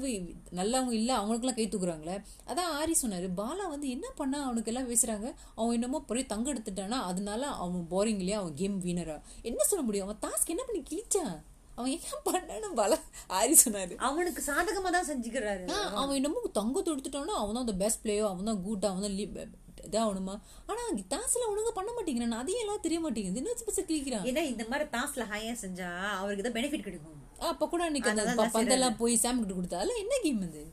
நல்லவங்க 0.60 0.93
இல்ல 0.99 1.12
அவங்களுக்கெல்லாம் 1.19 1.58
கை 1.58 1.65
தூக்குறாங்களே. 1.71 2.15
அதான் 2.52 2.69
ஆரி 2.80 2.93
சொன்னாரு. 3.02 3.28
பாலா 3.39 3.65
வந்து 3.73 3.88
என்ன 3.95 4.08
பண்ணா 4.19 4.39
அவனுக்கு 4.47 4.71
எல்லாம் 4.71 4.91
பேசுறாங்க? 4.91 5.28
அவன் 5.58 5.76
என்னமோ 5.78 5.99
பெரிய 6.10 6.26
தங்க 6.34 6.47
எடுத்துட்டானா 6.54 6.99
அதனால 7.10 7.49
அவன் 7.63 7.84
போரிங் 7.93 8.21
இல்லையா 8.23 8.39
அவன் 8.43 8.56
கேம் 8.62 8.78
வீனரா 8.86 9.17
என்ன 9.49 9.65
சொல்ல 9.71 9.84
முடியும்? 9.88 10.08
அவன் 10.08 10.21
டாஸ்க் 10.26 10.54
என்ன 10.56 10.65
பண்ணி 10.69 10.84
கிழிச்சான்? 10.91 11.36
அவன் 11.77 11.91
என்ன 11.97 12.17
பண்ணான்னு 12.27 12.69
பாலா 12.79 12.97
ஆரி 13.39 13.55
சொன்னாரு. 13.65 13.93
அவனுக்கு 14.07 14.41
சாதகமா 14.49 14.89
தான் 14.95 15.09
செஞ்சுக்கிறாரு. 15.09 15.65
அவன் 15.99 16.15
என்னமோ 16.19 16.41
தங்கத்தை 16.59 16.89
எடுத்துட்டானா 16.93 17.36
அவன் 17.41 17.55
தான் 17.57 17.65
அந்த 17.65 17.75
பெஸ்ட் 17.83 18.01
பிளேயோ 18.05 18.25
அவன் 18.31 18.49
தான் 18.51 18.63
கூட்டா 18.67 18.89
அவன் 18.93 19.05
தான் 19.07 19.59
இதாகணுமா? 19.88 20.36
ஆனா 20.69 20.81
டாஸ்ல 21.13 21.47
ஒழுங்கா 21.51 21.71
பண்ண 21.77 21.89
மாட்டேங்கிறான் 21.95 22.38
அதையும் 22.41 22.62
எல்லாம் 22.63 22.83
தெரிய 22.86 22.99
மாட்டேங்குது. 23.05 23.39
என்ன 23.41 23.55
பெருசா 23.67 23.83
கிழிக்கிறான் 23.89 24.27
ஏன்னா 24.29 24.43
இந்த 24.51 24.63
மாதிரி 24.71 24.86
டாஸ்ல 24.93 25.23
ஹையா 25.31 25.53
செஞ்சா 25.63 25.89
அவருக்கு 26.19 26.45
தான் 26.45 26.55
பெனிஃபிட் 26.57 26.86
கிடைக்கும். 26.88 27.17
அப்ப 27.49 27.67
கூட 27.73 27.81
அன்னைக்கு 27.88 28.12
அந்த 28.12 28.47
பந்தெல்லாம் 28.55 28.99
போய் 29.01 29.21
சாம் 29.23 29.41
கிட்ட 29.41 29.53
கொடுத்தா 29.57 29.79
அதெல்லாம் 29.79 30.01
என்ன 30.03 30.19
கேம் 30.25 30.45
அது? 30.47 30.63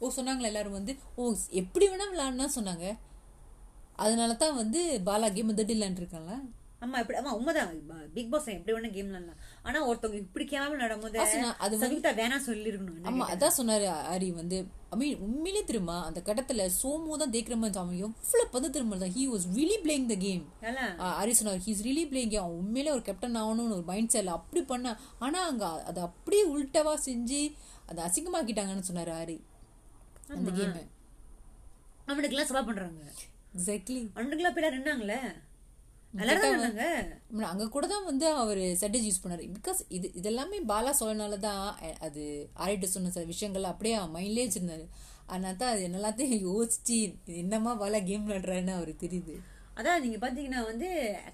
ஓ 0.00 0.10
சொன்னாங்களா 0.18 0.50
எல்லாரும் 0.52 0.78
வந்து 0.78 0.92
ஓ 1.18 1.34
எப்படி 1.62 1.84
வேணா 1.90 2.06
விளையாடுனா 2.12 2.46
சொன்னாங்க. 2.58 2.86
அதனால 4.04 4.32
தான் 4.42 4.58
வந்து 4.62 4.80
பாலா 5.08 5.28
கேம் 5.36 5.58
தட்டி 5.58 5.74
விளையாண்டுருக்காங்களா 5.76 6.38
ஆமா 6.84 6.96
இப்படி 7.02 7.18
ஆமா 7.18 7.32
உண்மைதான். 7.38 7.68
பிக் 8.14 8.30
பாஸ் 8.32 8.48
எப்படி 8.54 8.72
வேணா 8.76 8.88
கேம் 8.94 9.08
விளையாடலாம். 9.08 9.38
ஆனா 9.66 9.78
ஒருத்தவங்க 9.88 10.30
பிடிக்காம 10.34 10.78
நடக்கும்போது 10.80 11.20
ஆசனா, 11.24 11.50
அது 11.64 11.74
சங்கீதா 11.82 12.10
வேணாம் 12.20 12.46
சொல்லி 12.46 12.70
இருக்கணும் 12.70 13.06
ஆமா 13.10 13.26
அதான் 13.34 13.54
சொன்னாரு 13.58 13.86
ஆரி 14.12 14.28
வந்து. 14.40 14.58
ஐ 14.92 14.98
மீன் 15.00 15.20
உண்மையிலே 15.26 15.62
திரும்ப 15.70 15.92
அந்த 16.08 16.20
கட்டத்துல 16.26 16.66
சோமு 16.80 17.18
தான் 17.22 17.32
தேக்கிற 17.34 17.56
மாதிரி 17.62 17.80
அவன் 17.82 18.00
எவ்வளவு 18.06 18.50
பந்து 18.54 18.68
திரும்ப 18.74 19.08
he 19.16 19.24
was 19.30 19.46
really 19.56 19.78
playing 19.84 20.06
the 20.12 20.18
game. 20.26 20.42
Aari 21.12 21.32
சொன்னார் 21.40 21.62
ஹீஸ் 21.66 21.84
ரியலி 21.86 22.04
பிளேயிங் 22.10 22.36
அவன் 22.42 22.58
உண்மையிலே 22.60 22.92
ஒரு 22.96 23.04
கேப்டன் 23.08 23.40
ஆகணும்னு 23.42 23.76
ஒரு 23.78 23.86
மைண்ட் 23.90 24.12
செட்ல 24.14 24.36
அப்படி 24.38 24.62
பண்ண 24.72 24.96
ஆனா 25.26 25.40
அங்க 25.50 25.64
அதை 25.90 26.02
அப்படியே 26.08 26.44
உல்ட்டவா 26.54 26.94
செஞ்சு 27.08 27.40
அதை 27.88 28.00
அசிங்கமாக்கிட்டாங்கன்னு 28.08 28.88
சொன்னாரு 28.90 29.14
ஆரி 29.20 29.38
அந்த 30.36 30.50
கேம் 30.58 30.76
அவனுக்கு 32.08 32.34
எல்லாம் 32.34 32.48
சவா 32.48 32.62
பண்றாங்க. 32.68 33.02
எக்ஸாக்ட்லி 33.56 34.00
அவனுக்கு 34.14 34.42
எல்லாம் 34.42 34.56
பேர் 34.56 34.74
நின்னாங்களே? 34.76 35.18
அங்க 37.52 37.64
கூட 37.76 37.84
தான் 37.92 38.08
வந்து 38.10 38.26
அவர் 38.42 38.60
ஸ்ட்ராட்டஜி 38.78 39.08
யூஸ் 39.08 39.22
பண்ணாரு. 39.22 39.44
பிகாஸ் 39.56 39.80
இது 39.96 40.06
இதெல்லாமே 40.20 40.58
பாலா 40.72 40.92
சொல்லனால 41.00 41.38
தான் 41.46 41.62
அது 42.06 42.22
ஆரிட்ட 42.64 42.88
சொன்ன 42.92 43.12
சில 43.16 43.24
விஷயங்கள் 43.32 43.72
அப்படியே 43.72 43.96
மைண்ட்லேயே 44.16 44.46
வச்சிருந்தாரு. 44.46 44.84
அதனால 45.32 45.54
தான் 45.62 45.72
அது 45.74 45.82
என்னெல்லாத்தையும் 45.88 46.44
யோசிச்சு 46.48 46.98
என்னமா 47.42 47.72
பாலா 47.82 48.00
கேம் 48.10 48.26
விளையாடுறான்னு 48.26 48.78
அவருக்கு 48.78 49.04
தெரியுது. 49.06 49.34
அதான் 49.78 50.02
நீங்க 50.04 50.18
பாத்தீங்கன்னா 50.24 50.62
வந்து 50.70 50.88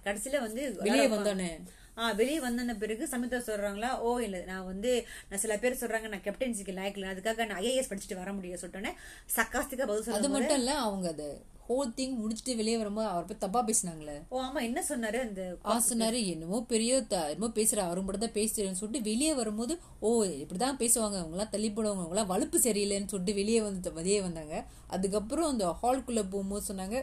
கடைசியில 0.05 0.41
வந்து 0.47 0.63
வெளியே 0.87 1.07
வந்தோடனே 1.15 1.51
ஆ 1.55 1.80
வெளியே 2.17 2.41
வந்த 2.41 2.75
பிறகு 2.81 3.05
சமிதா 3.11 3.39
சொல்றாங்களா 3.45 3.93
ஓ 4.01 4.11
இல்ல 4.21 4.41
நான் 4.47 4.67
வந்து 4.67 4.91
நான் 5.29 5.43
சில 5.43 5.57
பேர் 5.59 5.81
சொல்றாங்க 5.81 6.09
நான் 6.09 6.27
கேப்டன்சிக்கு 6.27 6.75
லாய்க்கல 6.75 7.13
அதுக்காக 7.13 7.47
நான் 7.47 7.63
ஐஏஎஸ் 7.63 7.91
படிச்சுட்டு 7.91 8.21
வர 8.21 8.33
முடியும் 8.33 8.61
சொல்லிட்டோன்னே 8.61 8.93
சக்காஸ்டிக்கா 9.35 9.87
பதில் 9.87 10.03
அது 10.03 10.11
சொல்லும் 10.11 10.37
மட்டும் 10.37 10.61
இல்ல 10.61 10.75
அவங்க 10.85 11.09
அதை 11.11 11.31
ஹோல் 11.67 11.91
திங் 11.97 12.15
முடிச்சுட்டு 12.21 12.53
வெளியே 12.57 12.77
வரும்போது 12.79 13.09
அவர் 13.09 13.27
போய் 13.27 13.43
தப்பா 13.43 13.61
பேசினாங்களே. 13.67 14.15
ஓ 14.31 14.39
ஆமா 14.45 14.61
என்ன 14.63 14.81
சொன்னாரு 14.89 15.19
அந்த 15.21 15.43
ஆ 15.65 15.75
சொன்னாரு 15.85 16.19
என்னமோ 16.31 16.59
பெரிய 16.67 16.93
என்னமோ 17.27 17.51
பேசுற 17.59 17.79
அவரும் 17.85 18.09
கூட 18.09 18.19
தான் 18.19 18.35
பேசுறேன்னு 18.35 18.81
சொல்லிட்டு 18.81 19.09
வெளியே 19.11 19.33
வரும்போது 19.35 19.75
ஓ 20.01 20.11
இப்படிதான் 20.41 20.81
பேசுவாங்க 20.81 21.17
அவங்க 21.21 21.37
எல்லாம் 21.37 21.53
தள்ளி 21.53 21.71
போடுவாங்க 21.71 22.03
அவங்க 22.03 22.17
எல்லாம் 22.17 22.33
வலுப்பு 22.33 22.61
சரியில்லைன்னு 22.65 23.13
சொல்லிட்டு 23.13 23.39
வெளியே 23.39 23.61
வந்து 23.63 23.93
வெளியே 24.01 24.21
வந்தாங்க. 24.21 24.55
அதுக்கப்புறம் 24.91 25.51
அந்த 25.51 25.67
ஹால்குள்ள 25.81 26.23
போகும்போது 26.29 26.69
சொன்னாங்க 26.69 26.99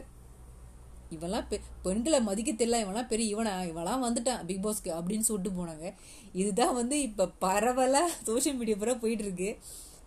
இவெல்லாம் 1.10 1.46
பெ- 1.50 1.60
பெண்களை 1.82 2.20
மதிக்க 2.20 2.52
தெரியல 2.52 2.80
இவெல்லாம் 2.80 3.06
பெரிய 3.06 3.36
இவனா 3.36 3.52
இவெல்லாம் 3.64 4.04
வந்துட்டான் 4.04 4.46
பிக் 4.46 4.66
பாஸ்க்கு 4.66 4.90
அப்படின்னு 4.98 5.20
சொல்லிட்டு 5.20 5.58
போனாங்க. 5.58 5.86
இதுதான் 6.32 6.74
வந்து 6.74 7.02
இப்ப 7.02 7.28
பரவலா 7.40 8.02
சோஷியல் 8.22 8.56
மீடியா 8.56 8.76
பூரா 8.76 8.94
போயிட்டு 8.94 9.24
இருக்கு 9.24 9.50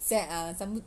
சே- 0.10 0.28
சமு 0.54 0.82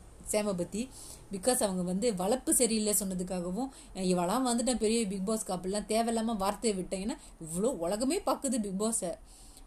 பிகாஸ் 1.31 1.63
அவங்க 1.63 1.81
வந்து 1.81 2.15
வளர்ப்பு 2.15 2.55
சரியில்லை 2.55 2.93
சொன்னதுக்காகவும் 2.99 3.69
இவெல்லாம் 4.05 4.45
வந்துட்டேன் 4.45 4.77
பெரிய 4.77 5.07
பிக் 5.07 5.27
பாஸ்க்கு 5.27 5.53
அப்படிலாம் 5.53 5.87
தேவையில்லாம 5.87 6.37
வார்த்தையை 6.37 6.77
விட்டாங்கன்னா 6.77 7.15
இவ்வளோ 7.41 7.69
உலகமே 7.79 8.21
பார்க்குது 8.25 8.61
பிக் 8.61 8.77
பாஸை 8.77 9.11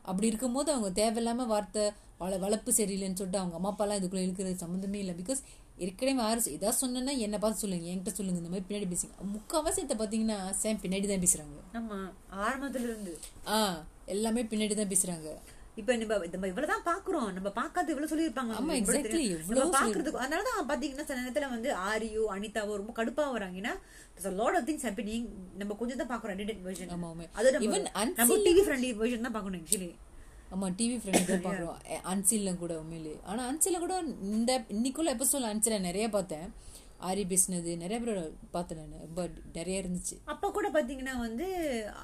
அப்படி 0.03 0.27
இருக்கும்போது 0.27 0.73
அவங்க 0.73 0.91
தேவையில்லாம 1.01 1.47
வார்த்தை 1.47 1.83
வள 2.19 2.37
வளர்ப்பு 2.37 2.73
சரியில்லைன்னு 2.73 3.15
சொல்லிட்டு 3.15 3.39
அவங்க 3.39 3.55
அம்மா 3.55 3.73
அப்பாலாம் 3.73 3.99
இதுக்குள்ள 4.01 4.23
இருக்கிற 4.23 4.49
சம்மந்தமே 4.51 4.95
இல்லை. 4.95 5.15
பிகாஸ் 5.15 5.43
ஏற்கனவே 5.79 6.23
யாரு 6.23 6.55
இதா 6.55 6.71
சொன்னேன்னா 6.79 7.13
என்னை 7.25 7.39
பார்த்து 7.39 7.63
சொல்லுங்க 7.65 7.91
என்கிட்ட 7.91 8.13
சொல்லுங்க 8.17 8.41
இந்த 8.41 8.51
மாதிரி 8.53 8.67
பின்னாடி 8.69 8.89
பேசுங்க. 8.93 9.13
முக்கால்வாசி 9.35 9.81
இதை 9.85 9.97
பார்த்தீங்கன்னா 9.97 10.39
சேம் 10.63 10.83
பின்னாடி 10.83 11.07
தான் 11.11 11.25
பேசுறாங்க. 11.25 11.59
ஆமா 11.79 11.99
ஆரம்பத்துல 12.45 12.89
இருந்து 12.89 13.13
ஆ 13.51 13.61
எல்லாமே 14.15 14.43
பின்னாடி 14.51 14.75
தான் 14.75 14.93
பேசுறாங்க. 14.93 15.29
இப்ப 15.81 15.97
நம்ம 15.97 16.15
நம்ம 16.33 16.47
இவ்வளவுதான் 16.51 16.87
பாக்குறோம். 16.89 17.29
நம்ம 17.35 17.49
பார்க்காத 17.59 17.93
இவ்வளவு 17.93 18.11
சொல்லியிருப்பாங்க. 18.13 18.53
ஆமா. 18.55 18.73
தெரியும். 19.09 19.43
இவ்வளவு 19.43 19.75
பாக்குறதுக்கு 19.77 20.23
அதனாலதான் 20.25 20.69
பாத்தீங்கன்னா 20.71 21.07
சில 21.11 21.19
நேரத்துல 21.21 21.51
வந்து 21.53 21.69
ஆரியோ 21.85 22.25
அனிதாவோ 22.37 22.79
ரொம்ப 22.81 22.95
கடுப்பா 22.99 23.27
வராங்கன்னா 23.37 23.73
லாட் 24.39 24.59
ஆஃப் 24.59 24.67
திங்ஸ் 24.69 24.87
ஹேப்பனிங் 24.87 25.29
நம்ம 25.61 25.77
கொஞ்சம் 25.81 26.01
தான் 26.03 26.13
பாக்குறோம் 26.13 26.35
எடிட் 26.39 26.65
வெர்ஷன் 26.67 26.93
ஆமா, 26.97 27.11
Even 27.61 27.85
நம்ம 28.19 28.39
டிவி 28.47 28.65
ஃப்ரெண்ட்லி 28.67 28.91
வெர்ஷன் 29.01 29.27
தான் 29.27 29.37
பாக்கணும் 29.37 29.63
ஆக்சுவலி 29.63 29.91
ஆமா 30.53 30.65
டிவி 30.65 30.97
ஃப்ரெண்ட் 30.99 31.41
தான் 31.41 31.45
பாக்குறோம் 31.45 31.77
அன்சில்ல 32.15 32.57
கூட 32.57 32.79
உண்மையிலே. 32.79 33.21
ஆனா 33.25 33.53
அன்சில 33.53 33.79
கூட 33.79 33.99
இந்த 34.23 34.65
இன்னைக்குள்ள 34.69 35.11
எபிசோட் 35.11 35.47
அன்சில 35.47 35.81
நிறைய 35.81 36.09
பார்த்தேன். 36.09 36.53
ஆரி 37.07 37.23
பேசினது 37.25 37.77
நிறைய 37.77 38.01
பேர் 38.01 38.31
பார்த்தேன் 38.51 38.79
நான். 38.79 39.15
பட் 39.15 39.31
நிறைய 39.53 39.83
இருந்துச்சு. 39.83 40.17
அப்ப 40.25 40.51
கூட 40.51 40.71
பாத்தீங்கன்னா 40.71 41.19
வந்து 41.19 41.47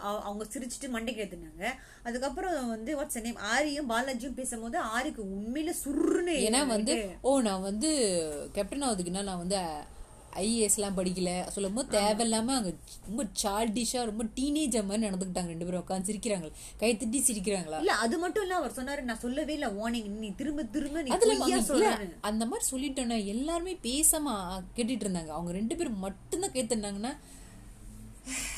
அவ- 0.02 0.20
அவங்க 0.20 0.44
சிரிச்சிட்டு 0.44 0.88
மண்டைக்கு 0.88 1.22
ஏத்துனாங்க. 1.24 1.64
அதுக்கப்புறம் 2.02 2.68
வந்து 2.68 3.02
வாட்ஸ் 3.02 3.20
நேம் 3.20 3.36
ஆரியும் 3.36 3.90
பாலாஜியும் 3.90 4.34
பேசும்போது 4.34 4.80
ஆரிக்கு 4.80 5.22
உண்மையில 5.22 5.72
சுருன்னு 5.84 6.34
ஏன்னா 6.46 6.66
வந்து 6.66 7.10
ஓ 7.22 7.40
நான் 7.40 7.62
வந்து 7.62 7.90
கேப்டன் 8.52 8.82
ஆகுதுக்குன்னா 8.82 9.22
நான் 9.22 9.38
வந்து 9.38 9.56
ஐஏஎஸ் 10.42 10.76
எல்லாம் 10.78 10.96
படிக்கல. 10.98 11.30
சொல்லும் 11.54 11.76
போது 11.76 11.88
தேவையில்லாம 11.96 12.54
அங்க 12.58 12.70
ரொம்ப 13.08 13.24
சால்டிஷா 13.42 14.00
ரொம்ப 14.10 14.24
டீனேஜர் 14.38 14.88
மாதிரி 14.88 15.06
நடந்துக்கிட்டாங்க 15.06 15.52
ரெண்டு 15.54 15.68
பேரும் 15.68 15.84
உட்காந்து 15.84 16.08
சிரிக்கிறாங்க. 16.10 16.48
கை 16.82 16.90
தட்டி 16.96 17.20
சிரிக்கிறாங்களா? 17.28 17.78
இல்ல 17.82 17.94
அது 18.04 18.18
மட்டும் 18.24 18.44
இல்ல 18.46 18.56
அவர் 18.60 18.76
சொன்னாரு 18.78 19.04
நான் 19.10 19.22
சொல்லவே 19.26 19.54
இல்ல 19.58 19.68
வார்னிங் 19.80 20.10
நீ 20.24 20.30
திரும்ப 20.40 20.64
திரும்ப 20.76 21.04
அந்த 22.30 22.44
மாதிரி 22.50 22.66
சொல்லிட்டோன்னா 22.72 23.18
எல்லாருமே 23.34 23.74
பேசாம 23.88 24.34
கேட்டுட்டு 24.78 25.06
இருந்தாங்க. 25.06 25.32
அவங்க 25.38 25.52
ரெண்டு 25.60 25.76
பேரும் 25.76 26.04
மட்டும்தான் 26.08 26.56
கேட்டுனாங்கன்னா 26.58 27.14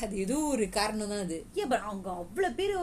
அது 0.03 0.13
ஏதோ 0.23 0.35
ஒரு 0.51 0.65
காரணம் 0.75 1.09
தான் 1.11 1.23
அது. 1.23 1.37
ஏன் 1.53 1.71
அவங்க 1.89 2.09
அவ்வளவு 2.11 2.55
பேரு 2.59 2.75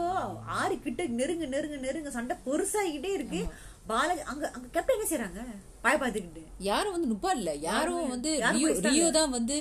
ஆறு 0.60 0.74
கிட்ட 0.86 1.02
நெருங்க 1.18 1.46
நெருங்க 1.54 1.76
நெருங்க 1.84 2.10
சண்டை 2.16 2.34
பெருசாகிட்டே 2.46 3.10
இருக்கு. 3.18 3.40
பாலாஜி 3.88 4.22
அங்க 4.32 4.44
அங்க 4.56 4.66
கேப்டன் 4.74 4.96
என்ன 4.96 5.06
செய்யறாங்க 5.10 5.40
பாய 5.84 5.96
பாத்துக்கிட்டு 6.02 6.42
யாரும் 6.68 6.94
வந்து 6.96 7.10
நுப்பா 7.12 7.30
இல்ல. 7.38 7.50
யாரும் 7.70 8.12
வந்து 8.14 8.30
ரியோ. 8.56 8.68
ரியோ 8.86 9.08
தான் 9.18 9.34
வந்து 9.38 9.56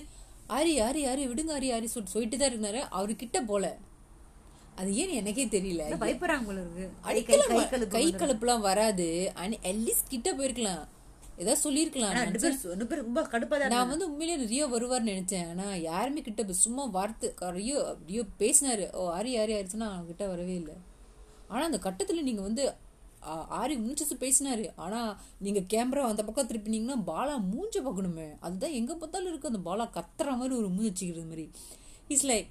ஆரி 0.57 0.73
ஆரி 0.85 1.01
ஆரி 1.11 1.23
விடுங்க 1.31 1.51
ஆரி 1.57 1.69
ஆரி 1.75 1.87
சொல்லிட்டு 1.93 2.13
சொல்லிட்டு 2.15 2.37
தான் 2.41 2.51
இருந்தாரு. 2.51 2.79
அவரு 2.97 3.13
கிட்ட 3.23 3.37
போல. 3.49 3.65
அது 4.79 4.89
ஏன்னு 5.01 5.17
எனக்கே 5.21 5.45
தெரியல. 5.55 5.83
பயப்படுறாங்க 6.03 6.53
கை 7.95 8.05
கலப்புலாம் 8.21 8.65
வராது. 8.69 9.07
அட்லீஸ்ட் 9.69 10.11
கிட்ட 10.13 10.29
போயிருக்கலாம். 10.39 10.83
ஏதாவது 11.43 11.91
தான் 11.99 13.71
நான் 13.73 13.91
வந்து 13.91 14.07
உண்மையிலே 14.09 14.35
ரியோ 14.53 14.65
வருவார்னு 14.73 15.11
நினைச்சேன். 15.13 15.47
ஆனா 15.51 15.67
யாருமே 15.89 16.21
கிட்ட 16.27 16.55
சும்மா 16.63 16.83
வார்த்தை 16.97 17.29
ரியோ 17.59 17.77
ரியோ 18.09 18.23
பேசினாரு. 18.41 18.85
ஓ 18.99 19.03
ஆரி 19.17 19.31
ஆரி 19.43 19.53
ஆரிச்சுன்னா 19.59 19.89
அவங்க 19.91 20.09
கிட்ட 20.11 20.25
வரவே 20.33 20.55
இல்லை. 20.61 20.75
ஆனா 21.53 21.63
அந்த 21.69 21.79
கட்டத்துல 21.87 22.25
நீங்க 22.29 22.43
வந்து 22.49 22.65
ஆரி 23.59 23.75
முடிச்சு 23.79 24.15
பேசினாரு. 24.19 24.65
ஆனா 24.75 25.19
நீங்க 25.39 25.59
கேமரா 25.73 26.01
அந்த 26.01 26.23
பக்கம் 26.23 26.47
திருப்பினீங்கன்னா 26.47 26.97
பாலா 27.07 27.35
மூஞ்ச 27.51 27.75
பார்க்கணுமே. 27.85 28.27
அதுதான் 28.39 28.71
எங்க 28.71 28.95
பார்த்தாலும் 28.95 29.29
இருக்கு. 29.29 29.51
அந்த 29.53 29.61
பாலா 29.69 29.85
கத்துற 29.97 30.35
மாதிரி 30.37 30.55
ஒரு 30.55 30.69
மூஞ்சி 30.69 30.89
வச்சுக்கிறது 30.89 31.27
மாதிரி. 31.27 31.51
இஸ் 32.07 32.25
லைக் 32.27 32.49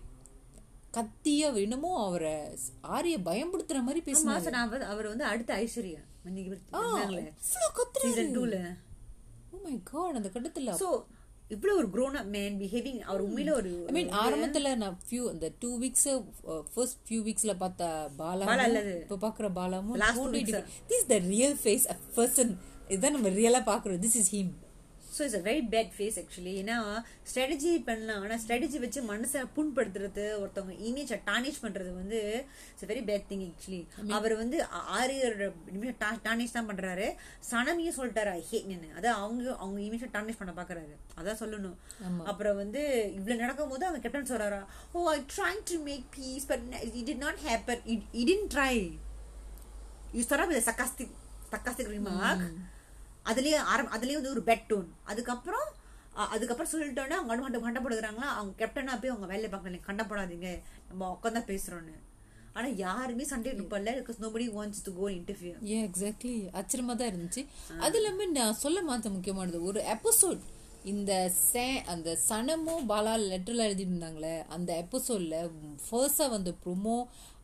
கத்திய 0.97 1.55
என்னமோ 1.55 1.91
அவரை 2.05 2.37
ஆரிய 2.81 3.19
பயம்படுத்துற 3.19 3.79
மாதிரி 3.83 4.01
பேசினாரு. 4.07 4.81
அவர் 4.95 5.07
வந்து 5.07 5.25
அடுத்த 5.25 5.57
ஐஸ்வர்யா. 5.57 6.03
கத்துறாரு. 7.79 8.77
ஓ 9.53 9.59
மை 9.63 9.81
காட் 9.85 10.15
அந்த 10.15 10.29
கட்டத்துல 10.35 10.75
சோ 10.83 10.89
இவ்வளவு 11.53 11.79
ஒரு 11.79 11.89
grown 11.89 12.15
up 12.17 12.25
மேன் 12.27 12.55
பிஹேவிங் 12.61 13.01
அவர் 13.03 13.23
உண்மையில 13.25 13.51
ஒரு 13.53 13.71
ஐ 13.87 13.93
மீன் 13.93 14.11
ஆரம்பத்துல 14.23 14.77
நான் 14.77 14.99
ஃபியூ 15.07 15.23
அந்த 15.31 15.53
டூ 15.59 15.79
வீக்ஸ் 15.79 16.07
ஃபர்ஸ்ட் 16.75 16.99
ஃபியூ 17.09 17.21
வீக்ஸ்ல 17.23 17.55
பார்த்த 17.57 17.89
பாலா. 18.19 18.45
இப்ப 19.03 19.19
பாக்குற 19.25 19.49
பாலாமும். 19.53 19.99
This 20.91 21.07
the 21.07 21.19
real 21.27 21.57
face 21.63 21.87
a 21.89 21.97
person 22.17 22.53
இதுதான் 22.89 23.13
நம்ம 23.13 23.29
ரியலா 23.37 23.63
பாக்குறோம் 23.65 24.03
this 24.05 24.17
is 24.17 24.31
him 24.35 24.53
so 25.23 25.27
it's 25.27 25.37
a 25.37 25.51
very 25.51 25.63
bad 25.71 25.91
face 25.99 26.17
actually 26.19 26.55
ஏன்னா 26.63 26.77
ஸ்ட்ராட்டஜி 27.35 27.85
பண்ணலாம். 27.85 28.23
ஆனா 28.23 28.35
ஸ்ட்ராட்டஜி 28.35 28.79
வச்சு 28.79 29.03
மனசை 29.03 29.45
புண்படுத்துறது 29.57 30.25
ஒருத்தவங்க 30.43 30.75
இமேஜை 30.83 31.21
டானிஷ் 31.27 31.63
பண்றது 31.63 31.95
வந்து 31.95 32.47
it's 32.73 32.85
very 32.85 33.05
bad 33.05 33.25
thing 33.31 33.51
actually 33.51 33.87
அவர் 34.11 34.37
வந்து 34.37 34.63
ஆ- 34.65 34.85
ஆரியர் 34.99 35.53
டானிஷ் 36.25 36.53
தான் 36.53 36.69
பண்றாரு. 36.69 37.15
சனமியும் 37.51 37.97
சொல்லிட்டாரு? 37.97 38.31
ஐ 38.31 38.45
ஹேட் 38.51 38.65
நின்னு 38.65 38.87
அதான் 38.99 39.19
அவங்க 39.19 39.57
அவங்க 39.57 39.81
இமேஜை 39.81 40.11
டானிஷ் 40.13 40.39
பண்ண 40.39 40.63
பாக்குறாரு. 40.63 40.95
அதான் 41.21 41.41
சொல்லணும். 41.41 41.77
அப்புறம் 42.25 42.57
வந்து 42.57 43.13
இவ்வளவு 43.15 43.41
நடக்கும் 43.41 43.69
போது 43.69 43.87
அவங்க 43.87 44.09
கேப்டன் 44.09 44.37
சொல்றாரா 44.37 44.65
ஓ 44.93 45.11
I 45.11 45.21
trying 45.37 45.63
to 45.65 45.83
make 45.83 46.05
peace 46.17 46.47
but 46.47 46.61
it 46.83 47.09
did 47.09 47.17
not 47.17 47.39
happen 47.47 47.81
it 47.85 48.03
it 48.13 48.53
try 48.55 48.99
you 50.13 50.23
start 50.23 50.47
with 50.47 50.65
sarcastic 50.67 51.15
அதுலயே 53.27 53.59
ஆரம் 53.73 53.93
அதுலயே 53.97 54.19
வந்து 54.19 54.35
ஒரு 54.37 54.43
பெட் 54.51 54.69
டோன் 54.71 54.89
அதுக்கப்புறம் 55.05 55.69
அதுக்கப்புறம் 56.35 56.71
சொல்லிட்டோன்னே 56.73 57.17
அவங்க 57.19 57.43
கண்ட 57.43 57.59
கண்டப்படுகிறாங்களா 57.59 58.31
அவங்க 58.39 58.53
கேப்டனா 58.59 58.95
போய் 59.01 59.13
அவங்க 59.13 59.27
வேலையை 59.27 59.51
பார்க்கல 59.53 59.79
கண்டப்படாதீங்க 59.89 60.49
நம்ம 60.89 61.11
உட்காந்தா 61.15 61.43
பேசுறோன்னு. 61.53 61.95
ஆனா 62.57 62.69
யாருமே 62.77 63.25
சண்டே 63.31 63.53
நிப்பல 63.59 63.93
because 63.99 64.19
nobody 64.25 64.47
wants 64.57 64.83
to 64.87 64.93
go 64.99 65.07
interview 65.11 65.53
A 65.69 65.79
exactly 65.89 66.35
ஆச்சரியமா 66.59 66.95
தான் 66.95 67.11
இருந்துச்சு. 67.13 67.43
அது 67.85 67.97
இல்லாம 68.01 68.27
நான் 68.39 68.59
சொல்ல 68.65 68.83
மாத்த 68.83 69.11
முக்கியமானது 69.11 69.61
ஒரு 69.63 69.81
எபிசோட் 69.95 70.43
இந்த 70.85 71.13
சே 71.51 71.65
அந்த 71.93 72.19
சனமும் 72.29 72.87
பாலா 72.91 73.15
லெட்டர்ல 73.23 73.67
எழுதிட்டு 73.69 73.95
இருந்தாங்களே 73.95 74.35
அந்த 74.49 74.71
எபிசோட்ல 74.83 75.37
ஃபர்ஸ்டா 75.85 76.27
வந்த 76.31 76.53
ப்ரொமோ 76.65 76.97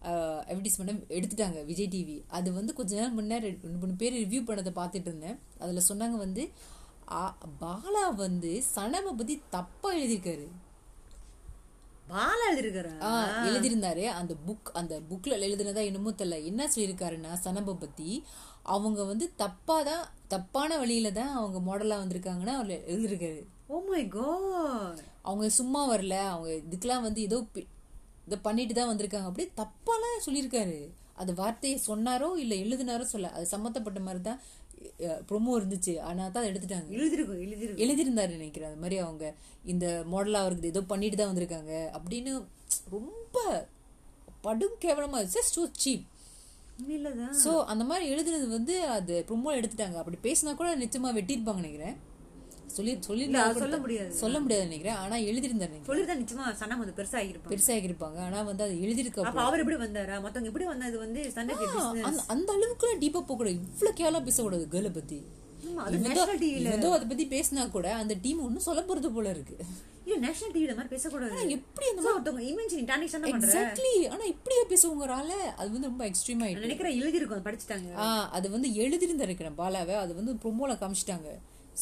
அட்வர்டைஸ்மெண்ட் 0.03 1.05
எடுத்துட்டாங்க 1.09 1.65
விஜய் 1.65 1.89
டிவி 1.89 2.25
அது 2.29 2.53
வந்து 2.53 2.75
கொஞ்ச 2.75 2.95
நேரம் 2.95 3.19
முன்னாடி 3.19 3.47
ரெண்டு 3.47 3.81
மூணு 3.81 3.95
பேர் 3.95 4.15
ரிவ்யூ 4.15 4.43
பண்ணதை 4.45 4.73
பார்த்துட்டு 4.75 5.11
இருந்தேன். 5.11 5.39
அதுல 5.59 5.83
சொன்னாங்க 5.89 6.17
வந்து 6.17 6.43
பாலா 7.61 8.15
வந்து 8.17 8.63
சனமை 8.75 9.13
பத்தி 9.17 9.43
தப்பா 9.51 9.93
எழுதியிருக்காரு. 9.93 10.47
பாலா 12.09 12.45
எழுதிருக்கிறா 12.51 12.93
ஆ, 13.03 13.11
எழுதியிருந்தாரு. 13.49 14.05
அந்த 14.11 14.35
புக் 14.47 14.71
அந்த 14.73 15.01
புக்ல 15.11 15.39
எழுதுனதா 15.49 15.85
என்னமோ 15.85 16.11
தெரியல 16.11 16.45
என்ன 16.45 16.69
சொல்லியிருக்காருன்னா 16.75 17.33
சனபை 17.45 17.75
பத்தி 17.79 18.09
அவங்க 18.63 19.05
வந்து 19.05 19.35
தப்பா 19.37 19.83
தான் 19.83 20.05
தப்பான 20.29 20.79
வழியில 20.79 21.11
தான் 21.13 21.35
அவங்க 21.35 21.59
மாடலா 21.61 21.99
வந்திருக்காங்கன்னு 22.03 22.55
அவர் 22.55 22.73
எழுதியிருக்காரு. 22.93 23.43
ஓ 23.69 23.81
மை 23.81 24.09
காட் 24.09 25.01
அவங்க 25.23 25.49
சும்மா 25.51 25.91
வரல. 25.93 26.15
அவங்க 26.27 26.51
இதுக்கெல்லாம் 26.63 27.03
வந்து 27.03 27.23
ஏதோ 27.23 27.39
இதை 28.29 28.38
பண்ணிட்டு 28.47 28.75
தான் 28.79 28.91
வந்திருக்காங்க. 28.93 29.29
அப்படியே 29.31 29.51
தப்பாலாம் 29.61 30.25
சொல்லியிருக்காரு. 30.29 30.79
அந்த 31.21 31.33
வார்த்தையை 31.43 31.77
சொன்னாரோ 31.91 32.31
இல்ல 32.43 32.55
எழுதினாரோ 32.64 33.05
சொல்ல 33.12 33.31
அது 33.37 33.47
சம்மந்தப்பட்ட 33.53 34.01
மாதிரி 34.07 34.21
தான் 34.31 34.41
ப்ரொமோ 35.29 35.53
இருந்துச்சு. 35.59 35.93
ஆனா 36.09 36.23
தான் 36.35 36.43
அதை 36.43 36.51
எடுத்துட்டாங்க. 36.51 36.88
எழுதிருக்கும் 36.99 37.41
எழுதிருக்கும். 37.45 37.81
எழுதியிருந்தாரு 37.85 38.33
நினைக்கிறேன். 38.38 38.71
அது 38.71 38.83
மாதிரி 38.83 38.99
அவங்க 39.05 39.25
இந்த 39.73 39.87
மாடலா 40.12 40.43
இருக்குது 40.49 40.71
ஏதோ 40.73 40.83
பண்ணிட்டு 40.93 41.19
தான் 41.21 41.31
வந்திருக்காங்க. 41.31 41.73
அப்படின்னு 41.99 42.33
ரொம்ப 42.95 43.37
படும் 44.47 44.79
கேவலமா 44.85 45.21
ஜஸ்ட் 45.35 45.59
சீப் 45.85 46.07
உண்மையிலதான். 46.81 47.35
சோ 47.45 47.53
அந்த 47.73 47.85
மாதிரி 47.91 48.05
எழுதுனது 48.12 48.47
வந்து 48.57 48.75
அது 48.97 49.14
ப்ரொமோ 49.31 49.57
எடுத்துட்டாங்க. 49.61 49.97
அப்படி 50.03 50.19
பேசினா 50.29 50.53
கூட 50.61 50.71
நிச்சயமா 50.85 51.11
வெட்டியிருப்பாங்க 51.19 51.62
நினைக்கிறேன். 51.62 51.97
சொல்லி 52.76 52.92
சொல்லி 53.07 53.24
முடியாது. 53.83 54.14
சொல்ல 54.20 54.37
முடியாது 54.40 54.66
நினைக்கிறேன். 54.68 54.98
ஆனா 55.02 55.16
எழுதியிருந்தாரு 55.28 55.72
நினைக்கிறேன். 55.72 55.88
சொல்லிருந்தா 55.90 56.16
நிச்சயமா 56.20 56.46
சனம் 56.62 56.83
வந்து 56.83 56.96
பெருசா 56.98 57.18
ஆகிருப்பாங்க 57.22 57.52
பெருசாக 57.54 57.88
இருப்பாங்க 57.88 58.20
ஆனா 58.26 58.42
வந்து 58.50 58.64
அது 58.66 58.76
எழுதியிருக்க 58.87 59.26
அப்ப 59.31 59.42
அவர் 59.48 59.62
எப்படி 59.64 59.81
வந்தாரா? 59.85 60.16
மத்தவங்க 60.26 60.52
எப்படி 60.52 60.68
வந்தா 60.72 60.88
இது 60.92 61.00
வந்து 61.07 61.20
அந்த 62.35 62.50
அளவுக்கு 62.57 62.94
டீப்பா 63.04 63.20
போக 63.20 63.37
கூடாது 63.40 63.57
இவ்வளவு 63.59 63.98
கேவலா 64.00 64.22
பேசக்கூடாது 64.31 64.66
கேர்ளை 64.74 64.92
பத்தி. 65.00 65.20
ஏதோ 66.76 66.88
அதை 66.96 67.04
பத்தி 67.11 67.24
பேசினா 67.33 67.62
கூட 67.76 67.88
அந்த 68.00 68.14
டீம் 68.24 68.42
ஒன்னும் 68.46 68.66
சொல்ல 68.66 68.81
போறது 68.88 69.09
போல 69.14 69.28
இருக்கு. 69.37 69.57
இல்ல 70.04 70.18
நேஷனல் 70.24 70.52
டிவில 70.54 70.74
மாதிரி 70.76 70.92
பேசக்கூடாது. 70.92 71.40
எப்படி 71.57 71.87
அந்த 71.90 72.02
So, 72.04 72.11
ஒருத்தவங்க 72.12 72.44
இமேஜ் 72.50 72.74
பண்ற 73.24 73.31
எக்ஸாக்ட்லி 73.33 73.92
ஆனா 74.12 74.24
இப்படியே 74.35 74.62
பேசுவங்கறால 74.70 75.31
அது 75.61 75.68
வந்து 75.74 75.90
ரொம்ப 75.90 76.04
எக்ஸ்ட்ரீம் 76.11 76.42
ஆயிட்டு. 76.46 76.64
நினைக்கிற 76.66 76.90
எழுதிருக்கும் 77.00 77.44
படிச்சுட்டாங்க. 77.48 77.90
ஆ 78.04 78.07
அது 78.38 78.46
வந்து 78.54 78.68
எழுதிருந்திருக்கிறேன் 78.85 79.59
பாலாவை. 79.61 79.96
அது 80.04 80.14
வந்து 80.14 80.35
ப்ரொமோல 80.44 80.76
காமிச்சிட்டாங்க. 80.83 81.28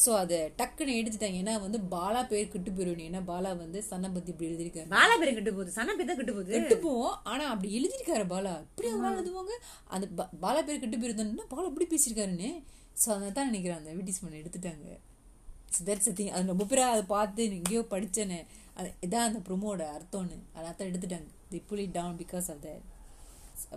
சோ 0.03 0.11
அதை 0.23 0.39
டக்குன்னு 0.61 0.97
எடுத்துட்டாங்க. 1.01 1.39
ஏன்னா 1.43 1.55
வந்து 1.65 1.79
பாலா 1.95 2.21
பேர் 2.31 2.51
கிட்டு 2.55 2.71
போயிடும் 2.77 3.07
ஏன்னா 3.09 3.21
பாலா 3.31 3.51
வந்து 3.63 3.79
சன்னை 3.89 4.09
பத்தி 4.17 4.31
இப்படி 4.33 4.49
எழுதியிருக்காரு. 4.51 4.89
பாலா 4.95 5.15
பேரு 5.21 5.33
கெட்டு 5.37 5.53
போகுது. 5.57 5.77
சன 5.77 5.95
பேர் 5.99 6.09
தான் 6.11 6.19
கெட்டு 6.21 6.35
போகுது. 6.39 6.53
கெட்டு 6.57 6.77
போவோம் 6.87 7.15
ஆனா 7.33 7.45
அப்படி 7.53 7.69
எழுதியிருக்காரு 7.79 8.25
பாலா. 8.33 8.55
இப்படி 8.71 8.89
அவங்க 8.93 9.13
எழுதுவாங்க? 9.21 9.55
அந்த 9.97 10.07
பாலா 10.45 10.63
பேர் 10.69 10.83
கெட்டு 10.83 10.99
போயிருந்தா 11.03 11.47
பாலா 11.53 11.69
இப்படி 11.73 11.87
பேசியிருக்காருன்னு. 11.93 12.51
சோ 13.03 13.09
அதை 13.15 13.31
தான் 13.39 13.49
நினைக்கிறேன். 13.51 13.79
அந்த 13.81 13.91
அட்வர்டைஸ்மெண்ட் 13.93 14.41
எடுத்துட்டாங்க. 14.43 14.89
தட்ஸ் 15.87 16.11
திங் 16.19 16.35
அது 16.35 16.53
ரொம்ப 16.53 16.65
பேரா 16.71 16.85
அதை 16.97 17.05
பார்த்து 17.15 17.47
எங்கேயோ 17.59 17.81
படிச்சேனே. 17.95 18.41
அது 18.79 18.89
இதான் 19.07 19.27
அந்த 19.29 19.41
ப்ரொமோட 19.47 19.87
அர்த்தம்னு. 19.97 20.37
அதை 20.57 20.67
தான் 20.81 20.89
எடுத்துட்டாங்க. 20.91 21.31
The 21.53 21.59
pull 21.71 21.83
it 21.85 21.97
down 21.99 22.19
because 22.23 22.49
of 22.55 22.61
that 22.67 22.85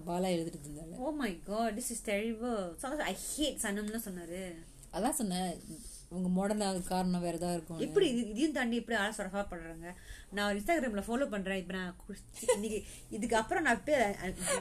Bala 0.09 0.29
எழுதிட்டு 0.35 0.67
இருந்தால 0.67 0.97
ஓ 1.05 1.13
my 1.21 1.31
god 1.49 1.75
this 1.79 1.91
is 1.95 2.03
terrible 2.11 2.57
I 3.11 3.15
hate 3.29 3.61
சனம்னு 3.65 4.01
சொன்னாரு. 4.07 4.41
அதான் 4.97 5.17
சொன்னேன். 5.21 5.51
உங்க 6.11 6.27
மாடர்ன் 6.35 6.61
காரணம் 6.87 7.23
வேற 7.23 7.35
ஏதாவது 7.37 7.57
இருக்கும் 7.57 7.81
எப்படி 7.85 8.05
இது 8.11 8.21
இதையும் 8.31 8.53
தாண்டி 8.53 8.79
எப்படி 8.79 8.97
ஆள 8.99 9.09
சொரஃபா 9.17 9.41
பண்றாங்க 9.49 9.89
நான் 10.31 10.53
இன்ஸ்டாகிராம்ல 10.53 11.03
ஃபாலோ 11.05 11.25
பண்றேன். 11.29 11.59
இப்ப 11.61 11.73
நான் 11.73 11.93
இன்னைக்கு 12.55 12.79
இதுக்கு 13.11 13.35
அப்புறம் 13.35 13.65
நான் 13.65 13.81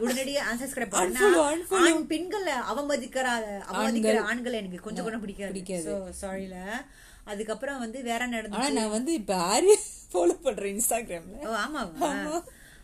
உடனடியா 0.00 0.42
அன்சப்ஸ்கிரைப் 0.50 0.94
பண்ணேன் 0.94 2.04
பெண்களை 2.10 2.54
அவமதிக்கிற 2.70 3.26
அவமதிக்கிற 3.70 4.18
ஆண்களை. 4.30 4.56
எனக்கு 4.62 4.86
கொஞ்சம் 4.86 5.08
கூட 5.08 5.18
பிடிக்காது. 5.24 5.52
பிடிக்காது. 5.52 5.94
சாரில 6.20 6.58
அதுக்கப்புறம் 7.26 7.80
வந்து 7.80 7.98
வேற 8.04 8.20
என்ன 8.26 8.44
ஆனா 8.56 8.68
நான் 8.76 8.94
வந்து 8.94 9.12
இப்ப 9.18 9.34
ஆரிய 9.48 9.74
ஃபாலோ 10.12 10.36
பண்றேன் 10.46 10.72
இன்ஸ்டாகிராம்ல 10.74 11.40
ஓ 11.44 11.56
ஆமாவா 11.64 12.12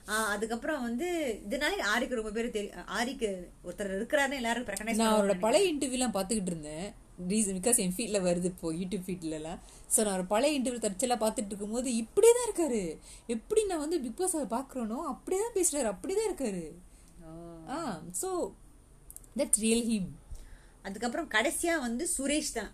ஆ, 0.06 0.16
அதுக்கப்புறம் 0.32 0.82
வந்து 0.82 1.06
இதனால 1.46 1.76
ஆரிக்கு 1.92 2.18
ரொம்ப 2.18 2.32
பேர் 2.32 2.48
தெரியும் 2.50 2.88
ஆரிக்கு 2.96 3.28
ஒருத்தர் 3.64 3.94
இருக்கிறாருன்னு 3.94 4.40
எல்லாரும் 4.40 4.66
நான் 4.98 5.12
அவரோட 5.12 5.36
பழைய 5.40 5.70
இன்டர்வியூலாம் 5.70 6.14
பார்த்துக்கிட்டு 6.16 6.52
இருந்தேன். 6.52 6.86
ரீசன் 7.30 7.58
பிகாஸ் 7.58 7.80
என் 7.84 7.94
ஃபீட்ல 7.96 8.18
வருது 8.26 8.48
இப்போ 8.52 8.68
யூடியூப் 8.80 9.04
ஃபீட்ல 9.06 9.38
எல்லாம் 9.40 9.60
ஸோ 9.94 9.98
நான் 10.04 10.16
ஒரு 10.18 10.26
பழைய 10.32 10.58
இன்டர்வியூ 10.58 10.82
தற்செல்லாம் 10.84 11.22
பார்த்துட்டு 11.24 11.52
இருக்கும்போது 11.52 11.88
இப்படியே 12.02 12.32
தான் 12.36 12.46
இருக்காரு. 12.48 12.82
எப்படி 13.34 13.60
நான் 13.70 13.82
வந்து 13.84 14.00
பிக் 14.04 14.20
பாஸ் 14.20 14.36
பார்க்குறேனோ 14.56 14.98
அப்படியே 15.12 15.40
தான் 15.44 15.56
பேசுறாரு. 15.58 15.88
அப்படியே 15.94 16.16
தான் 16.18 16.30
இருக்காரு. 16.30 16.64
Ah 17.74 17.78
so 18.22 18.30
that's 19.40 19.62
real 19.66 19.84
him 19.90 20.10
அதுக்கப்புறம் 20.88 21.28
கடைசியா 21.36 21.74
வந்து 21.86 22.04
சுரேஷ் 22.16 22.56
தான். 22.58 22.72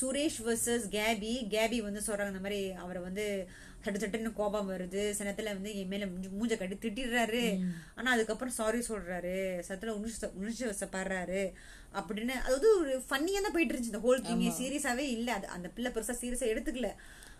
சுரேஷ் 0.00 0.42
வர்சஸ் 0.44 0.88
கேபி. 0.90 1.46
கேபி 1.50 1.78
வந்து 1.78 2.02
சொல்றாங்க 2.06 2.26
இந்த 2.26 2.38
மாதிரி 2.38 2.72
அவரை 2.72 3.02
வந்து 3.02 3.48
சட்டு 3.84 3.88
சட்டுன்னு 3.88 4.32
கோபம் 4.32 4.70
வருது. 4.70 5.14
சினத்துல 5.18 5.44
வந்து 5.44 5.78
என் 5.78 5.86
மேல 5.86 6.06
மூஞ்ச- 6.06 6.58
கட்டி 6.58 6.88
திட்டிடுறாரு. 6.88 7.58
ஆனா 7.94 8.12
அதுக்கப்புறம் 8.12 8.54
சாரி 8.54 8.78
சொல்றாரு. 8.78 9.62
சத்துல 9.68 9.88
உணர்ச்சி 9.88 10.26
உணர்ச்சி 10.34 10.64
வசப்படுறாரு. 10.64 11.52
அப்படின்னு 11.94 12.28
அதாவது 12.28 12.78
ஒரு 12.78 12.98
ஃபன்னியா 12.98 13.42
தான் 13.42 13.52
போயிட்டு 13.52 13.74
இருந்துச்சு 13.74 13.82
இந்த 13.82 13.98
ஹோல் 13.98 14.22
திங் 14.22 14.52
சீரியஸாவே 14.60 14.98
இல்ல. 14.98 15.32
அது 15.32 15.46
அந்த 15.46 15.68
பிள்ளை 15.68 15.92
பெருசா 15.92 16.10
சீரியஸா 16.20 16.56
எடுத்துக்கல. 16.56 16.92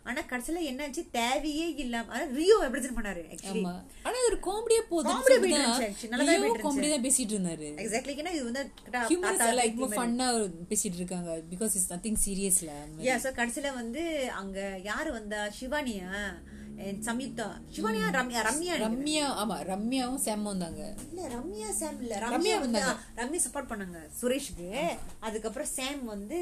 ஆனா 0.06 0.20
கடைசியில 0.30 0.60
என்னாச்சு? 0.68 1.02
தேவையே 1.12 1.64
இல்லாம 1.82 2.12
அதாவது 2.12 2.36
ரியோ 2.38 2.54
ரெப்ரசென்ட் 2.64 2.96
பண்ணாரு 2.98 3.22
ஆக்சுவலி 3.32 3.62
ஆனா 4.06 4.16
ஒரு 4.28 4.36
காமெடியா 4.46 4.82
போயிட்டு. 4.90 5.10
நல்லா 6.12 6.24
தான் 6.28 6.42
போயிட்டு 6.42 6.64
காமெடி 6.64 6.88
தான் 6.90 7.04
பேசிட்டு 7.06 7.34
இருந்தாரு. 7.36 7.68
எக்ஸாக்ட்லி 7.82 8.14
ஏன்னா 8.16 8.32
இது 8.36 8.44
வந்து 8.48 8.62
லைக் 9.60 9.82
ஃபன்னா 9.94 10.28
பேசிட்டு 10.70 10.98
இருக்காங்க. 11.00 11.32
பிகாஸ் 11.52 11.74
இட்ஸ் 11.76 11.92
நத்திங் 11.92 12.20
சீரியஸ்ல 12.24 12.70
யா 13.08 13.16
சோ 13.24 13.32
கடைசில 13.38 13.74
வந்து 13.74 14.04
அங்க 14.40 14.58
யாரு 14.84 15.12
வந்தா? 15.18 15.42
சிவானியா 15.58 16.08
சம்யுக்தா. 17.06 17.46
சிவானியா 17.74 18.04
ரம்யா 18.14 18.42
ரம்யா. 18.46 18.74
ரம்யா 18.84 19.24
ஆமா 19.40 19.56
ரம்யாவும் 19.70 20.22
சேமும் 20.24 20.50
வந்தாங்க. 20.52 20.82
இல்ல 21.06 21.26
ரம்யா 21.34 21.70
சாம் 21.80 21.98
இல்ல. 22.04 22.14
ரம்யா 22.26 22.56
வந்து 22.62 22.80
ஆ, 22.84 22.92
ரம்யா 23.18 23.40
சப்போர்ட் 23.46 23.70
பண்ணாங்க 23.72 23.98
சுரேஷ்க்கு. 24.20 24.68
அதுக்கப்புறம் 25.20 25.70
சாம் 25.76 26.04
வந்து 26.06 26.38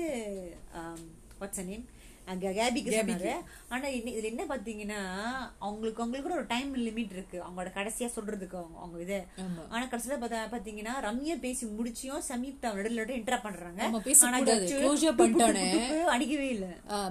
வாட்ஸ் 1.41 1.65
நேம் 1.65 1.85
அங்க 1.89 1.98
கேபிக்கு 2.57 2.93
சொன்னாரு. 2.95 3.35
ஆனா 3.75 3.87
இதுல 3.99 4.31
என்ன 4.33 4.45
பாத்தீங்கன்னா 4.53 5.01
அவங்களுக்கு 5.67 6.03
அவங்களுக்கு 6.03 6.27
கூட 6.27 6.37
ஒரு 6.41 6.47
டைம் 6.55 6.71
லிமிட் 6.87 7.15
இருக்கு. 7.17 7.39
அவங்களோட 7.45 7.71
கடைசியா 7.79 8.09
சொல்றதுக்கு 8.17 8.57
அவங்க 8.61 8.79
அவங்க 8.85 8.99
இது. 9.07 9.19
ஆனா 9.73 9.85
கடைசியில 9.93 10.19
பார்த்தா 10.23 10.41
பாத்தீங்கன்னா 10.55 10.95
ரம்யா 11.09 11.37
பேசி 11.47 11.67
முடிச்சியும் 11.79 12.25
சம்யுக்தா 12.31 12.73
நடுவில் 12.79 13.15
இன்டரா 13.21 13.39
பண்றாங்க. 13.47 13.81
அடிக்கவே 16.15 16.49
இல்ல. 16.57 16.67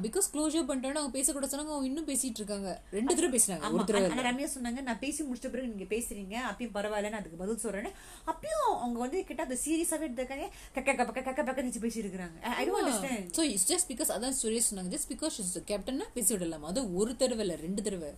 பிகாஸ் 0.05 0.27
க்ளோஷர் 0.35 0.67
பண்ணிட்டாங்க 0.69 1.01
அவங்க 1.01 1.15
பேசக்கூட 1.17 1.47
சொன்னாங்க 1.51 1.73
அவங்க 1.75 1.89
இன்னும் 1.91 2.09
பேசிட்டு 2.11 2.41
இருக்காங்க. 2.41 2.69
ரெண்டு 2.97 3.15
தடவை 3.15 3.31
பேசுனாங்க 3.37 4.11
ஆனா 4.13 4.27
ரம்யா 4.29 4.49
சொன்னாங்க 4.55 4.81
நான் 4.89 5.01
பேசி 5.05 5.19
முடிச்ச 5.29 5.51
பிறகு 5.53 5.71
நீங்க 5.73 5.87
பேசுறீங்க 5.95 6.35
அப்பயும் 6.51 6.75
பரவாயில்லன்னு 6.77 7.19
அதுக்கு 7.21 7.41
பதில் 7.43 7.61
சொல்றேன்னு. 7.65 7.91
அப்பயும் 8.31 8.69
அவங்க 8.83 8.97
வந்து 9.05 9.17
கிட்ட 9.29 9.41
அந்த 9.47 9.57
சீரியஸாவே 9.65 10.07
எடுத்துக்காங்க 10.07 10.47
கக்க 10.77 10.97
கக்க 11.01 11.21
கக்க 11.27 11.47
கக்க 11.49 11.67
நிச்சு 11.67 11.83
பேசி 11.85 12.03
இருக்கிறாங்க. 12.03 12.37
I 12.59 12.63
don't 12.67 12.81
understand 12.81 13.29
so 13.39 13.43
it's 13.53 13.67
just 13.73 13.89
because 13.93 14.11
அதான் 14.17 14.37
சுரேஷ் 14.41 14.69
சொன்னாங்க. 14.69 14.91
ஜஸ்ட் 14.95 15.06
பிகாஸ் 15.11 15.37
இஸ் 15.43 15.57
கேப்டன்னா 15.71 16.07
பேசி 16.15 16.31
விடலாமா 16.33 16.71
அது 16.73 16.83
ஒரு 17.01 17.13
தடவை 17.21 17.45
இல்லை 17.47 17.57
ரெண்டு 17.65 17.81
தடவை. 17.87 18.11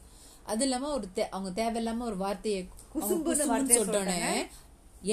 அது 0.54 0.64
இல்லாம 0.68 0.92
ஒரு 0.98 1.08
அவங்க 1.36 1.50
தேவையில்லாம 1.62 2.08
ஒரு 2.12 2.18
வார்த்தையை 2.26 2.62
சொல்லிட்டோன்னே 3.12 4.18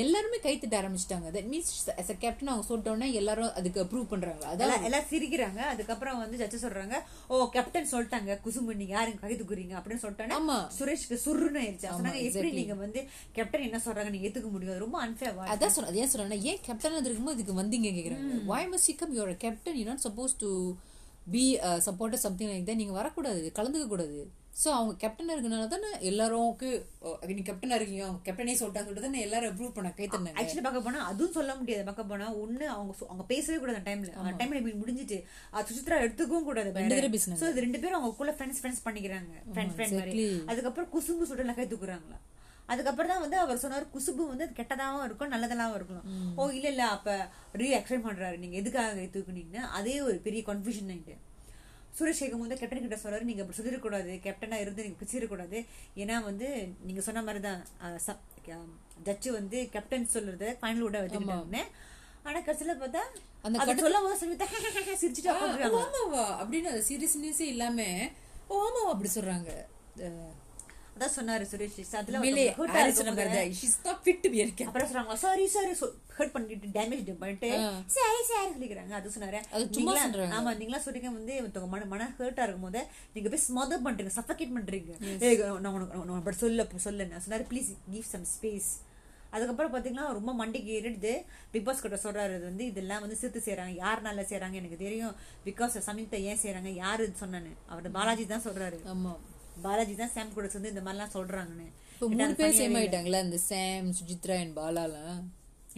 எல்லாருமே 0.01 0.39
கை 0.45 0.53
தட்ட 0.59 0.77
ஆரம்பிச்சிட்டாங்க. 0.79 1.29
That 1.35 1.49
means 1.51 1.69
as 2.01 2.09
a 2.12 2.14
captain 2.22 2.51
அவங்க 2.53 2.64
சொல்லிட்டோன்னே 2.70 3.09
எல்லாரும் 3.18 3.53
அதுக்கு 3.59 3.79
அப்ரூவ் 3.83 4.09
பண்றாங்களா 4.12 4.49
அதான் 4.53 4.87
எல்லாம் 4.89 5.07
சிரிக்கிறாங்க. 5.11 5.61
அதுக்கப்புறம் 5.72 6.18
வந்து 6.22 6.39
ஜட்ஜ் 6.41 6.64
சொல்றாங்க 6.64 6.97
ஓ 7.29 7.45
கேப்டன் 7.57 7.87
சொல்லிட்டாங்க. 7.93 8.39
குசும்பு 8.47 8.74
நீங்க 8.81 8.95
யாருங்க 8.97 9.20
கை 9.20 9.37
தூக்குறீங்க. 9.41 9.74
அப்படின்னு 9.81 10.03
சொல்லிட்டோன்னே 10.05 10.37
ஆமா. 10.39 10.57
சுரேஷ்க்கு 10.79 11.18
சுருன்னு 11.27 11.61
ஆயிடுச்சு. 11.62 11.89
சொன்னாங்க 11.99 12.22
எப்படி 12.31 12.51
நீங்க 12.59 12.77
வந்து 12.83 13.03
கேப்டன் 13.37 13.66
என்ன 13.68 13.81
சொல்றாங்க? 13.87 14.11
நீங்க 14.14 14.29
ஏத்துக்க 14.29 14.51
முடியும். 14.55 14.74
அது 14.74 14.85
ரொம்ப 14.87 14.99
அன்ஃபேர் 15.07 15.39
அதான் 15.55 15.74
சொன்ன 15.77 15.95
ஏன் 16.03 16.12
சொல்றேன்னா 16.14 16.41
ஏன் 16.51 16.61
கேப்டன் 16.66 17.09
இருக்கும்போது 17.11 17.39
இதுக்கு 17.39 17.61
வந்தீங்க 17.62 17.93
கேக்குறாங்க. 17.99 18.45
Why 18.53 18.68
must 18.74 19.01
come 19.03 19.16
your 19.18 19.43
captain 19.47 19.81
you 19.83 19.87
not 19.93 20.05
suppose 20.09 20.37
to 20.45 20.51
be 21.35 21.45
support 21.87 22.24
something 22.24 22.51
like 22.53 22.68
தான் 22.72 22.83
நீங்க 22.83 22.95
வரக்கூடாது 22.99 23.41
கலந்துக்க 23.57 23.87
கூடாது. 23.93 24.18
ஸோ 24.61 24.68
அவங்க 24.77 24.93
கேப்டன் 25.01 25.33
இருக்கனால 25.33 25.64
தானே 25.72 25.89
எல்லாரும்க்கு 26.11 26.68
நீ 27.31 27.43
கேப்டனா 27.49 27.77
இருக்கீங்க 27.79 28.05
அவங்க 28.07 28.20
கேப்டனே 28.27 28.55
சொல்லிட்டாங்க 28.61 28.87
சொல்லிட்டு 28.89 29.07
தானே 29.07 29.24
எல்லாரும் 29.27 29.51
அப்ரூவ் 29.51 29.74
பண்ண 29.79 29.89
கை 29.99 30.07
தந்தாங்க 30.14 30.41
ஆக்சுவலி 30.43 30.64
பார்க்க 30.66 30.87
போனா 30.87 31.01
அதுவும் 31.11 31.35
சொல்ல 31.39 31.55
முடியாது. 31.59 31.83
பார்க்க 31.89 32.11
போனா 32.12 32.29
ஒண்ணு 32.43 32.64
அவங்க 32.74 32.95
அவங்க 33.11 33.27
பேசவே 33.33 33.59
கூடாது 33.62 33.79
அந்த 33.79 33.89
டைம்ல 33.91 34.14
அந்த 34.22 34.33
டைம்ல 34.41 34.62
முடிஞ்சிட்டு 34.83 35.18
அது 35.57 35.68
சுசித்ரா 35.70 35.99
எடுத்துக்கவும் 36.05 36.49
கூடாது 36.49 36.72
ரெண்டு 36.81 36.97
தடவை 36.99 37.11
பேசுனாங்க. 37.16 37.41
சோ 37.43 37.51
இது 37.53 37.66
ரெண்டு 37.66 37.83
பேரும் 37.83 37.99
அவங்களுக்குள்ள 37.99 38.35
ஃப்ரெண்ட்ஸ் 38.39 38.62
ஃப்ரெண்ட்ஸ் 38.62 38.85
பண்ணிக்கிறாங்க. 38.87 39.35
ஃப்ரெண்ட் 39.53 39.74
ஃப்ரெண்ட் 39.77 39.99
மாதிரி. 40.01 40.24
அதுக்கப்புறம் 40.53 40.91
குசும்பு 40.97 41.29
சுடல 41.33 41.57
கை 41.61 41.68
தூக்குறாங்களா? 41.74 42.18
அதுக்கப்புறம் 42.69 43.11
தான் 43.11 43.23
வந்து 43.23 43.39
அவர் 43.39 43.62
சொன்னார் 43.62 43.85
குசுபு 43.93 44.23
வந்து 44.31 44.47
கெட்டதாவும் 44.57 45.05
இருக்கும் 45.05 45.33
நல்லதெல்லாம் 45.33 45.75
இருக்கலாம் 45.75 46.07
ஓ 46.37 46.49
இல்ல 46.57 46.67
இல்ல 46.73 46.85
அப்ப 46.95 47.11
ரீ 47.55 47.69
எக்ஸ்பிளைன் 47.77 48.07
பண்றாரு. 48.07 48.37
நீங்க 48.39 48.57
எதுக்காக 48.61 49.07
தூக்குனீங்கன்னு 49.14 49.62
அதே 49.79 49.95
ஒரு 50.07 50.17
பெரிய 50.25 50.43
கன்ஃபியூஷன் 50.49 50.91
ஆயிட்டு 50.93 51.14
சுரேஷ் 51.99 52.21
சேகம் 52.21 52.43
வந்து 52.43 52.59
கேப்டன் 52.61 52.85
கிட்ட 52.85 52.99
சொல்றாரு 53.03 53.27
நீங்க 53.29 53.43
அப்படி 53.43 53.59
சொல்லிடக்கூடாது. 53.59 54.11
கேப்டனா 54.25 54.57
இருந்து 54.62 54.85
நீங்க 54.85 54.99
பிரிச்சிடக்கூடாது 55.01 55.59
ஏன்னா 56.03 56.17
வந்து 56.25 56.49
நீங்க 56.87 57.03
சொன்ன 57.07 57.23
மாதிரி 57.23 57.43
தான் 57.43 57.62
ஜட்ஜு 59.07 59.31
வந்து 59.33 59.59
கேப்டன் 59.73 60.12
சொல்றத 60.12 60.51
ஃபைனல் 60.61 60.85
விட 60.85 60.99
வச்சுக்கிட்டாங்க 61.03 61.62
ஆனா 62.27 62.39
கடைசியில 62.41 62.75
பார்த்தா 62.77 63.03
அந்த 63.45 63.57
அது 63.64 63.83
சொல்ல 63.83 63.99
போது 64.05 64.21
சமயத்தை 64.21 64.47
சிரிச்சுட்டு 65.03 65.33
ஆமாவா? 65.81 66.25
அப்படின்னு 66.41 66.71
அது 66.73 66.83
சீரியஸ்னஸே 66.89 67.47
இல்லாம 67.53 67.79
ஓ 68.47 68.57
ஆமாவா? 68.62 68.91
அப்படி 68.93 69.11
சொல்றாங்க. 69.12 69.51
அதான் 70.97 71.14
சொன்னாரு 71.16 71.44
சுரேஷ் 71.51 71.94
அதுல. 72.01 72.20
அப்புறம் 74.68 74.88
சொல்றாங்க 74.90 75.16
சாரி 75.24 75.44
சாரி 75.55 75.72
ஹர்ட் 76.18 76.32
பண்ணிட்டு 76.36 76.68
டேமேஜ் 76.76 77.11
பண்ணிட்டு 77.22 77.49
சரி 77.97 78.20
சரி 78.30 78.47
சொல்லிக்கிறாங்க. 78.55 78.92
அது 78.99 79.12
சொன்னாரு. 79.16 79.40
ஆமா 80.38 80.53
நீங்களா 80.61 80.80
சொல்றீங்க 80.86 81.11
வந்து 81.18 81.34
மன 81.74 81.82
மன 81.92 82.09
ஹர்ட்டா 82.20 82.47
இருக்கும் 82.47 82.66
போது 82.68 82.82
நீங்க 83.14 83.28
போய் 83.34 83.44
ஸ்மதர் 83.49 83.84
பண்றீங்க 83.86 84.14
சஃபகேட் 84.18 84.57
பண்றீங்க. 84.57 84.92
நான் 85.64 85.72
உனக்கு 86.05 86.42
சொல்ல 86.44 86.66
சொல்ல 86.88 87.11
நான் 87.12 87.24
சொன்னாரு 87.26 87.47
ப்ளீஸ் 87.53 87.70
கிவ் 87.92 88.11
சம் 88.14 88.26
ஸ்பேஸ் 88.34 88.72
அதுக்கப்புறம் 89.36 89.72
பாத்தீங்கன்னா 89.72 90.09
ரொம்ப 90.18 90.32
மண்டிக்கு 90.40 90.70
ஏறிடுது. 90.78 91.14
பிக் 91.53 91.64
பாஸ் 91.68 91.82
கிட்ட 91.84 91.97
சொல்றாரு 92.05 92.34
வந்து 92.49 92.64
இதெல்லாம் 92.70 93.03
வந்து 93.05 93.16
சேர்த்து 93.22 93.47
செய்றாங்க. 93.47 93.72
யாருனால 93.84 94.24
செய்றாங்க 94.30 94.57
எனக்கு 94.61 94.78
தெரியும். 94.84 95.14
பிகாஸ் 95.47 95.74
சமீபத்தை 95.88 96.18
ஏன் 96.30 96.42
செய்றாங்க? 96.44 96.70
யாரு 96.84 97.07
சொன்னான்னு 97.22 97.53
அவர் 97.72 97.97
பாலாஜி 97.97 98.26
தான் 98.34 98.47
சொல்றாரு. 98.47 98.78
ஆமா. 98.92 99.14
பாலாஜி 99.64 99.94
தான் 100.00 100.12
சாம் 100.14 100.34
கூட 100.36 100.46
சேர்ந்து 100.52 100.72
இந்த 100.74 100.82
மாதிரிலாம் 100.86 101.14
சொல்றாங்கன்னு. 101.16 101.66
இப்போ 101.94 102.07
மூணு 102.14 102.34
பேர் 102.40 102.59
சேம் 102.61 102.76
ஆயிட்டாங்களா? 102.80 103.20
இந்த 103.26 103.38
சாம் 103.50 103.88
Suchitra 103.98 104.36
and 104.42 104.54
பாலாலாம் 104.59 105.22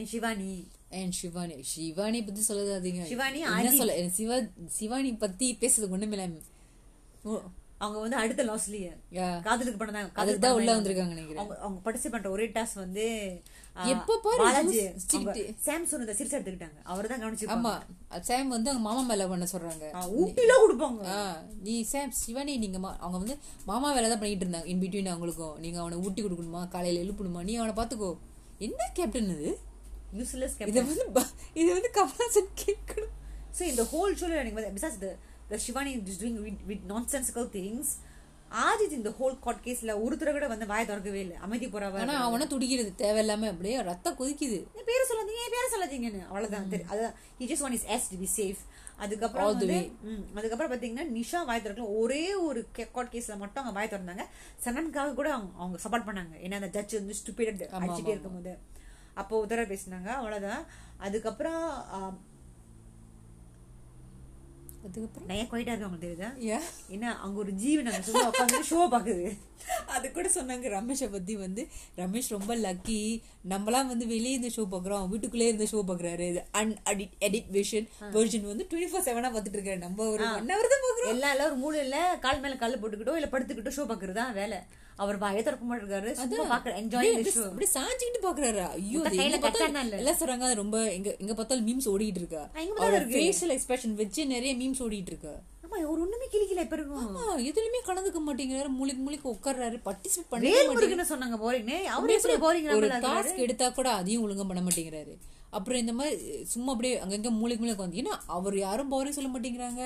N 0.00 0.10
Shivani. 0.14 0.50
And 0.98 1.14
Shivani 1.20 1.54
Shivani 1.74 2.18
பத்தி 2.26 2.42
சொல்லாதீங்க 2.48 3.04
சிவானி, 3.12 3.40
என்ன 3.60 3.72
சொல்ல 3.80 3.94
சிவா 4.18 4.36
சிவானி 4.78 5.10
பத்தி 5.24 5.46
பேசுறதுக்கு 5.62 5.96
ஒண்ணுமே 5.98 6.16
இல்ல. 6.18 6.26
அவங்க 7.84 7.98
வந்து 8.04 8.18
அடுத்த 8.20 8.44
லாஸ்லயே. 8.50 8.92
காதலுக்கு 9.46 9.80
பண்ணதாங்க 9.80 10.20
அதுக்கு 10.22 10.42
தான் 10.44 10.56
உள்ள 10.58 10.70
வந்திருக்காங்க 10.76 11.14
நினைக்கிறேன். 11.14 11.40
அவங்க 11.42 11.56
அவங்க 11.64 12.08
பண்ற 12.14 12.28
ஒரே 12.36 12.46
டாஸ்க் 12.56 12.84
வந்து 12.84 13.06
எப்ப 13.92 14.16
பாரு 14.24 14.38
பாலாஜி 14.42 14.80
ரொம்ப 15.14 15.32
strict. 15.32 15.38
சாம் 15.66 15.86
சொன்னதை 15.90 16.14
சிரிச்சு 16.18 16.36
எடுத்துக்கிட்டாங்க. 16.36 16.78
அவர் 16.92 17.08
தான் 17.12 17.20
கவனிச்சிருப்பாங்க 17.22 17.68
ஆமா. 17.68 18.22
சாம் 18.28 18.48
வந்து 18.48 18.70
அவங்க 18.70 18.84
மாமா 18.88 19.02
மேல 19.10 19.26
பண்ண 19.28 19.46
சொல்றாங்க. 19.52 19.86
ஆ, 19.98 20.00
ஊட்டிலாம் 20.20 20.62
கொடுப்பாங்க. 20.64 21.02
நீ 21.66 21.74
சாம் 21.92 22.12
சிவானி 22.20 22.54
நீங்க 22.64 22.78
அவங்க 23.04 23.16
வந்து 23.18 23.36
மாமா 23.70 23.92
வேலை 23.92 24.08
தான் 24.08 24.22
பண்ணிட்டு 24.24 24.44
இருந்தாங்க. 24.46 24.70
இன் 24.72 24.82
பிட்வீன் 24.84 25.12
அவங்களுக்கும். 25.14 25.56
நீங்க 25.64 25.80
அவனை 25.84 25.98
ஊட்டி 26.06 26.22
கொடுக்கணுமா? 26.22 26.62
காலையில 26.74 27.04
எழுப்பணுமா? 27.04 27.42
நீ 27.50 27.54
அவனை 27.56 27.74
பாத்துக்கோ 27.80 28.10
என்ன 28.60 28.90
கேப்டன் 28.98 29.30
இது? 29.36 29.50
யூஸ்லெஸ் 30.18 30.56
இதை 30.70 30.82
வந்து 30.82 31.06
இது 31.60 31.70
வந்து 31.78 31.90
கமலாசன் 31.98 32.52
கேட்கணும். 32.64 33.14
ஸோ 33.58 33.62
இந்த 33.72 33.82
ஹோல் 33.92 34.18
ஷோல 34.20 34.36
எனக்கு 34.42 34.74
because 34.76 34.98
the 35.50 35.58
Shivani 35.66 35.92
is 36.12 36.20
doing 36.22 36.40
with 36.46 36.62
with 36.70 36.86
nonsensical 36.92 37.48
things 37.56 37.92
Aajeedh 38.50 38.90
இந்த 38.90 39.10
ஹோல் 39.10 39.38
காட் 39.38 39.60
கேஸ்ல 39.64 40.02
ஒரு 40.02 40.16
தடவை 40.16 40.32
கூட 40.32 40.46
வந்து 40.46 40.66
வாயை 40.66 40.86
திறக்கவே 40.86 41.20
இல்லை. 41.20 41.36
அமைதி 41.36 41.66
போறவ. 41.66 41.98
ஆனா 41.98 42.24
அவனை 42.24 42.46
துடிக்கிறது 42.46 42.92
தேவையில்லாம 42.98 43.48
அப்படியே 43.48 43.82
ரத்தம் 43.82 44.14
கொதிக்குது. 44.14 44.58
பேரை 44.84 45.04
சொல்லாதீங்க 45.08 45.44
என் 45.44 45.54
பேரை 45.54 45.68
சொல்லாதீங்கன்னு. 45.74 46.22
அவ்வளவுதான். 46.22 46.68
தெரியும் 46.68 46.92
அதான் 46.92 47.14
he 47.40 47.42
just 47.42 47.62
want 47.64 47.74
his 47.76 47.86
ass 47.96 48.04
to 48.10 48.16
be 48.16 48.28
safe. 48.36 48.56
அதுக்கப்புறம் 48.96 49.56
வந்து 49.56 49.90
அதுக்கப்புறம் 50.34 50.72
பாத்தீங்கன்னா 50.72 51.22
நிஷா 51.22 51.44
வாய் 51.44 51.60
திறக்கல. 51.64 51.84
ஒரே 51.88 52.34
ஒரு 52.34 52.66
கோர்ட் 52.92 53.12
கேஸ்ல 53.12 53.36
மட்டும் 53.36 53.64
அவங்க 53.64 53.72
வாய் 53.72 53.88
திறந்தாங்க. 53.90 54.24
சனனுக்காக 54.64 55.14
கூட 55.14 55.32
அவங்க 55.32 55.52
அவங்க 55.58 55.78
சப்போர்ட் 55.88 56.08
பண்ணாங்க. 56.08 56.46
ஏன்னா 56.46 56.54
அந்த 56.54 56.66
ஜட்ஜ் 56.66 56.94
வந்து 56.94 57.14
ஸ்டூபிட் 57.14 57.68
அடிச்சுட்டே 57.76 58.08
இருக்கும்போது. 58.08 58.58
அப்போ 59.14 59.46
உதர 59.46 59.60
பேசினாங்க. 59.72 60.06
அவ்வளவுதான். 60.06 60.66
அதுக்கப்புறம் 60.96 61.62
அதுக்கப்புறம்? 64.80 65.28
ஏன் 65.34 65.48
குவைட்டா 65.50 65.72
இருக்கு 65.72 65.86
உங்களுக்கு 65.86 66.06
தெரியுதா? 66.06 66.28
ஏன் 66.48 66.66
ஏன்னா 66.94 67.10
அங்க 67.24 67.36
ஒரு 67.38 67.52
ஜீவன் 67.62 67.88
அங்க 67.90 68.02
சும்மா 68.06 68.22
உட்காந்து 68.30 68.60
ஷோ 68.68 68.80
பாக்குது 68.92 69.26
அது 69.94 70.06
கூட 70.10 70.28
சொன்னாங்க 70.34 70.66
ரமேஷை 70.74 71.08
பத்தி 71.10 71.34
வந்து 71.36 71.62
ரமேஷ் 71.98 72.30
ரொம்ப 72.34 72.52
லக்கி 72.58 72.98
நம்மலாம் 73.48 73.90
வந்து 73.90 74.06
வெளியே 74.06 74.36
இந்த 74.38 74.50
ஷோ 74.54 74.64
பாக்குறோம் 74.70 75.08
வீட்டுக்குள்ளே 75.10 75.48
இருந்த 75.48 75.66
ஷோ 75.72 75.80
பாக்குறாரு 75.88 76.28
un 76.60 76.72
edit 76.92 77.16
edit 77.26 77.50
vision 77.56 77.88
version 78.14 78.50
வந்து 78.50 78.66
டுவெண்ட்டி 78.70 78.90
ஃபோர் 78.92 79.06
செவனா 79.08 79.30
பார்த்துட்டு 79.30 79.58
இருக்காரு. 79.58 79.80
நம்ம 79.80 80.08
ஒரு 80.08 80.24
ஒன் 80.30 80.52
ஹவர் 80.52 80.72
தான் 80.74 80.84
பாக்குறோம் 80.86 81.12
எல்லா 81.14 81.30
எல்லாம் 81.34 81.50
ஒரு 81.50 81.60
மூலையில 81.64 81.96
கால் 82.20 82.40
மேல 82.40 82.56
கால் 82.56 82.80
போட்டுக்கிட்டோ 82.80 83.16
இல்ல 83.16 83.30
படுத்துக்கிட்டோ 83.30 83.74
ஷோ 83.78 83.86
பாக்குறது 83.86 84.20
தான் 84.20 84.34
வேலை? 84.34 84.60
அவர் 85.02 85.18
வாயை 85.22 85.42
திறக்க 85.46 85.64
மாட்டிருக்காரு. 85.68 86.10
பாக்குற 86.52 86.70
என்ஜாய் 86.80 87.10
அப்படியே 87.16 87.70
சாஞ்சிக்கிட்டு 87.76 88.20
பாக்குறாரு 88.26 88.62
ஐயோ. 88.76 89.02
எல்லாம் 90.00 90.18
சொல்றாங்க. 90.20 90.48
ரொம்ப 90.62 90.78
எங்க 90.96 91.10
எங்க 91.22 91.34
பார்த்தாலும் 91.38 91.68
மீம்ஸ் 91.68 91.88
ஓடிட்டு 91.92 92.20
இருக்கா. 92.22 92.42
அவரோட 92.80 93.04
ஃபேஷியல் 93.14 93.54
எக்ஸ்பிரஷன் 93.56 93.94
வச்சு 94.02 94.24
நிறைய 94.34 94.52
மீம்ஸ் 94.62 94.82
ஓடிட்டு 94.86 95.12
இருக்கா. 95.14 95.34
ஆமா 95.64 95.78
ஒரு 95.92 96.00
ஒண்ணுமே 96.04 96.26
கிளிக்கல 96.34 96.62
இப்ப 96.66 96.76
இருக்கும் 96.78 97.06
ஆமா 97.06 97.24
எதுலயுமே 97.48 97.80
கலந்துக்க 97.88 98.20
மாட்டேங்கிறாரு. 98.26 98.70
மூலிக்கு 98.78 99.02
மூலிக்கு 99.06 99.28
உட்கார்றாரு. 99.34 99.78
பார்ட்டிசிபேட் 99.86 100.30
பண்ணவே 100.34 100.54
வேல்முருகன் 100.58 101.10
சொன்னாங்க 101.14 101.38
போறீங்க 101.44 101.74
அவர் 101.96 102.14
எப்படி 102.18 102.36
போறீங்க 102.46 102.76
ஒரு 102.78 102.88
டாஸ்க் 103.08 103.44
எடுத்தா 103.46 103.68
கூட 103.80 103.90
அதையும் 104.00 104.24
ஒழுங்கா 104.26 104.46
பண்ண 104.52 104.62
மாட்டேங்கிறாரு. 104.68 105.14
அப்புறம் 105.56 105.78
இந்த 105.78 105.92
மாதிரி 105.92 106.44
சும்மா 106.44 106.70
அப்படியே 106.72 106.94
அங்கங்க 107.02 107.30
மூளைக்கு 107.30 107.62
மூளைக்கு 107.64 108.00
ஏன்னா 108.02 108.14
அவர் 108.36 108.56
யாரும் 108.58 108.90
போரிங் 108.92 109.16
சொல்ல 109.18 109.30
மாட்டேங்கிறாங்க. 109.34 109.82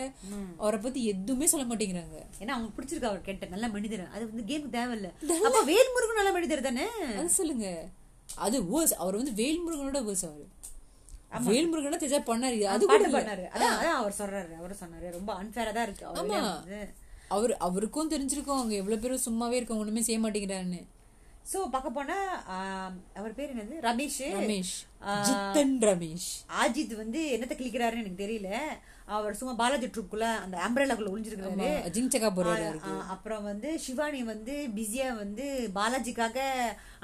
அவரை 0.59 0.79
பத்தி 0.81 1.01
எதுவுமே 1.05 1.47
சொல்ல 1.47 1.65
மாட்டேங்கிறாங்க. 1.67 2.17
ஏன்னா 2.41 2.55
அவங்க 2.57 2.71
பிடிச்சிருக்கு 2.77 3.11
அவர் 3.11 3.21
கேட்ட 3.21 3.47
நல்ல 3.47 3.69
மனிதர். 3.69 4.03
அது 4.15 4.23
வந்து 4.31 4.45
கேம் 4.45 4.73
தேவையில்ல. 4.77 5.11
அப்ப 5.49 5.61
வேல்முருகன் 5.71 6.21
நல்ல 6.21 6.33
மனிதர் 6.33 6.67
தானே? 6.69 6.87
அது 7.19 7.29
சொல்லுங்க. 7.29 7.69
அது 8.35 8.59
வேர்ஸ் 8.63 8.95
அவர் 9.05 9.19
வந்து 9.21 9.35
வேல்முருகனோட 9.43 10.01
வேர்ஸ் 10.09 10.27
அவரு. 10.31 10.47
வேல்முருகனை 11.49 11.99
தெஜா 12.01 12.21
பண்ணாரு. 12.31 12.59
அது 12.75 12.87
கூட. 12.87 13.09
பண்ணாரு 13.09 13.45
அதான் 13.55 13.99
அவர் 14.01 14.19
சொல்றாரு. 14.19 14.53
அவர் 14.57 14.77
சொன்னாரு. 14.81 15.11
ரொம்ப 15.11 15.31
அன்ஃபேரா 15.43 15.73
தான் 15.73 15.87
இருக்கு. 15.89 16.07
அவர் 16.07 16.31
ஆமா. 16.31 16.41
அவர் 17.29 17.57
அவருக்கும் 17.57 18.11
தெரிஞ்சிருக்கும். 18.11 18.59
அவங்க 18.61 18.75
எவ்வளவு 18.75 19.03
பேரும் 19.03 19.25
சும்மாவே 19.29 19.59
இருக்காங்க 19.59 19.83
ஒண்ணுமே 19.85 20.01
செய்ய 20.01 20.21
மாட்டேங்கிறான்னு 20.21 20.81
சோ 21.51 21.59
பார்க்க 21.72 21.88
போனா 21.97 22.16
அவர் 23.18 23.34
பேர் 23.38 23.53
என்னது? 23.55 23.76
ரமேஷ். 23.86 24.18
ரமேஷ். 24.36 24.74
ஜித்தன் 25.26 25.74
ரமேஷ். 25.88 26.26
ஆஜித் 26.62 26.95
வந்து 27.01 27.20
என்னத்த 27.34 27.55
கிளிக்கிறாருன்னு 27.61 28.03
எனக்கு 28.03 28.22
தெரியல. 28.24 28.51
அவர் 29.16 29.38
சும்மா 29.38 29.55
பாலாஜி 29.61 29.86
ட்ரூப்குள்ள 29.86 30.26
அந்த 30.45 30.57
அம்ரேலாக்குள்ள 30.66 31.12
ஒளிஞ்சிருக்காரு 31.14 31.70
ஜிங்சக்கா 31.97 32.30
போறாரு 32.36 32.66
அப்புறம் 33.14 33.45
வந்து 33.51 33.70
சிவானி 33.86 34.20
வந்து 34.32 34.55
பிஸியா 34.76 35.09
வந்து 35.22 35.47
பாலாஜிக்காக 35.78 36.38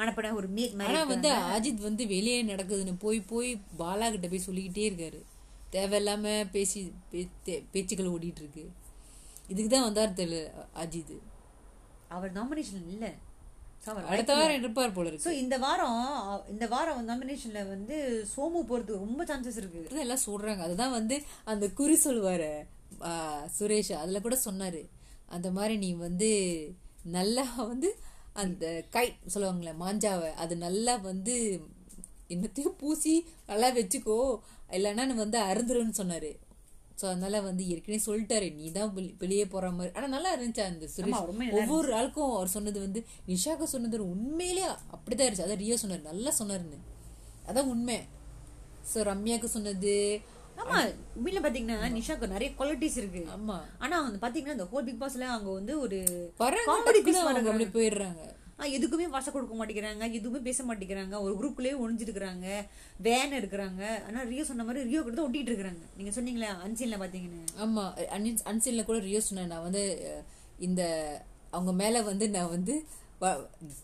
அனுப்பின 0.03 0.32
ஒரு 0.41 0.49
மீட் 0.59 0.76
ஆனா 0.76 0.82
மாதிரி 0.82 1.11
வந்து 1.14 1.32
அஜித் 1.57 1.86
வந்து 1.89 2.07
வெளியே 2.14 2.39
நடக்குதுன்னு 2.53 2.97
போய் 3.07 3.20
போய் 3.32 3.51
பாலா 3.82 4.09
கிட்ட 4.14 4.28
போய் 4.34 4.47
சொல்லிக்கிட்டே 4.49 4.89
இருக்காரு. 4.91 5.20
தேவையில்லாம 5.72 6.26
பேசி 6.53 6.80
பேச்சுக்கள் 7.72 8.12
ஓடிட்டு 8.14 8.43
இருக்கு. 8.45 8.64
இதுக்கு 9.53 9.70
தான் 9.70 9.86
வந்தார் 9.89 10.18
தெரியல 10.20 10.39
அஜித். 10.84 11.16
அவர் 12.16 12.36
நாமினேஷன் 12.36 12.93
இல்ல. 12.95 13.07
அடுத்த 14.12 14.33
வாரம் 14.39 14.59
இருப்பார் 14.62 14.95
போல 14.97 15.09
இருக்கு. 15.11 15.33
இந்த 15.43 15.57
வாரம் 15.64 16.01
இந்த 16.53 16.66
வாரம் 16.72 17.09
நாமினேஷன்ல 17.09 17.61
வந்து 17.68 17.97
சோமு 18.33 18.61
போறதுக்கு 18.70 19.05
ரொம்ப 19.07 19.24
சான்சஸ் 19.31 19.61
இருக்கு. 19.61 19.83
எல்லாம் 20.05 20.26
சொல்றாங்க. 20.26 20.62
அதுதான் 20.66 20.97
வந்து 20.99 21.16
அந்த 21.53 21.68
குறி 21.79 21.97
சொல்லுவாரு 22.05 22.51
சுரேஷ். 23.59 23.93
அதுல 24.03 24.20
கூட 24.26 24.39
சொன்னாரு 24.45 24.83
அந்த 25.37 25.49
மாதிரி 25.57 25.76
நீ 25.85 25.91
வந்து 26.07 26.31
நல்லா 27.16 27.45
வந்து 27.72 27.91
அந்த 28.43 28.64
கை 28.91 29.07
சொல்லுவாங்களே 29.35 29.72
மாஞ்சாவை 29.83 30.31
அது 30.43 30.55
நல்லா 30.66 30.97
வந்து 30.97 31.35
என்னத்தையும் 32.35 32.79
பூசி 32.81 33.14
நல்லா 33.47 33.68
வச்சுக்கோ 33.79 34.18
இல்லைன்னா 34.76 35.05
நீ 35.11 35.14
வந்து 35.24 35.39
அருந்துருன்னு 35.51 35.99
சொன்னாரு. 36.01 36.31
சோ 37.01 37.05
அதனால 37.11 37.41
வந்து 37.41 37.63
ஏற்கனவே 37.73 37.99
சொல்லிட்டாரு. 38.07 38.47
நீ 38.55 38.67
தான் 38.77 38.93
வெளியே 39.23 39.45
போற 39.55 39.71
மாதிரி. 39.71 39.93
ஆனா 39.97 40.07
நல்லா 40.15 40.31
இருந்துச்சு 40.37 40.63
அந்த 40.71 40.87
சுரேஷ்? 40.95 41.21
ஒவ்வொரு 41.59 41.91
ஆளுக்கும் 41.99 42.33
அவர் 42.37 42.55
சொன்னது 42.57 42.79
வந்து 42.87 43.01
நிஷாக்கு 43.33 43.69
சொன்னது 43.75 44.01
உண்மையிலேயே 44.15 44.71
அப்படிதான் 44.95 45.27
இருந்துச்சு. 45.27 45.47
அதான் 45.49 45.63
ரியா 45.65 45.77
சொன்னாரு. 45.83 46.03
நல்லா 46.13 46.33
சொன்னாருன்னு. 46.41 46.81
அதான் 47.51 47.71
உண்மை. 47.75 47.99
ஸோ 48.91 48.99
ரம்யாக்கு 49.11 49.49
சொன்னது. 49.57 49.95
ஆமா 50.63 50.79
உண்மையில 51.17 51.41
பாத்தீங்கன்னா 51.45 51.89
நிஷாக்கு 51.97 52.33
நிறைய 52.35 52.49
குவாலிட்டிஸ் 52.59 52.97
இருக்கு. 53.01 53.23
ஆமா. 53.35 53.57
ஆனா 53.79 53.97
வந்து 54.07 54.21
பாத்தீங்கன்னா 54.25 54.57
இந்த 54.57 54.67
ஹோல் 54.73 54.87
பிக் 54.89 55.01
பாஸ்ல 55.03 55.29
அவங்க 55.35 55.51
வந்து 55.59 55.75
ஒரு 55.81 55.99
காமெடி 56.71 57.69
போயிடுறாங்க. 57.77 58.23
எதுக்குமே 58.59 59.07
வாசம் 59.09 59.35
கொடுக்க 59.35 59.55
மாட்டேங்கிறாங்க 59.55 60.05
எதுவுமே 60.13 60.41
பேச 60.41 60.65
மாட்டேங்கிறாங்க 60.65 61.17
ஒரு 61.21 61.35
குரூப்லேயே 61.35 61.75
ஒழிஞ்சிருக்கிறாங்க 61.79 62.47
வேன் 63.01 63.39
இருக்கிறாங்க 63.39 63.83
ஆனால் 64.07 64.27
ரியோ 64.29 64.45
சொன்ன 64.45 64.65
மாதிரி 64.65 64.87
ரியோ 64.89 65.01
கிட்ட 65.01 65.17
தான் 65.17 65.27
ஒட்டிட்டு 65.27 65.53
நீங்கள் 65.53 65.85
நீங்க 65.99 66.13
சொன்னீங்களே 66.17 66.49
அன்சீன்ல 66.65 66.99
பார்த்தீங்கன்னா 66.99 67.43
ஆமாம் 67.59 67.93
அன்சின்ல 68.45 68.85
கூட 68.85 68.99
ரியோ 69.01 69.21
சொன்னேன். 69.21 69.47
நான் 69.47 69.67
வந்து 69.69 69.85
இந்த 70.61 70.83
அவங்க 71.53 71.73
மேலே 71.75 72.01
வந்து 72.03 72.29
நான் 72.29 72.55
வந்து 72.57 72.75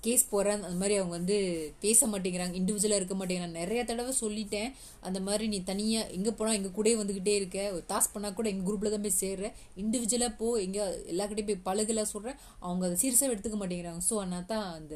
கேஸ் 0.04 0.24
போகிறேன் 0.32 0.60
அந்த 0.66 0.78
மாதிரி 0.80 0.94
அவங்க 1.00 1.14
வந்து 1.18 1.36
பேச 1.84 2.06
மாட்டேங்கிறாங்க. 2.12 2.54
இண்டிவிஜுவலாக 2.60 3.00
இருக்க 3.00 3.16
மாட்டேங்கிறாங்க. 3.20 3.58
நிறைய 3.62 3.80
தடவை 3.90 4.12
சொல்லிட்டேன். 4.22 4.70
அந்த 5.08 5.20
மாதிரி 5.28 5.46
நீ 5.54 5.58
தனியாக 5.70 6.12
எங்கே 6.18 6.34
போனால் 6.38 6.58
எங்கள் 6.58 6.76
கூடயே 6.78 6.96
வந்துக்கிட்டே 7.00 7.34
இருக்க. 7.40 7.58
ஒரு 7.76 7.84
டாஸ்க் 7.92 8.14
பண்ணால் 8.14 8.38
கூட 8.38 8.48
எங்கள் 8.52 8.68
குரூப்பில் 8.68 8.94
தான் 8.94 9.04
போய் 9.06 9.20
சேர்ற. 9.22 9.50
இண்டிவிஜுவலாக 9.84 10.32
போ. 10.40 10.48
எங்கே 10.66 10.82
எல்லாக்கிட்டையும் 11.14 11.50
போய் 11.50 11.66
பழகலாம் 11.68 12.12
சொல்கிறேன் 12.14 12.40
அவங்க 12.66 12.84
அதை 12.88 12.98
சீரியஸாக 13.04 13.34
எடுத்துக்க 13.34 13.58
மாட்டேங்கிறாங்க. 13.62 14.02
ஸோ 14.10 14.16
ஆனால் 14.24 14.48
தான் 14.54 14.66
அந்த 14.78 14.94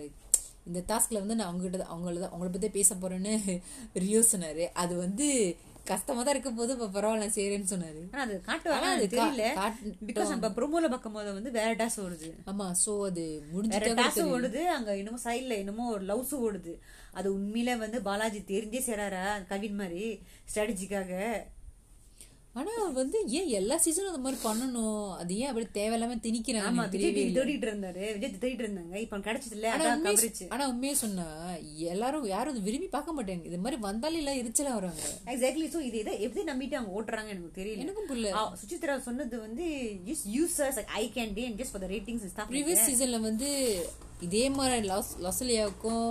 இந்த 0.68 0.80
டாஸ்கில் 0.89 1.20
வந்து 1.20 1.36
நான் 1.39 1.49
அவங்ககிட்ட 1.51 1.84
அவங்கள 1.93 2.18
தான் 2.22 2.32
அவங்கள 2.32 2.49
பற்றி 2.55 2.68
பேச 2.76 2.95
போகிறேன்னு 2.95 3.34
ரியோசனார். 4.05 4.64
அது 4.82 4.95
வந்து 5.05 5.26
கஷ்டமா 5.91 6.22
தான் 6.22 6.34
இருக்கும் 6.34 6.59
போது 6.59 6.72
இப்ப 6.76 6.89
பரவாயில்ல 6.95 7.26
செய்யறேன்னு 7.34 7.70
சொன்னாரு. 7.72 8.01
ஆனா 8.12 8.22
அது 8.26 8.34
காட்டுவாங்க 8.49 8.89
அது 8.95 9.07
தெரியல. 9.14 9.45
பிகாஸ் 10.09 10.32
நம்ம 10.34 10.51
ப்ரோமோல 10.57 10.89
பார்க்கும் 10.89 11.12
போது 11.12 11.32
வந்து 11.32 11.51
வேற 11.51 11.70
டாஸ் 11.74 11.99
வருது 12.03 12.30
ஆமா 12.53 12.66
சோ 12.82 12.95
அது 13.09 13.24
வேற 13.26 13.53
முடிஞ்சிட்டா 13.53 13.93
டாஸும் 14.01 14.32
ஓடுது 14.36 14.62
அங்க 14.76 14.91
என்னமோ 14.97 15.20
சைட்ல 15.24 15.57
என்னமோ 15.62 15.86
ஒரு 15.95 16.05
லவ்ஸும் 16.05 16.45
ஓடுது. 16.49 16.74
அது 17.12 17.28
உண்மையில 17.36 17.76
வந்து 17.78 18.01
பாலாஜி 18.03 18.41
தெரிஞ்சே 18.51 18.82
செய்றாரா 18.89 19.22
கவின் 19.51 19.78
மாதிரி 19.80 20.05
ஸ்ட்ராட்டஜிக்காக 20.51 21.12
ஆனா 22.55 22.70
வந்து 22.94 23.18
ஏன் 23.30 23.49
எல்லா 23.57 23.76
சீசனும் 23.76 24.11
அந்த 24.11 24.22
மாதிரி 24.22 24.38
பண்ணணும்? 24.44 25.03
அது 25.16 25.32
ஏன் 25.38 25.49
அப்படி 25.49 25.66
தேவையில்லாம 25.74 26.14
திணிக்கிறாங்க? 26.22 26.68
ஆமா 26.68 26.84
விஜய். 26.86 27.12
தேடிட்டு 27.36 27.66
இருந்தாரு. 27.66 28.05
விஜய் 28.14 28.32
தேடிட்டு 28.34 28.64
இருந்தாங்க. 28.64 28.94
இப்ப 28.96 29.18
கிடைச்சது 29.18 29.55
இல்ல 29.55 29.68
ஆனா 30.49 30.64
உண்மையை 30.70 30.94
சொன்னா 30.96 31.26
எல்லாரும் 31.88 32.26
யாரும் 32.28 32.53
அதை 32.53 32.62
விரும்பி 32.62 32.88
பார்க்க 32.88 33.16
மாட்டாங்க. 33.16 33.44
இது 33.44 33.59
மாதிரி 33.59 33.78
வந்தாலும் 33.80 34.20
இல்ல 34.20 34.32
எரிச்சலா 34.40 34.72
வராங்க. 34.74 35.05
எக்ஸாக்ட்லி 35.32 35.68
சோ 35.74 35.80
இது 35.82 35.99
எதை 35.99 36.14
எப்படி 36.20 36.44
நம்பிட்டு 36.51 36.78
அவங்க 36.78 36.94
ஓட்டுறாங்க 36.99 37.32
எனக்கு 37.34 37.59
தெரியல. 37.61 37.82
எனக்கும் 37.84 38.09
புரியல. 38.09 38.32
ஆ, 38.34 38.42
சுசித்ரா 38.62 38.96
சொன்னது 39.03 39.38
வந்து 39.40 39.66
use 40.07 40.24
users 40.34 40.80
I 40.96 41.05
can 41.16 41.34
day 41.34 41.44
and 41.46 41.61
just 41.62 41.74
for 41.74 41.84
the 41.84 41.90
ratings 41.94 42.26
previous 42.51 42.86
சீசன்ல 42.88 43.20
வந்து 43.22 43.51
இதே 44.20 44.44
மாதிரி 44.51 44.86
லாஸ் 44.88 45.12
லொசலியாவுக்கும் 45.22 46.07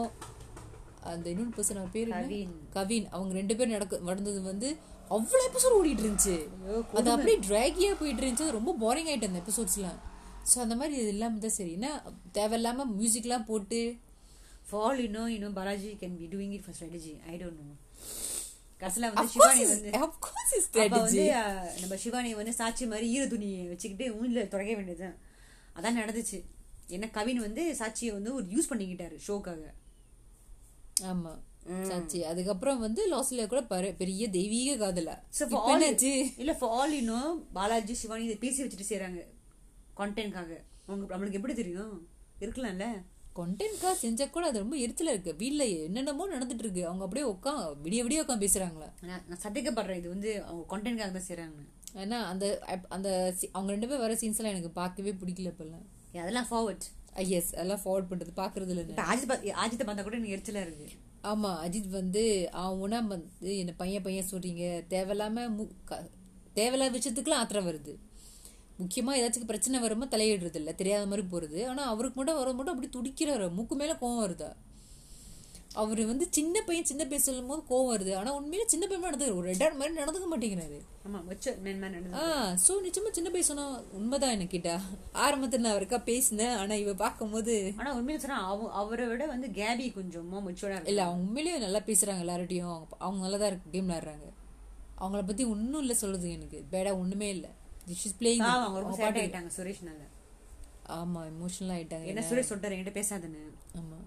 அந்த 1.08 1.26
இன்னொரு 1.30 1.52
பர்சன் 1.58 1.80
அவர் 1.80 1.92
பேர்? 1.92 2.10
கவின். 2.16 2.54
கவின். 2.72 3.06
அவங்க 3.12 3.34
ரெண்டு 3.34 3.56
பேரும் 3.56 3.76
நடக்க 3.76 4.00
நடந்தது 4.06 4.40
வந்து 4.44 4.70
அவ்வளவு 5.10 5.46
எபிசோட் 5.48 5.78
ஓடிட்டு 5.78 6.04
இருந்துச்சு 6.04 6.36
அது 6.94 7.10
அப்படியே 7.14 7.38
டிராகியா 7.46 7.92
போயிட்டு 8.00 8.22
இருந்துச்சு 8.22 8.58
ரொம்ப 8.58 8.74
போரிங் 8.82 9.10
ஆயிட்டு 9.12 9.30
அந்த 9.30 9.42
எபிசோட்ஸ்லாம் 9.44 10.00
ஸோ 10.50 10.58
அந்த 10.62 10.76
மாதிரி 10.76 10.96
இது 10.98 11.12
இல்லாம 11.14 11.40
தான் 11.40 11.56
சரி. 11.56 11.72
என்ன 11.74 11.88
தேவையில்லாம 12.34 12.86
மியூசிக்லாம் 12.94 13.46
போட்டு 13.46 13.80
for all 14.70 15.00
you 15.02 15.08
know 15.40 15.50
Balaji 15.58 15.92
can 16.02 16.18
be 16.20 16.28
doing 16.32 16.54
it 16.54 16.66
for 16.66 16.78
strategy 16.78 17.14
I 17.28 17.38
don't 17.38 17.62
know 17.64 17.76
கடைசியில் 18.82 19.08
வந்து 19.12 19.32
சிவானி 19.34 19.64
வந்து 19.70 21.24
நம்ம 21.82 21.96
சிவானி 21.98 22.32
வந்து 22.36 22.54
சாட்சி 22.54 22.86
மாதிரி 22.86 23.08
ஈர 23.14 23.24
துணி 23.28 23.50
வச்சுக்கிட்டு 23.70 24.06
ஊன்ல 24.18 24.42
தொடக்க 24.48 24.72
வேண்டியதுதான். 24.74 25.16
அதான் 25.76 26.00
நடந்துச்சு. 26.00 26.40
ஏன்னா 26.90 27.08
கவின் 27.12 27.42
வந்து 27.42 27.64
சாட்சியை 27.80 28.12
வந்து 28.14 28.32
ஒரு 28.34 28.46
யூஸ் 28.48 28.70
பண்ணிக்கிட்டாரு 28.70 29.16
ஷோக்காக 29.28 29.64
ஆமா. 31.08 31.32
சாச்சி 31.68 32.22
அதுக்கப்புறம் 32.24 32.80
வந்து 32.80 33.10
லாஸ்ல 33.10 33.48
கூட 33.48 33.62
பர- 33.62 33.96
பெரிய 33.96 34.30
தெய்வீக 34.30 34.76
காதலா. 34.76 35.16
இல்ல 36.38 36.54
for 36.54 36.70
all 36.70 36.94
you 36.94 37.02
know 37.02 37.20
Balaji 37.54 37.94
Shivani 37.94 38.24
இதை 38.24 38.36
பேசி 38.36 38.64
வச்சுட்டு 38.64 38.90
செய்றாங்க. 38.90 39.22
கான்டென்ட்காக 39.98 40.52
அவங்க 40.88 41.18
நம்மளுக்கு 41.18 41.34
எப்படி 41.34 41.54
தெரியும்? 41.54 42.08
இருக்கலாம்ல. 42.40 42.88
கண்டென்ட்கா 43.36 43.90
செஞ்சா 44.02 44.30
கூட 44.30 44.48
அது 44.48 44.60
ரொம்ப 44.60 44.76
எரிச்சலா 44.76 45.10
இருக்கு. 45.10 45.36
வீட்ல 45.36 45.66
என்னென்னமோ 45.66 46.28
நடந்துட்டு 46.28 46.60
இருக்கு 46.60 46.86
அவங்க 46.86 47.04
அப்படியே 47.04 47.26
உட்கா 47.28 47.52
விடிய 47.84 48.04
விடிய 48.04 48.24
உட்காந்து 48.24 48.46
பேசுறாங்களா? 48.46 48.88
நான் 49.02 49.42
சந்தேகப்படுறேன் 49.44 49.96
இது 49.96 50.10
வந்து 50.10 50.44
அவங்க 50.44 50.64
கான்டென்ட்காக 50.70 51.12
தான் 51.12 51.28
செய்றாங்கன்னு 51.28 51.74
ஏன்னா 51.96 52.24
அந்த 52.26 52.46
அந்த 52.90 53.10
அவங்க 53.52 53.72
ரெண்டு 53.72 53.88
பேர் 53.88 53.98
வர 53.98 54.14
சீன்ஸ் 54.14 54.38
எல்லாம் 54.38 54.54
எனக்கு 54.54 54.72
பார்க்கவே 54.72 55.12
பிடிக்கல 55.12 55.52
இப்பெல்லாம். 55.52 55.86
அதெல்லாம் 56.20 56.48
ஃபார்வர்ட் 56.52 56.86
எஸ் 57.32 57.56
அதெல்லாம் 57.56 57.82
ஃபார்வர்ட் 57.86 58.10
பண்றது 58.10 58.32
பாக்குறது 58.36 58.70
இல்ல 58.70 58.84
பா- 59.28 59.54
அஜித்தை 59.62 59.86
பார்த்தா 59.86 60.04
கூட 60.04 60.18
எனக்கு 60.18 60.36
எரிச்சலா 60.36 60.62
இருக்கு. 60.62 60.88
ஆமாம் 61.22 61.66
அஜித் 61.66 61.90
வந்து 61.90 62.50
அவனா 62.52 63.00
வந்து 63.00 63.58
என்ன 63.58 63.74
பையன் 63.78 64.02
பையன் 64.02 64.26
சொல்கிறீங்க 64.32 64.88
தேவையில்லாமல் 64.88 65.52
மு- 65.52 65.68
க- 65.86 66.10
தேவையில்லாத 66.54 66.98
விஷயத்துக்குலாம் 66.98 67.34
ஆத்திரம் 67.34 67.68
வருது. 67.68 67.96
முக்கியமாக 68.78 69.18
ஏதாச்சும் 69.18 69.46
பிரச்சனை 69.46 69.80
வரும்போது 69.80 70.18
தலையிடுறது 70.18 70.56
இல்லை 70.56 70.76
தெரியாத 70.76 71.06
மாதிரி 71.06 71.28
போகிறது 71.28 71.70
ஆனால் 71.70 71.86
அவருக்கு 71.86 72.24
மட்டும் 72.24 72.38
வர 72.38 72.54
மட்டும் 72.54 72.76
அப்படி 72.76 73.10
துடிக்கிறாரு. 73.10 73.52
மூக்கு 73.52 73.76
மேலே 73.76 73.92
கோவம் 73.92 74.28
வருதா? 74.28 74.54
அவரு 75.72 76.06
வந்து 76.06 76.28
சின்ன 76.30 76.62
பையன் 76.62 76.86
சின்ன 76.86 77.06
பையன் 77.06 77.24
சொல்லும் 77.24 77.48
போது 77.48 77.64
கோவம் 77.70 77.92
வருது. 77.94 78.16
ஆனா 78.16 78.40
உண்மையில 78.40 78.66
சின்ன 78.66 78.88
பையன் 78.88 79.02
நடந்து 79.02 79.36
ஒரு 79.36 79.52
ரெட்டார்ட் 79.52 79.76
மாதிரி 79.76 80.00
நடந்துக்க 80.00 80.28
மாட்டேங்கிறாரு. 80.28 80.78
ஆ 82.14 82.24
சோ 82.66 82.72
நிச்சயமா 82.86 83.10
சின்ன 83.10 83.30
பையன் 83.30 83.44
சொன்னா 83.44 83.66
உண்மைதான் 83.92 84.32
எனக்கு 84.32 84.58
கிட்டா 84.58 84.76
ஆரம்பத்துல 85.18 85.58
நான் 85.58 85.76
அவருக்கா 85.76 86.04
பேசினேன் 86.04 86.56
ஆனா 86.58 86.74
இவ 86.74 86.94
பார்க்கும்போது 86.94 87.74
ஆனா 87.78 87.96
உண்மையில 87.96 88.16
சொன்னா 88.16 88.48
அவ- 88.48 88.72
அவரை 88.74 89.08
விட 89.08 89.26
வந்து 89.26 89.48
கேபி 89.48 89.94
கொஞ்சம் 89.94 90.48
இருக்கு 90.48 90.86
இல்ல 90.86 91.04
அவங்க 91.04 91.24
உண்மையிலேயே 91.24 91.58
நல்லா 91.58 91.80
பேசுறாங்க 91.86 92.24
எல்லார்ட்டையும் 92.26 92.74
அவங்க 92.98 93.22
நல்லா 93.22 93.38
தான் 93.38 93.62
கேம் 93.72 93.90
விளையாடுறாங்க. 93.90 94.28
அவங்கள 94.98 95.26
பத்தி 95.26 95.44
ஒன்றும் 95.46 95.82
இல்ல 95.82 95.94
சொல்லுது 96.02 96.32
எனக்கு. 96.32 96.66
பேடா 96.72 96.94
ஒண்ணுமே 96.98 97.30
இல்ல. 97.30 97.48
ஷிஸ் 97.94 98.18
பிளேயிங் 98.20 98.46
பாவம், 98.46 98.64
அவங்க 98.64 98.80
ரொம்ப 98.80 98.96
சேட் 98.96 99.18
ஆயிட்டாங்க 99.18 99.52
சுரேஷ்னால 99.58 100.04
ஆமா 100.96 101.22
எமோஷனல் 101.32 101.74
ஆயிட்டாங்க. 101.74 102.06
என்ன 102.06 102.22
சுரேஷ் 102.22 102.50
சொல்லிட்டாரு 102.50 102.76
என்கிட்ட 102.76 103.00
பேசாதுன்னு. 103.00 103.42
ஆமா. 103.76 103.98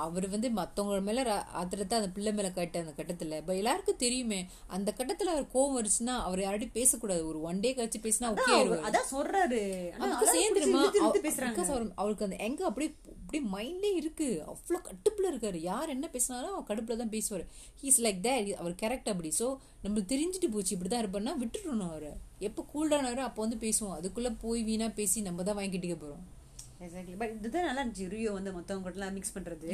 அவர் 0.00 0.28
வந்து 0.28 0.50
மத்தவங்க 0.50 1.00
மேல 1.00 1.46
ஆத்திரத்தை 1.54 1.98
அந்த 1.98 2.08
பிள்ளை 2.14 2.32
மேல 2.32 2.50
காட்ட 2.50 2.78
அந்த 2.78 3.02
கட்டத்துல. 3.02 3.36
இப்ப 3.36 3.56
எல்லாருக்கும் 3.56 3.96
தெரியுமே 3.96 4.46
அந்த 4.66 4.94
கட்டத்துல 4.96 5.22
அவர் 5.22 5.46
கோவம் 5.54 5.84
வருச்சுன்னா 5.84 6.06
அவர் 6.06 6.38
யார்கிட்டயும் 6.38 6.70
பேசக்கூடாது. 6.72 7.26
ஒரு 7.26 7.40
ஒன் 7.40 7.60
டே 7.60 7.74
கழிச்சு 7.74 8.02
பேசினா 8.02 8.34
ஓகே 8.34 8.54
அதான் 8.58 9.08
சொல்றாரு. 9.12 9.90
அவருக்கு 9.90 10.26
அதான் 10.26 10.32
சேர்ந்து 10.32 10.50
பிடிச்சி 10.50 10.52
தெரியுமா 10.52 10.82
இழுத்து 10.82 11.00
இழுத்து 11.00 11.00
அவ- 11.00 11.18
பேசுறாங்க. 11.18 11.54
because 11.54 11.78
அவர்- 11.78 11.92
அவருக்கு 11.94 12.24
அந்த 12.24 12.36
எங்க 12.36 12.64
அப்படியே 12.64 12.94
அப்படியே 13.18 13.52
மைண்டே 13.52 13.96
இருக்கு. 13.96 14.44
அவ்வளவு 14.46 14.88
கட்டுப்புல 14.88 15.34
இருக்காரு. 15.34 15.56
யார் 15.56 15.88
என்ன 15.88 16.08
பேசினாலும் 16.08 16.54
அவர் 16.54 16.66
கடுப்புல 16.66 16.96
தான் 16.96 17.08
பேசுவாரு. 17.08 17.46
ஹீஸ் 17.82 18.00
லைக் 18.00 18.20
தேட் 18.22 18.52
அவர் 18.52 18.74
கேரக்டர் 18.74 19.14
அப்படி. 19.14 19.32
சோ 19.38 19.58
நம்மளுக்கு 19.84 20.12
தெரிஞ்சுட்டு 20.12 20.52
போச்சு. 20.52 20.76
இப்படிதான் 20.76 21.04
இருப்பாருன்னா 21.04 21.34
விட்டுட்டணும் 21.40 21.88
அவரை. 21.88 22.08
எப்போ 22.38 22.64
கூல்டான 22.74 23.02
ஆனாரோ 23.02 23.16
அப்போ 23.16 23.46
வந்து 23.46 23.68
பேசுவோம். 23.68 24.00
அதுக்குள்ள 24.00 24.36
போய் 24.40 24.62
வீணா 24.62 24.88
பேசி 24.88 25.20
நம்ம 25.20 25.42
தான் 25.42 25.56
வாங்கிட்டிக்க 25.56 25.96
போறோம். 25.96 26.39
எக்ஸாக்ட்லி 26.84 27.16
பட் 27.18 27.32
இதுதான் 27.38 27.64
நல்லா 27.64 27.82
இருந்துச்சு. 27.82 28.08
ரியோ 28.08 28.30
வந்து 28.32 28.52
மத்தவங்க 28.52 28.84
கூட 28.88 28.98
எல்லாம் 28.98 29.16
மிக்ஸ் 29.16 29.34
பண்றது. 29.38 29.66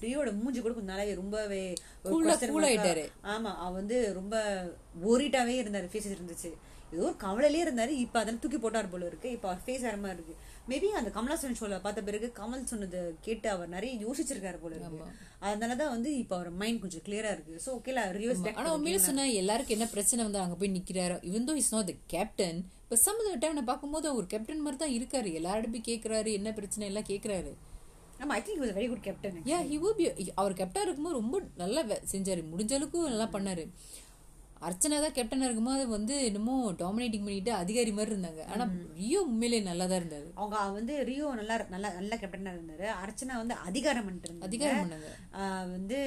ரியோட 0.00 0.28
மூஞ்சி 0.42 0.60
கூட 0.60 0.74
கொஞ்சம் 0.74 1.14
ரொம்பவே. 1.14 1.64
ஆமா 3.22 3.50
அவ 3.64 3.70
வந்து 3.80 3.98
ரொம்ப 4.14 4.36
ஓரிட்டாவே 5.08 5.56
இருந்தாரு. 5.64 5.88
ஃபேஸ் 5.92 6.12
இருந்துச்சு 6.14 6.50
ஏதோ 6.92 7.02
ஒரு 7.02 7.16
கவலையிலே 7.16 7.62
இருந்தாரு. 7.64 7.92
இப்ப 8.04 8.20
அதெல்லாம் 8.20 8.42
தூக்கி 8.42 8.58
போட்டார் 8.58 8.90
போல 8.90 9.06
இருக்கு. 9.06 9.30
இப்ப 9.30 9.48
அவர் 9.48 9.62
ஃபேஸ் 9.66 9.86
வேற 9.86 9.96
மாதிரி 9.96 10.18
இருக்கு. 10.18 10.36
மேபி 10.68 10.88
அந்த 10.88 11.10
கமலாசன் 11.10 11.56
ஷோல 11.60 11.80
பார்த்த 11.80 12.02
பிறகு 12.02 12.32
கமல் 12.36 12.64
சொன்னது 12.64 13.16
கேட்டு 13.20 13.50
அவர் 13.50 13.68
நிறைய 13.68 14.06
யோசிச்சிருக்காரு 14.06 14.56
போல 14.56 14.74
இருக்கு. 14.74 15.10
அதனாலதான் 15.40 15.88
வந்து 15.88 16.18
இப்ப 16.18 16.36
அவர் 16.36 16.50
மைண்ட் 16.50 16.80
கொஞ்சம் 16.80 17.00
கிளியரா 17.06 17.32
இருக்கு. 17.36 17.60
சோ 17.66 17.80
ரிவர்ஸ் 18.18 18.54
ஆனா 18.54 18.76
உண்மையில 18.76 18.96
சொன்னா 18.96 19.24
எல்லாருக்கும் 19.24 19.76
என்ன 19.78 19.88
பிரச்சனை 19.90 20.24
வந்து 20.24 20.38
அங்க 20.38 20.54
போய் 20.54 20.74
நிக்கிறாரு 20.76 21.18
இவன் 21.22 21.48
though 21.48 21.54
is 21.54 21.74
not 21.74 21.86
the 21.86 21.94
captain 22.06 22.64
இப்ப 22.84 22.96
சம் 22.96 23.38
டைம் 23.38 23.54
நான் 23.54 23.64
பார்க்கும்போது 23.64 24.08
அவர் 24.08 24.26
கேப்டன் 24.26 24.60
மாதிரி 24.60 24.80
தான் 24.82 24.96
இருக்காரு. 24.98 25.32
எல்லாரும் 25.32 25.70
போய் 25.70 25.88
கேக்குறாரு 25.94 26.32
என்ன 26.32 26.52
பிரச்சனை 26.52 26.88
எல்லாம் 26.88 27.08
கேக்குறாரு. 27.08 27.52
ஆமா 28.20 28.26
I 28.26 28.42
think 28.42 28.76
very 28.78 28.88
good 28.88 29.02
captain 29.02 29.42
yeah 29.44 29.58
he 29.70 29.78
be. 29.98 30.32
அவர் 30.34 30.52
கேப்டனா 30.52 30.82
இருக்கும்போது 30.82 31.18
ரொம்ப 31.18 31.40
நல்லா 31.56 31.82
செஞ்சாரு. 31.82 32.42
முடிஞ்ச 32.52 32.74
அளவுக்கு 32.74 32.98
நல்லா 32.98 33.28
பண்ணாரு. 33.32 33.66
அர்ச்சனா 34.66 34.96
தான் 35.04 35.14
கேப்டனா 35.16 35.46
இருக்கும்போது 35.48 35.82
வந்து 35.96 36.14
என்னமோ 36.28 36.54
டாமினேட்டிங் 36.82 37.26
பண்ணிட்டு 37.26 37.52
அதிகாரி 37.62 37.92
மாதிரி 37.98 38.12
இருந்தாங்க. 38.14 38.42
ஆனா 38.52 38.64
ரியோ 39.00 39.20
உண்மையிலே 39.28 39.60
நல்லா 39.70 39.86
தான் 39.90 40.00
இருந்தாரு. 40.02 40.28
அவங்க 40.40 40.62
வந்து 40.78 40.96
ரியோ 41.10 41.26
நல்லா 41.40 41.56
நல்லா 41.74 41.90
நல்ல 41.98 42.18
கேப்டனா 42.22 42.54
இருந்தாரு. 42.56 42.86
அர்ச்சனா 43.02 43.36
வந்து 43.42 43.56
அதிகாரம் 43.68 44.06
பண்ணிட்டு 44.06 44.28
இருந்தாங்க. 44.28 44.48
அதிகாரம் 44.50 44.82
பண்ணாங்க. 44.84 45.10
வந்து 45.76 45.98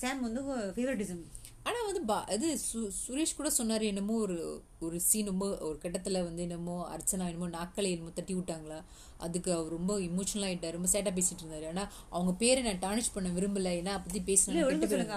சாம் 0.00 0.26
வந்து 0.28 0.42
ஃபேவரட்டிசம் 0.76 1.24
ஆனா 1.66 1.78
வந்து 1.82 2.00
பா- 2.04 2.32
இது 2.32 2.58
சு- 2.62 2.90
சுரேஷ் 3.00 3.36
கூட 3.36 3.50
சொன்னாரு 3.58 3.82
என்னமோ 3.82 4.14
ஒரு 4.18 4.36
ஒரு 4.80 5.00
சீன் 5.00 5.26
ரொம்ப 5.26 5.58
ஒரு 5.58 5.78
கட்டத்துல 5.82 6.22
வந்து 6.24 6.42
என்னமோ 6.42 6.88
அர்ச்சனா 6.92 7.26
என்னமோ 7.26 7.48
நாக்களை 7.48 7.90
என்னமோ 7.90 8.10
தட்டி 8.10 8.34
விட்டாங்களா? 8.34 8.78
அதுக்கு 9.18 9.52
அவர் 9.52 9.68
ரொம்ப 9.68 9.98
இமோஷனல் 10.00 10.46
ஆயிட்டாரு 10.46 10.70
ரொம்ப 10.70 10.88
சேட்டா 10.92 11.12
பேசிட்டு 11.12 11.42
இருந்தாரு. 11.42 11.68
ஆனா 11.68 11.82
அவங்க 12.10 12.32
பேரை 12.32 12.62
நான் 12.62 12.80
டானிஷ் 12.80 13.12
பண்ண 13.14 13.28
விரும்பல 13.28 13.68
ஏன்னா 13.74 13.94
இல்ல 14.08 14.22
பேசினா 14.28 14.64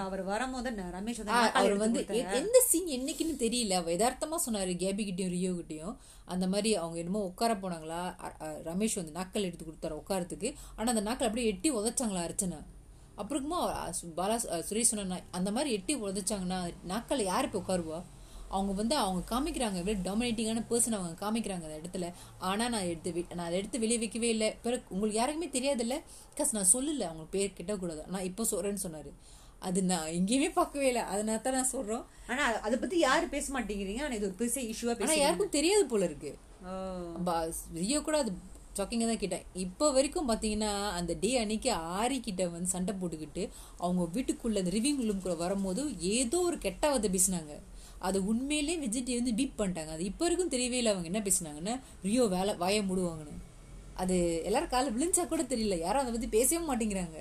அவர் 0.02 0.22
வரும்போது 0.24 0.70
ரமேஷ் 0.92 1.20
நாக்காளி 1.22 1.50
அவர் 1.54 1.76
வந்து 1.76 2.00
எந்த 2.36 2.58
சீன் 2.68 2.86
என்னைக்குன்னு 2.88 3.36
தெரியல. 3.38 3.72
அவ 3.72 3.90
யதார்த்தமா 3.92 4.38
சொன்னாரு 4.46 4.74
கேபி 4.76 5.04
கிட்டயும் 5.04 5.28
ரியோ 5.28 5.52
கிட்டயும். 5.52 5.96
அந்த 6.26 6.46
மாதிரி 6.46 6.76
அவங்க 6.76 6.98
என்னமோ 6.98 7.24
உட்கார 7.24 7.54
போனாங்களா? 7.56 8.00
ரமேஷ் 8.64 8.94
வந்து 8.94 9.12
நாக்கல் 9.12 9.42
எடுத்து 9.42 9.64
கொடுத்தாரு 9.64 9.92
உட்காரத்துக்கு 9.94 10.48
ஆனா 10.76 10.88
அந்த 10.88 11.00
நாக்கல் 11.00 11.26
அப்படியே 11.26 11.48
எட்டி 11.48 11.72
உதைச்சாங்களா 11.72 12.24
அர்ச்சனா. 12.26 12.60
அப்புறமா 13.18 13.58
பாலா 14.16 14.36
அஹ் 14.54 14.64
சுரேஷ் 14.68 14.90
சொன்ன 14.90 15.20
அந்த 15.30 15.50
மாதிரி 15.50 15.70
எட்டி 15.72 15.94
உதச்சாங்கன்னா 16.02 16.58
நாட்கள் 16.84 17.22
யார் 17.24 17.44
இப்போ 17.44 17.60
உட்காருவா? 17.60 17.98
அவங்க 18.50 18.72
வந்து 18.72 18.96
அவங்க 18.96 19.22
காமிக்கிறாங்க 19.30 19.76
எவ்வளோ 19.76 20.00
டாமினேட்டிங்கான 20.02 20.60
பர்சன் 20.70 20.96
அவங்க 20.98 21.14
காமிக்கிறாங்க 21.22 21.64
அந்த 21.68 21.78
இடத்துல. 21.80 22.08
ஆனால் 22.40 22.70
நான் 22.70 22.88
எடுத்து 22.90 23.24
நான் 23.34 23.46
அதை 23.46 23.56
எடுத்து 23.58 23.78
வெளியே 23.78 23.98
வைக்கவே 23.98 24.28
இல்லை. 24.28 24.48
பிறகு 24.62 24.82
உங்களுக்கு 24.88 25.18
யாருக்குமே 25.20 25.48
தெரியாதுல்ல? 25.48 25.96
கஸ் 26.38 26.52
நான் 26.52 26.72
சொல்லல 26.72 27.08
அவங்க 27.08 27.24
பேர் 27.30 27.56
கிட்டக்கூடாது. 27.58 28.02
நான் 28.06 28.22
இப்போ 28.22 28.44
சொல்கிறேன்னு 28.50 28.84
சொன்னார். 28.84 29.10
அது 29.60 29.82
நான் 29.82 30.06
எங்கேயுமே 30.10 30.52
பார்க்கவே 30.52 30.86
இல்லை. 30.86 31.02
அதனால 31.12 31.38
தான் 31.38 31.54
நான் 31.54 31.72
சொல்கிறோம் 31.74 32.04
ஆனா 32.28 32.44
அதை 32.60 32.78
பத்தி 32.78 32.98
யாரும் 32.98 33.28
பேச 33.28 33.46
மாட்டேங்கிறீங்க? 33.54 34.02
ஆனா 34.02 34.14
இது 34.14 34.26
ஒரு 34.26 34.34
பெரிய 34.34 34.74
இஷ்யூவா 34.74 34.94
ஆனால் 34.98 35.22
யாருக்கும் 35.24 35.56
தெரியாது 35.58 35.86
போல 35.86 36.04
இருக்கு. 36.04 36.32
ரியோ 37.80 37.98
கூட 38.00 38.18
அது 38.18 38.32
ஷாக்கிங்காக 38.78 39.08
தான் 39.10 39.22
கேட்டேன். 39.22 39.44
இப்போ 39.64 39.86
வரைக்கும் 39.96 40.28
பார்த்தீங்கன்னா 40.30 40.72
அந்த 40.98 41.12
டே 41.22 41.30
அன்னைக்கு 41.42 41.70
ஆரி 42.00 42.18
கிட்ட 42.26 42.42
வந்து 42.54 42.74
சண்டை 42.74 42.94
போட்டுக்கிட்டு 43.00 43.42
அவங்க 43.84 44.04
வீட்டுக்குள்ள 44.16 44.62
அந்த 44.62 44.72
ரிவிங் 44.76 45.00
ரூம்குள்ள 45.08 45.36
வரும்போது 45.44 45.82
ஏதோ 46.16 46.40
ஒரு 46.48 46.58
கெட்ட 46.66 46.84
வார்த்தை 46.92 47.10
பேசினாங்க. 47.16 47.54
அது 48.06 48.18
உண்மையிலே 48.30 48.74
விஜிட்டி 48.84 49.12
வந்து 49.18 49.32
பீப் 49.38 49.58
பண்ணிட்டாங்க. 49.60 49.92
அது 49.96 50.04
இப்போ 50.10 50.24
வரைக்கும் 50.24 50.52
தெரியவே 50.54 50.78
இல்லை 50.80 50.92
அவங்க 50.94 51.10
என்ன 51.12 51.22
பேசினாங்கன்னா. 51.28 51.74
ரியோ 52.08 52.24
வேலை 52.36 52.54
வாய 52.62 52.82
மூடுவாங்கன்னு. 52.90 53.36
அது 54.02 54.16
எல்லாரும் 54.48 54.72
காலை 54.74 54.88
விழிஞ்சா 54.96 55.22
கூட 55.28 55.42
தெரியல. 55.52 55.76
யாரும் 55.86 56.02
அதை 56.02 56.12
பற்றி 56.12 56.28
பேசவே 56.36 56.60
மாட்டேங்கிறாங்க. 56.68 57.18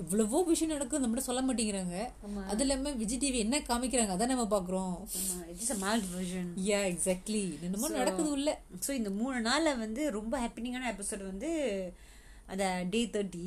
இவ்வளவோ 0.00 0.38
விஷயம் 0.50 0.72
நடக்கும் 0.74 1.02
நம்மகிட்ட 1.02 1.28
சொல்ல 1.28 1.40
மாட்டேங்கிறாங்க. 1.46 1.96
அது 2.52 2.62
இல்லாமல் 2.64 2.96
விஜய் 3.00 3.20
டிவி 3.22 3.38
என்ன 3.46 3.56
காமிக்கிறாங்க 3.70 4.14
அதான் 4.14 4.32
நம்ம 4.32 4.46
பார்க்குறோம். 4.54 4.94
It's 5.52 5.74
a 5.74 5.78
malt 5.84 6.08
version 6.14 6.48
yeah 6.68 6.80
exactly 6.92 7.44
என்னமோ 7.66 7.90
நடக்குது 8.00 8.30
உள்ள 8.36 8.52
ஸோ 8.86 8.90
இந்த 9.00 9.12
மூணு 9.20 9.40
நாளில் 9.50 9.80
வந்து 9.84 10.04
ரொம்ப 10.18 10.34
ஹாப்பினிங்கான 10.44 10.90
எபிசோட் 10.94 11.30
வந்து 11.32 11.50
அந்த 12.52 12.64
டே 12.94 13.02
தேர்ட்டி 13.16 13.46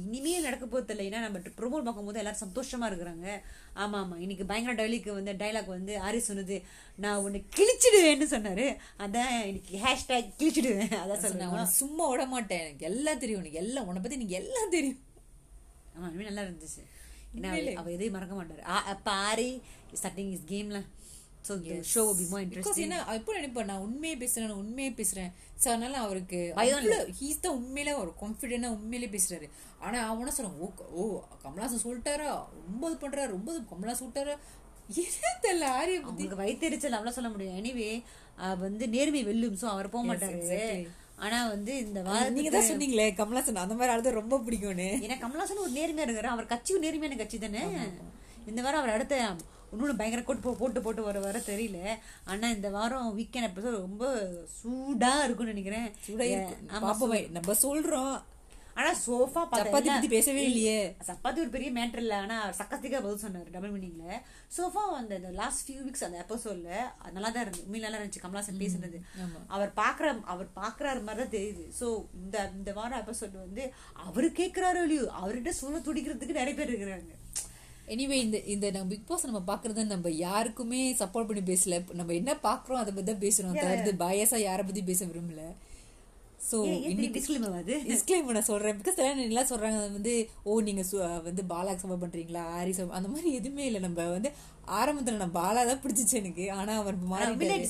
இனிமே 0.00 0.30
நடக்க 0.46 0.64
போகிறது 0.66 0.92
இல்லை. 0.92 1.04
ஏன்னா 1.08 1.20
நம்ம 1.24 1.40
ப்ரோமோட் 1.58 1.84
பார்க்கும்போது 1.86 2.20
எல்லாரும் 2.20 2.42
சந்தோஷமா 2.44 2.86
இருக்கிறாங்க. 2.90 3.26
ஆமா 3.82 3.96
ஆமா. 4.02 4.16
இன்னைக்கு 4.24 4.44
பயங்கர 4.50 4.74
டைலாக் 4.80 5.08
வந்து 5.18 5.32
டைலாக் 5.42 5.74
வந்து 5.76 5.92
ஆரி 6.06 6.20
சொன்னது 6.28 6.56
நான் 7.04 7.22
உன்னை 7.26 7.40
கிழிச்சிடுவேன்னு 7.56 8.26
சொன்னாரு. 8.34 8.66
அதான் 9.04 9.34
இன்னைக்கு 9.50 9.82
ஹேஷ்டேக் 9.84 10.36
கிழிச்சிடுவேன். 10.40 10.94
அதான் 11.02 11.50
உன்னை 11.52 11.66
சும்மா 11.80 12.06
விட 12.12 12.24
மாட்டேன். 12.34 12.64
எனக்கு 12.66 12.90
எல்லாம் 12.92 13.22
தெரியும். 13.24 13.42
உனக்கு 13.42 13.64
எல்லாம் 13.64 13.88
உன்னை 13.90 14.02
பத்தி 14.02 14.18
எனக்கு 14.20 14.40
எல்லாம் 14.42 14.74
தெரியும். 14.76 15.00
ஆமா 15.94 16.06
இனிமே 16.08 16.24
நல்லா 16.24 16.42
இருந்துச்சு. 16.42 16.82
ஏன்னா 17.34 17.48
அவ- 17.50 17.80
அவ 17.80 17.90
எதையும் 17.90 18.14
மறக்க 18.14 18.34
மாட்டாரு. 18.34 18.60
அப்ப 18.92 19.10
ஆரி 19.28 19.48
ஸ்டார்டிங் 19.94 20.32
இஸ் 20.32 20.46
கேம்ல 20.48 20.80
so 21.48 21.54
show 21.90 22.02
be 22.16 22.24
more 22.24 22.42
interesting 22.44 22.84
என்ன 22.84 23.14
எப்போ 23.14 23.40
நினைப்பேன் 23.40 23.64
நான் 23.64 23.78
உண்மையை 23.78 24.18
பேசுறேன் 24.18 24.46
நான் 24.46 24.60
உண்மையை 24.60 24.92
பேசுறேன். 24.92 25.30
ஸோ 25.56 25.68
அதனால 25.68 25.96
அவருக்கு 25.98 26.38
பயம் 26.54 26.86
ஹீஸ் 27.20 27.40
தான் 27.40 27.54
உண்மையிலே 27.54 27.92
ஒரு 27.94 28.14
கான்ஃபிடென்டா 28.20 28.66
உண்மையிலே 28.70 29.08
பேசுறாரு. 29.08 29.46
ஆனா 29.78 30.14
அவன 30.14 30.32
சொல்றான்? 30.36 30.58
ஓ 30.58 30.68
ஓ 30.92 31.02
கமலாசன் 31.44 31.84
சொல்லிட்டாரா? 31.84 32.28
ரொம்ப 32.66 32.90
இது 32.90 33.08
பண்றாரு? 33.08 33.26
ரொம்ப 33.28 33.58
கமலாசன் 33.70 34.02
சொல்லிட்டாரா? 34.02 34.36
தெரியல 35.42 35.64
ஆரிய 35.74 36.00
பத்தி. 36.00 36.24
வயிற்றுச்சல் 36.36 36.90
அவ்வளவு 36.90 37.12
சொல்ல 37.12 37.28
முடியும் 37.28 37.56
எனிவே 37.56 37.90
வந்து 38.58 38.88
நேர்மை 38.88 39.24
வெல்லும் 39.24 39.56
ஸோ 39.56 39.64
அவர் 39.64 39.88
போக 39.88 40.04
மாட்டாரு. 40.06 40.40
ஆனா 41.16 41.48
வந்து 41.48 41.78
இந்த 41.78 42.02
நீங்க 42.02 42.10
வாரத்துக்கு 42.10 42.50
தான் 42.50 42.62
சொன்னீங்களே 42.70 43.14
கமலாசன் 43.14 43.54
அந்த 43.54 43.74
மாதிரி 43.74 43.96
ஆளுதான் 43.96 44.12
ரொம்ப 44.12 44.38
பிடிக்கும்னு. 44.38 44.88
ஏன்னா 45.00 45.20
கமலாசன் 45.20 45.56
ஒரு 45.56 45.70
நேர்மையா 45.70 46.02
இருக்கிறார் 46.02 46.24
அவர் 46.24 46.46
கட்சியும் 46.46 46.82
நேர்மையான 46.82 47.16
கட்சி 47.16 47.38
தானே? 47.38 47.60
இந்த 48.46 48.62
வாரம் 48.62 48.80
அவர் 48.80 48.94
அடுத்த 48.94 49.34
இன்னொன்று 49.72 49.96
பயங்கர 49.96 50.22
கோட்டு 50.22 50.50
போ- 50.50 50.54
போட்டு 50.54 50.82
போட்டு 50.82 51.02
வர 51.02 51.20
வர 51.20 51.38
தெரியல. 51.38 51.78
ஆனா 52.24 52.50
இந்த 52.50 52.70
வாரம் 52.70 53.18
வீக்கெண்ட் 53.18 53.50
எபிசோட் 53.54 53.70
ரொம்ப 53.70 54.12
சூடா 54.62 55.24
இருக்கும்னு 55.24 55.52
நினைக்கிறேன். 55.52 55.92
நம்ம 57.30 57.52
சொல்றோம். 57.62 58.22
ஆனா 58.76 58.90
சோஃபா 59.02 59.42
சப்பாத்தி 59.50 59.88
பத்தி 59.90 60.08
பேசவே 60.14 60.42
இல்லையே. 60.48 60.78
சப்பாத்தி 61.08 61.42
ஒரு 61.42 61.50
பெரிய 61.54 61.68
மேட்டர் 61.76 62.02
இல்ல. 62.04 62.14
ஆனா 62.24 62.36
சக்கஸ்திக்கா 62.58 63.00
பதில் 63.04 63.22
சொன்னாரு 63.24 63.52
டபுள் 63.54 63.72
மீனிங்ல 63.74 64.06
சோஃபா 64.56 64.82
அந்த 65.00 65.16
லாஸ்ட் 65.40 65.64
ஃபியூ 65.66 65.82
வீக்ஸ் 65.86 66.04
அந்த 66.06 66.18
எபிசோட்ல 66.24 66.70
நல்லா 67.16 67.30
தான் 67.34 67.44
இருந்து 67.44 67.64
உண்மையில 67.64 67.86
நல்லா 67.86 68.00
இருந்துச்சு. 68.00 68.22
கமலாசன் 68.24 68.62
பேசுனது 68.62 69.00
அவர் 69.56 69.72
பாக்குற 69.82 70.06
அவர் 70.34 70.48
பாக்குறாரு 70.60 71.02
மாதிரி 71.08 71.22
தான் 71.24 71.34
தெரியுது. 71.36 71.66
சோ 71.80 71.88
இந்த 72.22 72.36
இந்த 72.58 72.72
வாரம் 72.78 73.02
எபிசோட் 73.04 73.36
வந்து 73.46 73.64
அவரு 74.06 74.30
கேக்குறாரோ 74.40 74.82
இல்லையோ 74.88 75.04
அவர்கிட்ட 75.20 75.52
சொல்ல 75.62 75.82
துடிக்கிறதுக்கு 75.88 76.40
நிறைய 76.40 76.56
பேர் 76.60 76.72
இருக்கிறாங்க. 76.72 77.12
எனிவே 77.94 78.16
இந்த 78.24 78.36
இந்த 78.52 78.66
நம்ம 78.74 78.90
பிக் 78.92 79.08
பாஸ் 79.08 79.26
நம்ம 79.28 79.40
பாக்குறத 79.48 79.82
நம்ம 79.94 80.10
யாருக்குமே 80.26 80.82
சப்போர்ட் 81.00 81.28
பண்ணி 81.30 81.42
பேசல. 81.50 81.78
நம்ம 82.00 82.14
என்ன 82.20 82.32
பாக்குறோம் 82.48 82.82
அதை 82.82 82.90
பத்தி 82.92 83.08
தான் 83.10 83.24
பேசுறோம் 83.24 83.58
தவிர்த்து 83.62 83.92
பயசா 84.04 84.38
யாரை 84.48 84.64
பத்தி 84.68 84.82
பேச 84.90 85.00
விரும்பல. 85.10 85.42
சோ 86.52 86.82
இன்னைக்கு 86.82 87.20
டிஸ்கிளைமர் 87.20 87.56
அது? 87.56 87.76
டிஸ்கிளைம் 87.76 88.24
நான் 88.24 88.42
சொல்றேன். 88.42 88.76
பிகாஸ் 88.76 89.20
எல்லாம் 89.20 89.46
சொல்றாங்க 89.46 89.92
வந்து 89.92 90.28
ஓ 90.42 90.60
நீங்க 90.60 90.84
சு- 90.92 91.22
வந்து 91.22 91.42
பாலாக்கு 91.48 91.84
சப்போர்ட் 91.86 92.04
பண்றீங்களா? 92.04 92.42
ஆரி 92.60 92.70
support- 92.70 92.88
அந்த 92.88 93.08
மாதிரி 93.08 93.32
எதுவுமே 93.32 93.64
இல்லை. 93.64 93.80
நம்ம 93.80 94.04
வந்து 94.04 94.32
ஆரம்பத்துல 94.78 95.16
நான் 95.16 95.34
பாலா 95.36 95.66
தான் 95.66 95.80
பிடிச்சிச்சு 95.84 96.14
எனக்கு. 96.20 96.50
ஆனா 96.50 96.72
அவர் 96.76 96.96
மாறி 97.12 97.24
தான் 97.24 97.58
இருக்கு. 97.58 97.68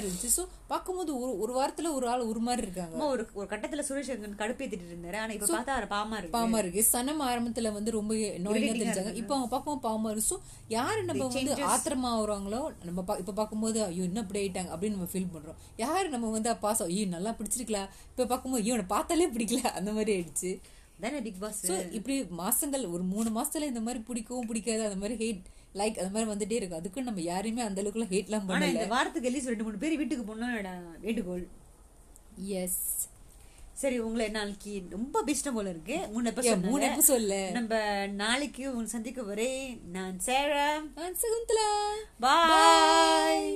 இருந்துச்சு. 0.00 0.30
சோ 0.36 0.42
பார்க்கும்போது 0.68 1.10
ஒரு 1.20 1.38
ஒரு 1.38 1.52
வாரத்துல 1.58 1.92
ஒரு 1.94 2.08
ஆள் 2.08 2.20
ஒரு 2.20 2.40
மாதிரி 2.40 2.66
இருக்காங்க. 2.66 2.96
ஒரு 3.14 3.28
ஒரு 3.34 3.46
கட்டத்துல 3.52 3.84
சுரேஷ் 3.88 4.10
அங்கன் 4.14 4.38
கடுப்பேத்திட்டு 4.42 4.90
இருந்தாரு. 4.90 5.16
ஆனா 5.16 5.32
இப்ப 5.32 5.46
பார்த்தா 5.46 5.76
அவர் 5.76 5.88
பாமா 5.88 6.16
இருக்கு. 6.16 6.36
பாவமா 6.38 6.58
இருக்கு. 6.58 6.82
சனம் 6.82 7.22
ஆரம்பத்துல 7.30 7.72
வந்து 7.72 7.90
ரொம்ப 7.90 8.14
நோயிங்க 8.14 8.72
தெரிஞ்சாங்க. 8.72 9.14
இப்போ 9.14 9.34
அவங்க 9.34 9.50
பார்க்கவும் 9.56 9.84
பாவமா 9.88 10.10
இருக்கு. 10.10 10.30
ஸோ 10.32 10.38
யாரு 10.68 11.02
நம்ம 11.04 11.28
வந்து 11.28 11.54
ஆத்திரமா 11.72 12.12
வருவாங்களோ 12.20 12.62
நம்ம 12.84 13.16
இப்ப 13.18 13.32
பார்க்கும்போது 13.32 13.84
ஐயோ 13.84 14.02
என்ன 14.02 14.20
அப்படி 14.20 14.40
ஆயிட்டாங்க? 14.42 14.70
அப்படின்னு 14.76 14.96
நம்ம 14.98 15.10
ஃபீல் 15.12 15.32
பண்றோம். 15.34 15.56
யாரு 15.76 16.08
நம்ம 16.08 16.30
வந்து 16.30 16.56
பாசம் 16.56 16.86
ஐயோ 16.86 17.06
நல்லா 17.06 17.30
பிடிச்சிருக்கலாம் 17.40 17.90
இப்ப 18.12 18.26
பார்க்கும்போது 18.26 18.62
ஐயோ 18.64 18.82
பார்த்தாலே 18.96 19.26
பிடிக்கல. 19.26 19.62
அந்த 19.80 19.92
மாதிரி 19.92 20.12
ஆயிடுச்சு. 20.16 20.52
தானே 21.04 21.20
பிக் 21.26 21.40
பாஸ் 21.44 21.60
ஸோ 21.68 21.74
இப்படி 21.98 22.16
மாசங்கள் 22.42 22.84
ஒரு 22.94 23.04
மூணு 23.12 23.30
மாசத்துல 23.38 23.70
இந்த 23.72 23.82
மாதிரி 23.86 24.02
பிடிக்கவும் 24.08 24.48
பிடிக்காது 24.50 24.84
அந்த 24.88 24.98
மாதிரி 25.02 25.16
ஹேட் 25.22 25.42
லைக் 25.80 25.98
அந்த 26.00 26.10
மாதிரி 26.14 26.30
வந்துட்டே 26.32 26.58
இருக்கு 26.58 26.80
அதுக்கு 26.80 27.08
நம்ம 27.08 27.22
யாரையுமே 27.30 27.62
அந்த 27.68 27.82
அளவுக்குலாம் 27.82 28.12
ஹேட்லாம் 28.14 28.44
ஆனா 28.44 28.52
பண்ணல. 28.52 28.74
இந்த 28.74 28.86
வாரத்துக்கு 28.94 29.28
எல்லாம் 29.30 29.50
ரெண்டு 29.52 29.66
மூணு 29.68 29.82
பேர் 29.84 29.98
வீட்டுக்கு 30.02 30.24
போனோம் 30.28 30.54
வேண்டுகோள். 31.06 31.44
எஸ் 32.60 32.80
சரி 33.82 33.96
உங்களை 34.06 34.26
நாளைக்கு 34.36 34.72
ரொம்ப 34.90 35.22
பெஸ்டம் 35.28 35.56
போல 35.56 35.70
இருக்கு. 35.74 35.96
மூணு 36.14 36.30
எபிசோட் 36.30 36.68
மூணு 36.72 36.84
எபிசோட்ல 36.90 37.36
நம்ம 37.56 37.80
நாளைக்கு 38.22 38.64
உங்களை 38.70 38.90
சந்திக்க 38.94 39.22
வரேன். 39.30 39.64
நான் 39.96 40.18
சேரா. 40.28 40.66
சகுந்தலா. 41.22 41.70
பாய் 42.24 43.50